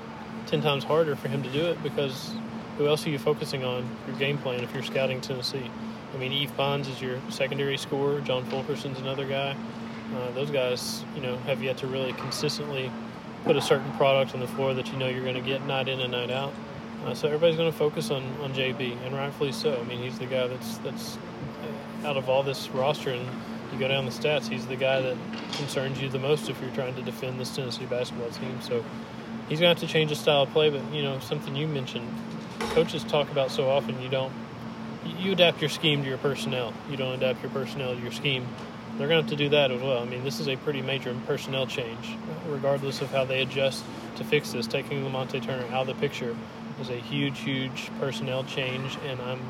ten 0.47 0.61
times 0.61 0.83
harder 0.83 1.15
for 1.15 1.29
him 1.29 1.43
to 1.43 1.51
do 1.51 1.67
it 1.67 1.81
because 1.83 2.35
who 2.79 2.89
else 2.89 3.07
are 3.07 3.11
you 3.11 3.19
focusing 3.19 3.63
on 3.63 3.89
your 4.09 4.17
game 4.17 4.39
plan 4.39 4.65
if 4.65 4.73
you're 4.75 4.83
scouting 4.83 5.21
Tennessee? 5.21 5.71
I 6.15 6.19
mean, 6.19 6.33
Yves 6.33 6.53
Pons 6.53 6.89
is 6.89 7.01
your 7.01 7.19
secondary 7.29 7.77
scorer. 7.77 8.21
John 8.21 8.45
Fulkerson's 8.47 8.99
another 8.99 9.27
guy. 9.27 9.57
Uh, 10.15 10.31
those 10.33 10.51
guys, 10.51 11.05
you 11.15 11.23
know, 11.23 11.37
have 11.39 11.63
yet 11.63 11.79
to 11.79 11.87
really 11.87 12.13
consistently 12.15 12.91
put 13.45 13.57
a 13.57 13.63
certain 13.63 13.91
product 13.93 14.35
on 14.35 14.41
the 14.41 14.47
floor 14.47 14.75
that 14.75 14.93
you 14.93 14.99
know 14.99 15.09
you're 15.09 15.23
going 15.23 15.35
to 15.35 15.41
get 15.41 15.65
night 15.67 15.89
in 15.89 16.01
and 16.01 16.13
night 16.13 16.31
out. 16.31 16.53
Uh, 17.05 17.15
so 17.15 17.27
everybody's 17.27 17.57
going 17.57 17.71
to 17.71 17.77
focus 17.77 18.11
on, 18.11 18.23
on 18.41 18.53
JB, 18.53 18.97
and 19.05 19.17
rightfully 19.17 19.53
so. 19.53 19.81
I 19.81 19.85
mean, 19.85 20.01
he's 20.01 20.19
the 20.19 20.27
guy 20.27 20.47
that's 20.47 20.79
that's 20.79 21.17
uh, 22.03 22.09
out 22.09 22.17
of 22.17 22.29
all 22.29 22.43
this 22.43 22.69
roster, 22.71 23.11
and 23.11 23.27
you 23.73 23.79
go 23.79 23.89
down 23.89 24.05
the 24.05 24.11
stats, 24.11 24.49
he's 24.49 24.67
the 24.67 24.77
guy 24.77 25.01
that 25.01 25.17
concerns 25.53 26.01
you 26.01 26.09
the 26.09 26.19
most 26.19 26.49
if 26.49 26.61
you're 26.61 26.71
trying 26.71 26.95
to 26.95 27.03
defend 27.03 27.41
this 27.41 27.55
Tennessee 27.57 27.87
basketball 27.87 28.31
team. 28.31 28.61
So 28.61 28.85
he's 29.49 29.59
going 29.59 29.75
to 29.75 29.81
have 29.81 29.89
to 29.89 29.93
change 29.93 30.11
his 30.11 30.21
style 30.21 30.43
of 30.43 30.51
play. 30.51 30.71
But 30.71 30.83
you 30.93 31.03
know, 31.03 31.19
something 31.21 31.57
you 31.57 31.67
mentioned, 31.67 32.09
coaches 32.61 33.03
talk 33.03 33.31
about 33.33 33.51
so 33.51 33.69
often 33.69 34.01
you 34.01 34.09
don't 34.09 34.33
you 35.05 35.33
adapt 35.33 35.61
your 35.61 35.71
scheme 35.71 36.03
to 36.03 36.09
your 36.09 36.19
personnel. 36.19 36.73
You 36.91 36.97
don't 36.97 37.15
adapt 37.15 37.43
your 37.43 37.51
personnel 37.51 37.95
to 37.95 38.01
your 38.01 38.13
scheme. 38.13 38.47
They're 38.99 39.09
going 39.09 39.25
to 39.25 39.31
have 39.31 39.31
to 39.31 39.37
do 39.37 39.49
that 39.51 39.71
as 39.71 39.81
well. 39.81 39.99
I 40.01 40.05
mean, 40.05 40.23
this 40.23 40.39
is 40.39 40.49
a 40.49 40.57
pretty 40.57 40.83
major 40.83 41.17
personnel 41.27 41.67
change, 41.67 42.17
regardless 42.47 43.01
of 43.01 43.11
how 43.11 43.25
they 43.25 43.41
adjust 43.43 43.85
to 44.17 44.25
fix 44.25 44.53
this. 44.53 44.67
Taking 44.67 45.03
Lamonte 45.05 45.43
Turner 45.43 45.65
out 45.67 45.83
of 45.83 45.87
the 45.87 45.95
picture 45.95 46.37
is 46.81 46.91
a 46.91 46.97
huge, 46.97 47.39
huge 47.41 47.91
personnel 47.99 48.45
change, 48.45 48.99
and 49.07 49.21
I'm 49.23 49.41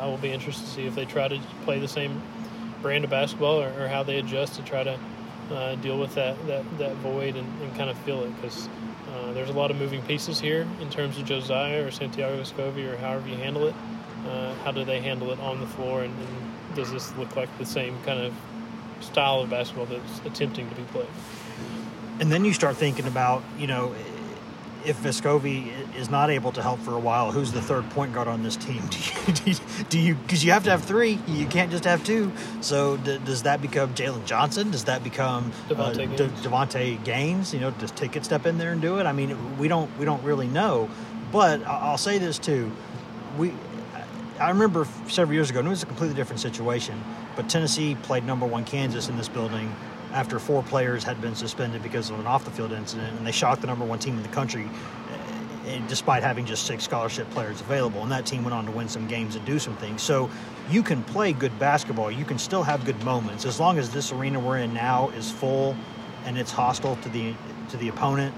I 0.00 0.06
will 0.06 0.18
be 0.18 0.30
interested 0.30 0.64
to 0.64 0.70
see 0.70 0.86
if 0.86 0.94
they 0.94 1.04
try 1.04 1.28
to 1.28 1.38
play 1.64 1.78
the 1.78 1.88
same 1.88 2.22
brand 2.80 3.04
of 3.04 3.10
basketball 3.10 3.60
or, 3.60 3.68
or 3.78 3.88
how 3.88 4.02
they 4.02 4.18
adjust 4.18 4.54
to 4.54 4.62
try 4.62 4.82
to 4.82 4.98
uh, 5.50 5.74
deal 5.76 5.98
with 5.98 6.14
that 6.14 6.36
that, 6.46 6.78
that 6.78 6.94
void 6.96 7.36
and, 7.36 7.62
and 7.62 7.74
kind 7.76 7.90
of 7.90 7.98
fill 7.98 8.24
it 8.24 8.34
because 8.36 8.68
uh, 9.12 9.32
there's 9.32 9.50
a 9.50 9.52
lot 9.52 9.70
of 9.70 9.76
moving 9.76 10.02
pieces 10.02 10.40
here 10.40 10.66
in 10.80 10.88
terms 10.88 11.18
of 11.18 11.24
Josiah 11.24 11.84
or 11.84 11.90
Santiago 11.90 12.40
Vescovi 12.40 12.90
or 12.90 12.96
however 12.96 13.28
you 13.28 13.36
handle 13.36 13.66
it. 13.66 13.74
Uh, 14.26 14.54
how 14.64 14.70
do 14.70 14.84
they 14.84 15.00
handle 15.00 15.30
it 15.30 15.40
on 15.40 15.60
the 15.60 15.66
floor, 15.66 16.02
and, 16.02 16.14
and, 16.14 16.76
does 16.76 16.92
this 16.92 17.12
look 17.16 17.34
like 17.34 17.48
the 17.58 17.66
same 17.66 18.00
kind 18.04 18.20
of 18.20 18.32
style 19.00 19.40
of 19.40 19.50
basketball 19.50 19.86
that's 19.86 20.20
attempting 20.24 20.68
to 20.68 20.76
be 20.76 20.84
played? 20.84 21.08
And 22.20 22.30
then 22.30 22.44
you 22.44 22.52
start 22.52 22.76
thinking 22.76 23.08
about, 23.08 23.42
you 23.58 23.66
know, 23.66 23.92
if 24.84 24.98
Vescovi 25.02 25.72
is 25.96 26.10
not 26.10 26.30
able 26.30 26.52
to 26.52 26.62
help 26.62 26.80
for 26.80 26.94
a 26.94 26.98
while, 26.98 27.32
who's 27.32 27.52
the 27.52 27.60
third 27.60 27.88
point 27.90 28.12
guard 28.12 28.28
on 28.28 28.42
this 28.42 28.56
team? 28.56 28.82
Do 29.88 29.98
you 29.98 30.14
because 30.14 30.42
you, 30.42 30.48
you, 30.48 30.52
have 30.52 30.64
to 30.64 30.70
have 30.70 30.84
three, 30.84 31.18
you 31.26 31.46
can't 31.46 31.70
just 31.70 31.84
have 31.84 32.04
two. 32.04 32.32
So 32.60 32.96
d- 32.96 33.18
does 33.24 33.42
that 33.42 33.60
become 33.60 33.94
Jalen 33.94 34.24
Johnson? 34.24 34.70
Does 34.70 34.84
that 34.84 35.04
become 35.04 35.52
Davonte 35.68 36.12
uh, 36.12 36.16
Gaines. 36.16 36.40
Davonte 36.40 37.04
Gaines? 37.04 37.54
You 37.54 37.60
know, 37.60 37.70
does 37.72 37.90
Ticket 37.90 38.24
step 38.24 38.46
in 38.46 38.58
there 38.58 38.72
and 38.72 38.80
do 38.80 38.98
it? 38.98 39.04
I 39.04 39.12
mean, 39.12 39.58
we 39.58 39.68
don't 39.68 39.90
we 39.98 40.04
don't 40.04 40.22
really 40.22 40.48
know. 40.48 40.88
But 41.32 41.64
I'll 41.66 41.98
say 41.98 42.18
this 42.18 42.38
too, 42.38 42.72
we. 43.38 43.52
I 44.40 44.48
remember 44.48 44.86
several 45.06 45.34
years 45.34 45.50
ago, 45.50 45.58
and 45.58 45.68
it 45.68 45.70
was 45.70 45.82
a 45.82 45.86
completely 45.86 46.16
different 46.16 46.40
situation. 46.40 47.02
But 47.36 47.50
Tennessee 47.50 47.94
played 47.96 48.24
number 48.24 48.46
one 48.46 48.64
Kansas 48.64 49.10
in 49.10 49.16
this 49.18 49.28
building 49.28 49.74
after 50.12 50.38
four 50.38 50.62
players 50.62 51.04
had 51.04 51.20
been 51.20 51.34
suspended 51.34 51.82
because 51.82 52.08
of 52.08 52.18
an 52.18 52.26
off 52.26 52.46
the 52.46 52.50
field 52.50 52.72
incident, 52.72 53.16
and 53.18 53.26
they 53.26 53.32
shocked 53.32 53.60
the 53.60 53.66
number 53.66 53.84
one 53.84 53.98
team 53.98 54.16
in 54.16 54.22
the 54.22 54.30
country 54.30 54.68
eh, 55.66 55.80
despite 55.88 56.22
having 56.22 56.46
just 56.46 56.66
six 56.66 56.84
scholarship 56.84 57.28
players 57.30 57.60
available. 57.60 58.02
And 58.02 58.10
that 58.10 58.24
team 58.24 58.42
went 58.42 58.54
on 58.54 58.64
to 58.64 58.72
win 58.72 58.88
some 58.88 59.06
games 59.06 59.36
and 59.36 59.44
do 59.44 59.58
some 59.58 59.76
things. 59.76 60.00
So 60.00 60.30
you 60.70 60.82
can 60.82 61.02
play 61.04 61.34
good 61.34 61.56
basketball, 61.58 62.10
you 62.10 62.24
can 62.24 62.38
still 62.38 62.62
have 62.62 62.86
good 62.86 63.02
moments 63.04 63.44
as 63.44 63.60
long 63.60 63.78
as 63.78 63.90
this 63.90 64.10
arena 64.10 64.40
we're 64.40 64.58
in 64.58 64.72
now 64.72 65.10
is 65.10 65.30
full 65.30 65.76
and 66.24 66.38
it's 66.38 66.50
hostile 66.50 66.96
to 66.96 67.08
the 67.10 67.34
to 67.68 67.76
the 67.76 67.88
opponent. 67.88 68.34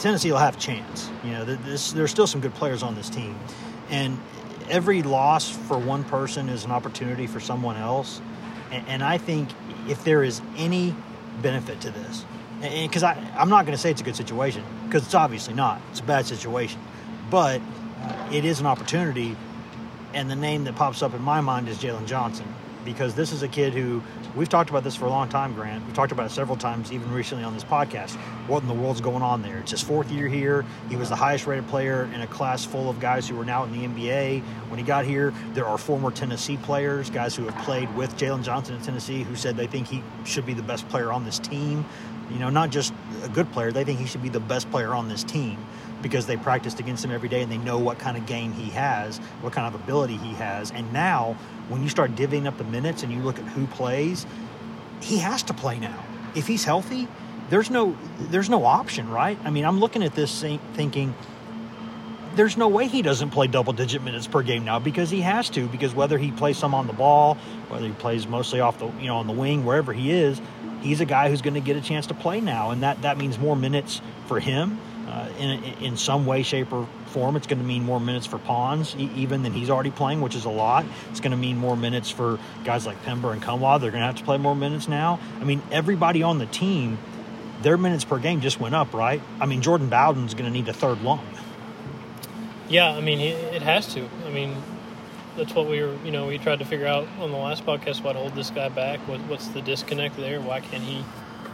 Tennessee 0.00 0.30
will 0.30 0.38
have 0.38 0.56
a 0.56 0.60
chance. 0.60 1.10
You 1.24 1.30
know, 1.30 1.44
this, 1.44 1.92
there's 1.92 2.10
still 2.10 2.26
some 2.26 2.40
good 2.40 2.54
players 2.54 2.82
on 2.82 2.94
this 2.94 3.08
team, 3.08 3.38
and 3.88 4.18
every 4.70 5.02
loss 5.02 5.50
for 5.50 5.78
one 5.78 6.04
person 6.04 6.48
is 6.48 6.64
an 6.64 6.70
opportunity 6.70 7.26
for 7.26 7.40
someone 7.40 7.76
else. 7.76 8.20
And, 8.70 8.86
and 8.88 9.02
I 9.02 9.18
think 9.18 9.48
if 9.88 10.04
there 10.04 10.22
is 10.22 10.40
any 10.56 10.94
benefit 11.42 11.80
to 11.82 11.90
this. 11.90 12.24
Because 12.60 13.04
I'm 13.04 13.48
not 13.48 13.66
going 13.66 13.76
to 13.76 13.80
say 13.80 13.90
it's 13.90 14.00
a 14.00 14.04
good 14.04 14.16
situation, 14.16 14.64
because 14.86 15.04
it's 15.04 15.14
obviously 15.14 15.54
not. 15.54 15.80
It's 15.90 16.00
a 16.00 16.04
bad 16.04 16.26
situation. 16.26 16.80
But 17.30 17.60
uh, 18.02 18.28
it 18.32 18.44
is 18.44 18.58
an 18.58 18.66
opportunity, 18.66 19.36
and 20.12 20.28
the 20.28 20.34
name 20.34 20.64
that 20.64 20.74
pops 20.74 21.02
up 21.02 21.14
in 21.14 21.22
my 21.22 21.40
mind 21.40 21.68
is 21.68 21.78
Jalen 21.78 22.06
Johnson 22.06 22.52
because 22.92 23.14
this 23.14 23.32
is 23.32 23.42
a 23.42 23.48
kid 23.48 23.74
who 23.74 24.02
we've 24.34 24.48
talked 24.48 24.70
about 24.70 24.82
this 24.82 24.96
for 24.96 25.04
a 25.04 25.10
long 25.10 25.28
time, 25.28 25.52
Grant. 25.52 25.84
We've 25.84 25.94
talked 25.94 26.10
about 26.10 26.24
it 26.24 26.32
several 26.32 26.56
times, 26.56 26.90
even 26.90 27.12
recently 27.12 27.44
on 27.44 27.52
this 27.52 27.64
podcast. 27.64 28.14
What 28.46 28.62
in 28.62 28.68
the 28.68 28.74
world's 28.74 29.02
going 29.02 29.22
on 29.22 29.42
there? 29.42 29.58
It's 29.58 29.72
his 29.72 29.82
fourth 29.82 30.10
year 30.10 30.26
here. 30.26 30.64
He 30.88 30.96
was 30.96 31.10
the 31.10 31.16
highest 31.16 31.46
rated 31.46 31.68
player 31.68 32.08
in 32.14 32.22
a 32.22 32.26
class 32.26 32.64
full 32.64 32.88
of 32.88 32.98
guys 32.98 33.28
who 33.28 33.38
are 33.38 33.44
now 33.44 33.64
in 33.64 33.72
the 33.72 33.86
NBA. 33.86 34.42
When 34.70 34.78
he 34.78 34.84
got 34.84 35.04
here, 35.04 35.34
there 35.52 35.66
are 35.66 35.76
former 35.76 36.10
Tennessee 36.10 36.56
players, 36.56 37.10
guys 37.10 37.36
who 37.36 37.44
have 37.44 37.56
played 37.64 37.94
with 37.94 38.16
Jalen 38.16 38.42
Johnson 38.42 38.76
in 38.76 38.82
Tennessee, 38.82 39.22
who 39.22 39.36
said 39.36 39.56
they 39.56 39.66
think 39.66 39.86
he 39.86 40.02
should 40.24 40.46
be 40.46 40.54
the 40.54 40.62
best 40.62 40.88
player 40.88 41.12
on 41.12 41.26
this 41.26 41.38
team. 41.38 41.84
You 42.30 42.38
know, 42.38 42.48
not 42.48 42.70
just 42.70 42.94
a 43.22 43.28
good 43.28 43.50
player, 43.52 43.70
they 43.70 43.84
think 43.84 43.98
he 43.98 44.06
should 44.06 44.22
be 44.22 44.28
the 44.30 44.40
best 44.40 44.70
player 44.70 44.94
on 44.94 45.08
this 45.08 45.24
team 45.24 45.58
because 46.02 46.26
they 46.26 46.36
practiced 46.36 46.80
against 46.80 47.04
him 47.04 47.10
every 47.10 47.28
day 47.28 47.42
and 47.42 47.50
they 47.50 47.58
know 47.58 47.78
what 47.78 47.98
kind 47.98 48.16
of 48.16 48.26
game 48.26 48.52
he 48.52 48.70
has, 48.70 49.18
what 49.40 49.52
kind 49.52 49.72
of 49.72 49.80
ability 49.80 50.16
he 50.16 50.34
has. 50.34 50.70
And 50.70 50.92
now, 50.92 51.36
when 51.68 51.82
you 51.82 51.88
start 51.88 52.14
divvying 52.14 52.46
up 52.46 52.58
the 52.58 52.64
minutes 52.64 53.02
and 53.02 53.12
you 53.12 53.20
look 53.20 53.38
at 53.38 53.44
who 53.46 53.66
plays, 53.66 54.26
he 55.00 55.18
has 55.18 55.42
to 55.44 55.54
play 55.54 55.78
now. 55.78 56.04
If 56.34 56.46
he's 56.46 56.64
healthy, 56.64 57.08
there's 57.50 57.70
no 57.70 57.96
there's 58.18 58.50
no 58.50 58.64
option, 58.64 59.08
right? 59.08 59.38
I 59.44 59.50
mean, 59.50 59.64
I'm 59.64 59.80
looking 59.80 60.02
at 60.02 60.14
this 60.14 60.40
thinking 60.74 61.14
there's 62.34 62.56
no 62.56 62.68
way 62.68 62.86
he 62.86 63.02
doesn't 63.02 63.30
play 63.30 63.46
double 63.46 63.72
digit 63.72 64.02
minutes 64.02 64.26
per 64.26 64.42
game 64.42 64.64
now 64.64 64.78
because 64.78 65.10
he 65.10 65.22
has 65.22 65.50
to 65.50 65.66
because 65.66 65.94
whether 65.94 66.18
he 66.18 66.30
plays 66.30 66.58
some 66.58 66.74
on 66.74 66.86
the 66.86 66.92
ball, 66.92 67.34
whether 67.68 67.86
he 67.86 67.92
plays 67.92 68.26
mostly 68.26 68.60
off 68.60 68.78
the 68.78 68.86
you 69.00 69.06
know 69.06 69.16
on 69.16 69.26
the 69.26 69.32
wing, 69.32 69.64
wherever 69.64 69.92
he 69.92 70.12
is, 70.12 70.40
he's 70.80 71.00
a 71.00 71.06
guy 71.06 71.30
who's 71.30 71.42
going 71.42 71.54
to 71.54 71.60
get 71.60 71.76
a 71.76 71.80
chance 71.80 72.06
to 72.06 72.14
play 72.14 72.40
now, 72.40 72.70
and 72.70 72.82
that 72.82 73.02
that 73.02 73.18
means 73.18 73.38
more 73.38 73.56
minutes 73.56 74.00
for 74.26 74.40
him 74.40 74.78
uh, 75.08 75.28
in, 75.38 75.64
in 75.82 75.96
some 75.96 76.26
way, 76.26 76.42
shape, 76.42 76.70
or 76.72 76.86
form. 77.06 77.34
It's 77.36 77.46
going 77.46 77.60
to 77.60 77.64
mean 77.64 77.82
more 77.82 77.98
minutes 77.98 78.26
for 78.26 78.38
Pons, 78.38 78.94
even 78.96 79.42
than 79.42 79.54
he's 79.54 79.70
already 79.70 79.90
playing, 79.90 80.20
which 80.20 80.34
is 80.34 80.44
a 80.44 80.50
lot. 80.50 80.84
It's 81.10 81.20
going 81.20 81.30
to 81.30 81.36
mean 81.36 81.56
more 81.56 81.76
minutes 81.76 82.10
for 82.10 82.38
guys 82.64 82.84
like 82.84 83.02
Pember 83.04 83.32
and 83.32 83.42
Nkamhoua. 83.42 83.80
They're 83.80 83.90
going 83.90 84.02
to 84.02 84.06
have 84.06 84.16
to 84.16 84.24
play 84.24 84.36
more 84.36 84.54
minutes 84.54 84.86
now. 84.86 85.18
I 85.40 85.44
mean, 85.44 85.62
everybody 85.70 86.22
on 86.22 86.38
the 86.38 86.46
team, 86.46 86.98
their 87.62 87.78
minutes 87.78 88.04
per 88.04 88.18
game 88.18 88.42
just 88.42 88.60
went 88.60 88.74
up, 88.74 88.92
right? 88.92 89.22
I 89.40 89.46
mean, 89.46 89.62
Jordan 89.62 89.88
Bowden's 89.88 90.34
going 90.34 90.44
to 90.44 90.52
need 90.52 90.68
a 90.68 90.74
third 90.74 91.00
lung. 91.00 91.26
Yeah, 92.68 92.90
I 92.90 93.00
mean, 93.00 93.20
it 93.20 93.62
has 93.62 93.94
to. 93.94 94.06
I 94.26 94.30
mean, 94.30 94.54
that's 95.38 95.54
what 95.54 95.66
we 95.68 95.80
were, 95.80 95.96
you 96.04 96.10
know, 96.10 96.26
we 96.26 96.36
tried 96.36 96.58
to 96.58 96.66
figure 96.66 96.86
out 96.86 97.08
on 97.18 97.30
the 97.30 97.38
last 97.38 97.64
podcast 97.64 98.02
what 98.02 98.14
hold 98.14 98.34
this 98.34 98.50
guy 98.50 98.68
back. 98.68 99.00
What, 99.08 99.20
what's 99.20 99.48
the 99.48 99.62
disconnect 99.62 100.18
there? 100.18 100.38
Why 100.42 100.60
can't 100.60 100.82
he 100.82 101.02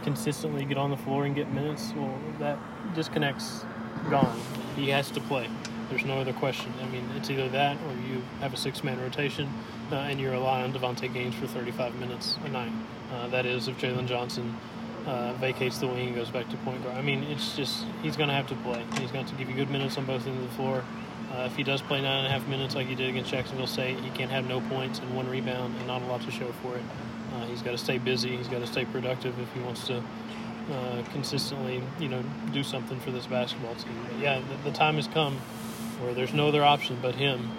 consistently 0.03 0.65
get 0.65 0.77
on 0.77 0.91
the 0.91 0.97
floor 0.97 1.25
and 1.25 1.33
get 1.33 1.51
minutes, 1.51 1.93
well, 1.95 2.19
that 2.39 2.59
disconnect's 2.93 3.65
gone. 4.09 4.39
He 4.75 4.89
has 4.89 5.09
to 5.11 5.21
play. 5.21 5.49
There's 5.89 6.05
no 6.05 6.19
other 6.19 6.33
question. 6.33 6.73
I 6.81 6.87
mean, 6.89 7.07
it's 7.15 7.29
either 7.29 7.47
that 7.49 7.77
or 7.77 7.93
you 8.07 8.21
have 8.39 8.53
a 8.53 8.57
six 8.57 8.83
man 8.83 8.99
rotation 8.99 9.51
uh, 9.91 9.95
and 9.95 10.19
you 10.19 10.31
rely 10.31 10.63
on 10.63 10.73
Davonte 10.73 11.11
Gaines 11.13 11.35
for 11.35 11.47
35 11.47 11.95
minutes 11.95 12.37
a 12.43 12.49
night. 12.49 12.71
Uh, 13.13 13.27
that 13.27 13.45
is, 13.45 13.67
if 13.67 13.77
Jalen 13.77 14.07
Johnson 14.07 14.55
uh, 15.05 15.33
vacates 15.33 15.77
the 15.77 15.87
wing 15.87 16.07
and 16.07 16.15
goes 16.15 16.29
back 16.29 16.49
to 16.49 16.57
point 16.57 16.83
guard. 16.83 16.97
I 16.97 17.01
mean, 17.01 17.23
it's 17.23 17.55
just, 17.55 17.85
he's 18.01 18.17
going 18.17 18.29
to 18.29 18.35
have 18.35 18.47
to 18.47 18.55
play. 18.55 18.83
He's 18.99 19.11
going 19.11 19.25
to 19.25 19.35
give 19.35 19.49
you 19.49 19.55
good 19.55 19.69
minutes 19.69 19.97
on 19.97 20.05
both 20.05 20.25
ends 20.25 20.43
of 20.43 20.49
the 20.49 20.55
floor. 20.55 20.83
Uh, 21.31 21.43
if 21.43 21.55
he 21.55 21.63
does 21.63 21.81
play 21.81 22.01
nine 22.01 22.25
and 22.25 22.27
a 22.27 22.29
half 22.29 22.47
minutes 22.47 22.75
like 22.75 22.87
he 22.87 22.95
did 22.95 23.09
against 23.09 23.29
Jacksonville 23.29 23.67
State, 23.67 23.99
he 23.99 24.09
can't 24.11 24.31
have 24.31 24.47
no 24.47 24.61
points 24.61 24.99
and 24.99 25.15
one 25.15 25.29
rebound 25.29 25.75
and 25.77 25.87
not 25.87 26.01
a 26.01 26.05
lot 26.05 26.21
to 26.21 26.31
show 26.31 26.51
for 26.61 26.75
it. 26.75 26.83
Uh, 27.33 27.45
he's 27.45 27.61
got 27.61 27.71
to 27.71 27.77
stay 27.77 27.97
busy. 27.97 28.35
He's 28.35 28.47
got 28.47 28.59
to 28.59 28.67
stay 28.67 28.85
productive 28.85 29.37
if 29.39 29.51
he 29.53 29.59
wants 29.59 29.85
to 29.87 30.01
uh, 30.71 31.03
consistently, 31.11 31.81
you 31.99 32.09
know, 32.09 32.23
do 32.51 32.63
something 32.63 32.99
for 32.99 33.11
this 33.11 33.27
basketball 33.27 33.75
team. 33.75 33.93
But 34.09 34.19
yeah, 34.19 34.39
the, 34.39 34.69
the, 34.69 34.75
time 34.75 34.95
has 34.95 35.07
come 35.07 35.37
where 35.99 36.13
there's 36.13 36.33
no 36.33 36.47
other 36.47 36.63
option 36.63 36.97
but 37.01 37.15
him, 37.15 37.51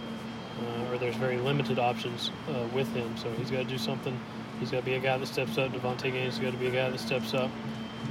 uh, 0.60 0.92
or 0.92 0.98
there's 0.98 1.16
very 1.16 1.38
limited 1.38 1.78
options 1.78 2.30
uh, 2.48 2.66
with 2.74 2.92
him. 2.94 3.16
So 3.16 3.30
he's 3.32 3.50
got 3.50 3.58
to 3.58 3.64
do 3.64 3.78
something. 3.78 4.18
He's 4.58 4.70
got 4.70 4.80
to 4.80 4.84
be 4.84 4.94
a 4.94 5.00
guy 5.00 5.18
that 5.18 5.26
steps 5.26 5.58
up. 5.58 5.70
Davonte 5.72 6.10
Gaines 6.10 6.36
has 6.36 6.38
got 6.38 6.52
to 6.52 6.58
be 6.58 6.66
a 6.66 6.70
guy 6.70 6.90
that 6.90 6.98
steps 6.98 7.34
up. 7.34 7.50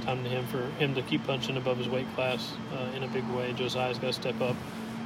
Time 0.02 0.22
to 0.22 0.30
him 0.30 0.46
for 0.46 0.62
him 0.78 0.94
to 0.94 1.02
keep 1.02 1.24
punching 1.26 1.56
above 1.56 1.78
his 1.78 1.88
weight 1.88 2.06
class 2.14 2.52
uh, 2.72 2.96
in 2.96 3.02
a 3.02 3.08
big 3.08 3.26
way. 3.30 3.52
Josiah's 3.52 3.98
got 3.98 4.08
to 4.08 4.12
step 4.12 4.40
up, 4.40 4.56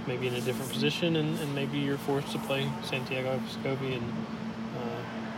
maybe 0.07 0.29
in 0.29 0.35
a 0.35 0.40
different 0.40 0.70
position, 0.70 1.16
and, 1.16 1.38
and 1.40 1.55
maybe 1.55 1.79
you're 1.79 1.98
forced 1.98 2.33
to 2.33 2.38
play 2.40 2.70
Santiago 2.83 3.38
Vescovi 3.38 3.96
and 3.96 4.26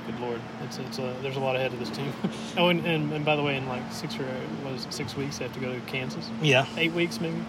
good 0.06 0.20
lord, 0.20 0.40
it's 0.64 0.78
it's 0.78 0.98
a, 0.98 1.14
there's 1.22 1.36
a 1.36 1.40
lot 1.40 1.56
ahead 1.56 1.72
of 1.72 1.78
this 1.78 1.90
team. 1.90 2.12
oh, 2.56 2.68
and, 2.68 2.84
and, 2.86 3.12
and 3.12 3.24
by 3.24 3.36
the 3.36 3.42
way, 3.42 3.56
in 3.56 3.66
like 3.68 3.82
six 3.92 4.18
or 4.18 4.26
was 4.64 4.86
six 4.90 5.16
weeks, 5.16 5.38
they 5.38 5.44
have 5.44 5.54
to 5.54 5.60
go 5.60 5.72
to 5.72 5.80
Kansas. 5.82 6.30
Yeah, 6.40 6.66
eight 6.76 6.92
weeks 6.92 7.20
maybe. 7.20 7.42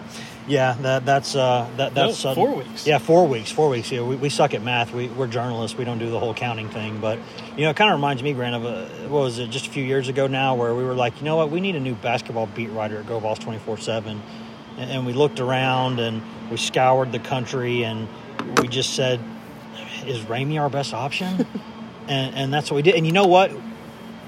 Yeah, 0.46 0.74
that 0.82 1.04
that's 1.06 1.34
uh, 1.34 1.68
that 1.76 1.94
that's 1.94 2.24
no, 2.24 2.30
uh, 2.30 2.34
four 2.34 2.54
weeks. 2.54 2.86
Yeah, 2.86 2.98
four 2.98 3.26
weeks. 3.26 3.50
Four 3.50 3.68
weeks. 3.68 3.90
Yeah, 3.90 4.02
we, 4.02 4.16
we 4.16 4.28
suck 4.28 4.54
at 4.54 4.62
math. 4.62 4.92
We 4.92 5.08
we're 5.08 5.26
journalists. 5.26 5.76
We 5.76 5.84
don't 5.84 5.98
do 5.98 6.10
the 6.10 6.18
whole 6.18 6.34
counting 6.34 6.68
thing. 6.68 7.00
But 7.00 7.18
you 7.56 7.64
know, 7.64 7.70
it 7.70 7.76
kind 7.76 7.90
of 7.90 7.96
reminds 7.96 8.22
me, 8.22 8.32
Grant, 8.32 8.54
of 8.54 8.64
a, 8.64 9.08
what 9.08 9.20
was 9.20 9.38
it? 9.38 9.50
Just 9.50 9.66
a 9.66 9.70
few 9.70 9.84
years 9.84 10.08
ago 10.08 10.26
now, 10.26 10.54
where 10.54 10.74
we 10.74 10.84
were 10.84 10.94
like, 10.94 11.18
you 11.18 11.24
know 11.24 11.36
what, 11.36 11.50
we 11.50 11.60
need 11.60 11.76
a 11.76 11.80
new 11.80 11.94
basketball 11.94 12.46
beat 12.46 12.70
writer 12.70 12.98
at 12.98 13.06
GoVols 13.06 13.38
twenty 13.40 13.58
four 13.58 13.78
seven, 13.78 14.22
and 14.78 15.06
we 15.06 15.12
looked 15.12 15.40
around 15.40 16.00
and 16.00 16.22
we 16.50 16.56
scoured 16.56 17.12
the 17.12 17.18
country 17.18 17.84
and 17.84 18.08
we 18.60 18.68
just 18.68 18.94
said, 18.94 19.20
is 20.06 20.20
Ramey 20.22 20.60
our 20.60 20.68
best 20.68 20.92
option? 20.92 21.46
and, 22.08 22.34
and 22.34 22.54
that's 22.54 22.70
what 22.70 22.76
we 22.76 22.82
did. 22.82 22.94
And 22.94 23.06
you 23.06 23.12
know 23.12 23.26
what? 23.26 23.52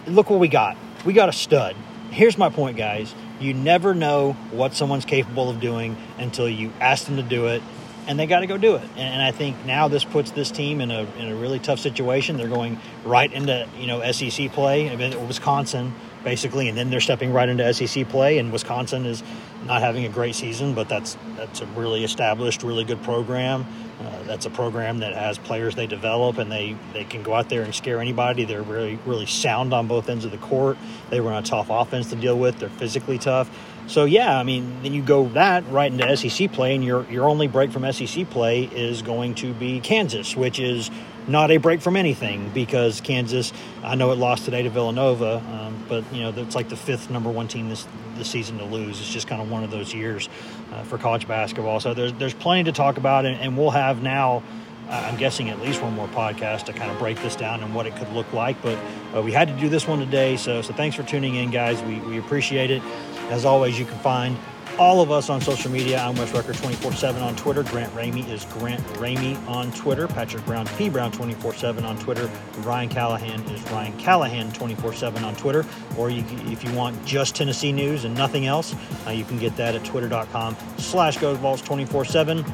Look 0.07 0.31
what 0.31 0.41
we 0.41 0.49
got. 0.49 0.77
We 1.05 1.13
got 1.13 1.29
a 1.29 1.33
stud. 1.33 1.77
Here's 2.11 2.39
my 2.39 2.49
point, 2.49 2.77
guys. 2.77 3.15
You 3.41 3.53
never 3.53 3.95
know 3.95 4.33
what 4.51 4.75
someone's 4.75 5.05
capable 5.05 5.51
of 5.51 5.61
doing 5.61 5.97
until 6.19 6.49
you 6.49 6.73
ask 6.81 7.05
them 7.07 7.17
to 7.17 7.23
do 7.23 7.49
it, 7.49 7.63
and 8.07 8.19
they 8.19 8.27
got 8.27 8.41
to 8.41 8.47
go 8.47 8.57
do 8.57 8.77
it. 8.77 8.89
And, 8.97 9.23
I 9.23 9.31
think 9.33 9.65
now 9.67 9.89
this 9.89 10.05
puts 10.05 10.31
this 10.31 10.51
team 10.51 10.81
in 10.81 10.91
a 10.91 11.03
in 11.19 11.29
a 11.29 11.35
really 11.35 11.59
tough 11.59 11.81
situation. 11.81 12.37
They're 12.37 12.49
going 12.49 12.79
right 13.05 13.31
into 13.31 13.69
you 13.79 13.87
know 13.87 14.11
SEC 14.13 14.53
play. 14.53 14.89
I 14.91 15.17
Wisconsin 15.27 15.93
basically, 16.27 16.69
and 16.69 16.77
then 16.77 16.91
they're 16.91 17.01
stepping 17.01 17.33
right 17.33 17.49
into 17.49 17.73
SEC 17.73 18.09
play. 18.09 18.39
And 18.39 18.51
Wisconsin 18.51 19.07
is 19.07 19.23
not 19.65 19.81
having 19.81 20.05
a 20.07 20.09
great 20.09 20.35
season, 20.35 20.75
but 20.75 20.89
that's 20.89 21.17
that's 21.37 21.61
a 21.61 21.67
really 21.67 22.03
established, 22.03 22.65
really 22.65 22.85
good 22.85 23.03
program. 23.03 23.65
Uh, 23.99 24.23
that's 24.25 24.45
a 24.45 24.51
program 24.51 24.99
that 24.99 25.15
has 25.15 25.39
players 25.39 25.75
they 25.75 25.87
develop 25.87 26.37
and 26.37 26.53
they, 26.53 26.77
they 26.93 27.05
can 27.05 27.23
go 27.23 27.33
out 27.33 27.49
there 27.49 27.63
and 27.63 27.75
scare 27.75 28.01
anybody. 28.01 28.45
They're 28.45 28.63
really 28.63 28.99
really 29.07 29.25
sound 29.27 29.73
on 29.73 29.87
both 29.87 30.09
ends 30.09 30.25
of 30.25 30.31
the 30.31 30.39
court. 30.39 30.77
They 31.09 31.21
run 31.21 31.43
a 31.43 31.47
tough 31.47 31.69
offense 31.71 32.11
to 32.11 32.17
deal 32.17 32.39
with. 32.39 32.59
They're 32.59 32.69
physically 32.69 33.19
tough. 33.19 33.51
So 33.87 34.05
yeah, 34.05 34.39
I 34.39 34.43
mean, 34.43 34.83
then 34.83 34.93
you 34.93 35.01
go 35.01 35.29
that 35.31 35.67
right 35.71 35.91
into 35.91 36.17
SEC 36.17 36.53
play, 36.53 36.75
and 36.75 36.85
your 36.85 37.05
your 37.11 37.29
only 37.29 37.47
break 37.47 37.71
from 37.71 37.91
SEC 37.93 38.29
play 38.31 38.65
is 38.65 39.01
going 39.01 39.35
to 39.37 39.55
be 39.55 39.81
Kansas, 39.81 40.37
which 40.37 40.59
is 40.59 40.91
not 41.29 41.51
a 41.51 41.57
break 41.57 41.81
from 41.81 41.97
anything 41.97 42.51
because 42.51 43.01
Kansas. 43.01 43.53
I 43.83 43.95
know 43.95 44.13
it 44.13 44.19
lost 44.19 44.45
today 44.45 44.63
to 44.63 44.71
Villanova, 44.71 45.43
um, 45.51 45.85
but 45.89 46.05
you 46.13 46.23
know 46.23 46.33
it's 46.37 46.55
like 46.55 46.69
the 46.69 46.77
fifth 46.77 47.11
number 47.11 47.31
one 47.31 47.49
team 47.49 47.69
this 47.69 47.87
this 48.17 48.29
season 48.29 48.59
to 48.59 48.65
lose. 48.65 49.01
It's 49.01 49.13
just 49.13 49.27
kind 49.27 49.43
of 49.43 49.51
one 49.51 49.65
of 49.65 49.71
those 49.71 49.93
years 49.93 50.29
uh, 50.73 50.83
for 50.85 50.99
college 50.99 51.27
basketball. 51.27 51.81
So 51.81 51.95
there's 51.95 52.13
there's 52.15 52.35
plenty 52.35 52.65
to 52.65 52.73
talk 52.73 52.97
about, 52.97 53.27
and, 53.27 53.41
and 53.41 53.57
we'll 53.57 53.71
have 53.71 54.03
now. 54.03 54.43
I'm 54.89 55.17
guessing 55.17 55.51
at 55.51 55.61
least 55.61 55.83
one 55.83 55.95
more 55.95 56.07
podcast 56.07 56.67
to 56.67 56.73
kind 56.73 56.93
of 56.93 56.99
break 57.01 57.21
this 57.21 57.35
down 57.35 57.61
and 57.61 57.75
what 57.75 57.87
it 57.87 57.97
could 57.97 58.09
look 58.13 58.33
like. 58.33 58.63
But 58.63 58.79
uh, 59.17 59.21
we 59.21 59.33
had 59.33 59.49
to 59.49 59.55
do 59.59 59.69
this 59.69 59.89
one 59.89 59.99
today, 59.99 60.37
so 60.37 60.63
so 60.63 60.73
thanks 60.73 60.95
for 60.95 61.03
tuning 61.03 61.35
in, 61.35 61.51
guys. 61.51 61.83
We 61.83 61.99
we 62.01 62.19
appreciate 62.19 62.71
it. 62.71 62.83
As 63.31 63.45
always, 63.45 63.77
you 63.77 63.85
can 63.85 63.99
find 63.99 64.37
all 64.79 65.01
of 65.01 65.11
us 65.11 65.31
on 65.31 65.41
social 65.41 65.71
media. 65.71 65.99
I'm 65.99 66.17
Wes 66.17 66.33
Rucker 66.33 66.53
24 66.53 66.93
7 66.93 67.23
on 67.23 67.37
Twitter. 67.37 67.63
Grant 67.63 67.93
Ramey 67.95 68.29
is 68.29 68.45
Grant 68.47 68.85
Ramey 68.95 69.37
on 69.49 69.73
Twitter. 69.73 70.07
Patrick 70.07 70.45
Brown, 70.45 70.67
P 70.77 70.89
Brown 70.89 71.13
24 71.13 71.55
7 71.55 71.85
on 71.85 71.99
Twitter. 71.99 72.31
Ryan 72.59 72.89
Callahan 72.89 73.41
is 73.51 73.63
Ryan 73.71 73.97
Callahan 73.99 74.53
24 74.53 74.93
7 74.93 75.25
on 75.25 75.35
Twitter. 75.37 75.65
Or 75.97 76.11
you, 76.11 76.25
if 76.51 76.65
you 76.65 76.73
want 76.73 77.03
just 77.05 77.35
Tennessee 77.35 77.73
news 77.73 78.05
and 78.05 78.15
nothing 78.15 78.47
else, 78.47 78.75
uh, 79.07 79.11
you 79.11 79.25
can 79.25 79.39
get 79.39 79.57
that 79.57 79.75
at 79.75 79.85
twitter.com 79.85 80.57
slash 80.79 81.19
GoVols 81.19 81.65
24 81.65 82.05
7 82.05 82.45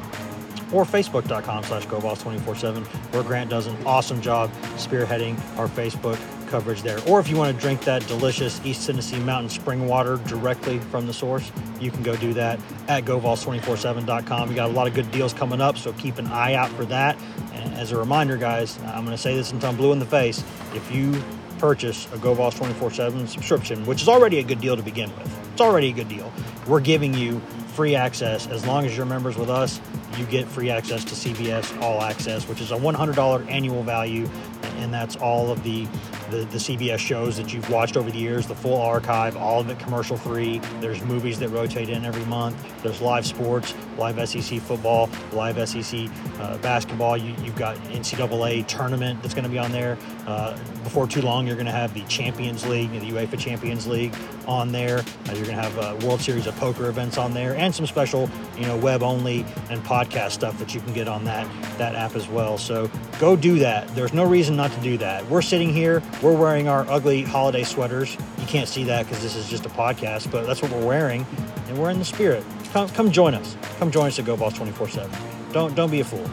or 0.71 0.83
facebook.com 0.85 1.63
slash 1.63 1.85
GoVols24-7 1.85 2.85
where 3.13 3.21
Grant 3.21 3.49
does 3.49 3.67
an 3.67 3.77
awesome 3.85 4.19
job 4.21 4.51
spearheading 4.75 5.37
our 5.57 5.67
Facebook 5.67 6.17
coverage 6.53 6.83
there. 6.83 6.99
Or 7.07 7.19
if 7.19 7.29
you 7.29 7.35
want 7.35 7.55
to 7.55 7.59
drink 7.59 7.83
that 7.85 8.05
delicious 8.05 8.61
East 8.63 8.85
Tennessee 8.85 9.17
Mountain 9.17 9.49
spring 9.49 9.87
water 9.87 10.17
directly 10.27 10.77
from 10.77 11.07
the 11.07 11.13
source, 11.13 11.51
you 11.79 11.89
can 11.89 12.03
go 12.03 12.15
do 12.15 12.31
that 12.35 12.59
at 12.87 13.05
GoVols247.com. 13.05 14.49
We 14.49 14.53
got 14.53 14.69
a 14.69 14.73
lot 14.73 14.85
of 14.85 14.93
good 14.93 15.09
deals 15.09 15.33
coming 15.33 15.61
up, 15.61 15.79
so 15.79 15.93
keep 15.93 16.19
an 16.19 16.27
eye 16.27 16.53
out 16.53 16.69
for 16.69 16.85
that. 16.85 17.17
And 17.53 17.73
as 17.73 17.91
a 17.91 17.97
reminder, 17.97 18.37
guys, 18.37 18.77
I'm 18.85 19.03
going 19.03 19.17
to 19.17 19.17
say 19.17 19.35
this 19.35 19.51
until 19.51 19.69
I'm 19.69 19.75
blue 19.75 19.93
in 19.93 19.99
the 19.99 20.05
face. 20.05 20.43
If 20.75 20.91
you 20.91 21.19
purchase 21.57 22.05
a 22.13 22.17
GoVols 22.17 22.55
24 22.55 22.91
7 22.91 23.27
subscription, 23.27 23.83
which 23.87 24.03
is 24.03 24.07
already 24.07 24.37
a 24.37 24.43
good 24.43 24.61
deal 24.61 24.75
to 24.77 24.83
begin 24.83 25.09
with, 25.17 25.51
it's 25.53 25.61
already 25.61 25.89
a 25.89 25.93
good 25.93 26.09
deal. 26.09 26.31
We're 26.67 26.81
giving 26.81 27.15
you 27.15 27.39
free 27.73 27.95
access 27.95 28.45
as 28.45 28.63
long 28.67 28.85
as 28.85 28.95
you're 28.95 29.07
members 29.07 29.37
with 29.37 29.49
us 29.49 29.81
you 30.17 30.25
get 30.25 30.47
free 30.47 30.69
access 30.69 31.03
to 31.05 31.15
CBS 31.15 31.81
All 31.81 32.01
Access, 32.01 32.47
which 32.47 32.61
is 32.61 32.71
a 32.71 32.75
$100 32.75 33.49
annual 33.49 33.83
value, 33.83 34.29
and 34.77 34.93
that's 34.93 35.15
all 35.15 35.51
of 35.51 35.63
the, 35.63 35.85
the, 36.29 36.37
the 36.37 36.57
CBS 36.57 36.99
shows 36.99 37.37
that 37.37 37.53
you've 37.53 37.69
watched 37.69 37.97
over 37.97 38.11
the 38.11 38.17
years, 38.17 38.47
the 38.47 38.55
full 38.55 38.79
archive, 38.79 39.35
all 39.35 39.61
of 39.61 39.69
it 39.69 39.79
commercial 39.79 40.17
free. 40.17 40.59
There's 40.79 41.01
movies 41.03 41.39
that 41.39 41.49
rotate 41.49 41.89
in 41.89 42.05
every 42.05 42.25
month. 42.25 42.55
There's 42.83 43.01
live 43.01 43.25
sports, 43.25 43.73
live 43.97 44.27
SEC 44.27 44.59
football, 44.61 45.09
live 45.31 45.67
SEC 45.67 46.09
uh, 46.39 46.57
basketball. 46.59 47.17
You, 47.17 47.33
have 47.33 47.55
got 47.55 47.77
NCAA 47.77 48.67
tournament 48.67 49.21
that's 49.21 49.33
going 49.33 49.45
to 49.45 49.49
be 49.49 49.59
on 49.59 49.71
there. 49.71 49.97
Uh, 50.27 50.57
before 50.83 51.07
too 51.07 51.21
long, 51.21 51.47
you're 51.47 51.55
going 51.55 51.65
to 51.65 51.71
have 51.71 51.93
the 51.93 52.03
Champions 52.03 52.65
League, 52.65 52.91
the 52.91 53.11
UEFA 53.11 53.39
Champions 53.39 53.87
League 53.87 54.13
on 54.47 54.71
there. 54.71 54.99
Uh, 54.99 55.33
you're 55.33 55.45
going 55.45 55.57
to 55.57 55.63
have 55.63 55.77
a 55.77 56.05
World 56.05 56.21
Series 56.21 56.47
of 56.47 56.55
Poker 56.57 56.89
events 56.89 57.17
on 57.17 57.33
there, 57.33 57.55
and 57.55 57.73
some 57.73 57.85
special, 57.85 58.29
you 58.57 58.65
know, 58.65 58.77
web 58.77 59.01
only 59.03 59.45
and 59.69 59.83
podcast 59.83 60.02
podcast 60.03 60.31
stuff 60.31 60.57
that 60.59 60.73
you 60.73 60.81
can 60.81 60.93
get 60.93 61.07
on 61.07 61.23
that 61.25 61.47
that 61.77 61.95
app 61.95 62.15
as 62.15 62.27
well. 62.27 62.57
So 62.57 62.89
go 63.19 63.35
do 63.35 63.59
that. 63.59 63.87
There's 63.95 64.13
no 64.13 64.23
reason 64.25 64.55
not 64.55 64.71
to 64.71 64.79
do 64.81 64.97
that. 64.97 65.25
We're 65.27 65.41
sitting 65.41 65.73
here, 65.73 66.01
we're 66.21 66.35
wearing 66.35 66.67
our 66.67 66.89
ugly 66.89 67.23
holiday 67.23 67.63
sweaters. 67.63 68.17
You 68.39 68.45
can't 68.45 68.67
see 68.67 68.83
that 68.85 69.05
because 69.05 69.21
this 69.21 69.35
is 69.35 69.49
just 69.49 69.65
a 69.65 69.69
podcast, 69.69 70.31
but 70.31 70.45
that's 70.45 70.61
what 70.61 70.71
we're 70.71 70.85
wearing, 70.85 71.25
and 71.67 71.77
we're 71.77 71.89
in 71.89 71.99
the 71.99 72.05
spirit. 72.05 72.43
Come, 72.71 72.89
come 72.89 73.11
join 73.11 73.33
us. 73.33 73.55
Come 73.77 73.91
join 73.91 74.07
us 74.07 74.19
at 74.19 74.25
GoVols 74.25 74.53
24/7. 74.53 75.09
Don't 75.53 75.75
don't 75.75 75.91
be 75.91 75.99
a 75.99 76.03
fool. 76.03 76.29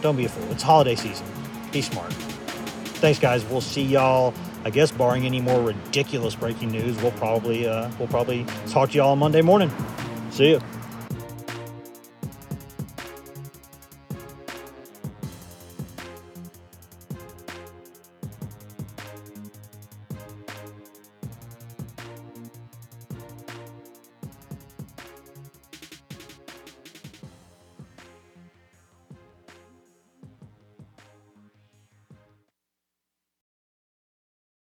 Don't 0.00 0.16
be 0.16 0.24
a 0.24 0.28
fool. 0.28 0.50
It's 0.52 0.62
holiday 0.62 0.94
season. 0.94 1.26
Be 1.72 1.82
smart. 1.82 2.12
Thanks, 3.00 3.18
guys. 3.18 3.44
We'll 3.44 3.60
see 3.60 3.82
y'all. 3.82 4.34
I 4.64 4.70
guess, 4.70 4.90
barring 4.90 5.24
any 5.24 5.40
more 5.40 5.62
ridiculous 5.62 6.34
breaking 6.34 6.72
news, 6.72 7.00
we'll 7.00 7.12
probably 7.12 7.66
uh, 7.66 7.90
we'll 7.98 8.08
probably 8.08 8.44
talk 8.66 8.90
to 8.90 8.96
y'all 8.96 9.12
on 9.12 9.18
Monday 9.18 9.42
morning. 9.42 9.70
See 10.30 10.50
you. 10.50 10.60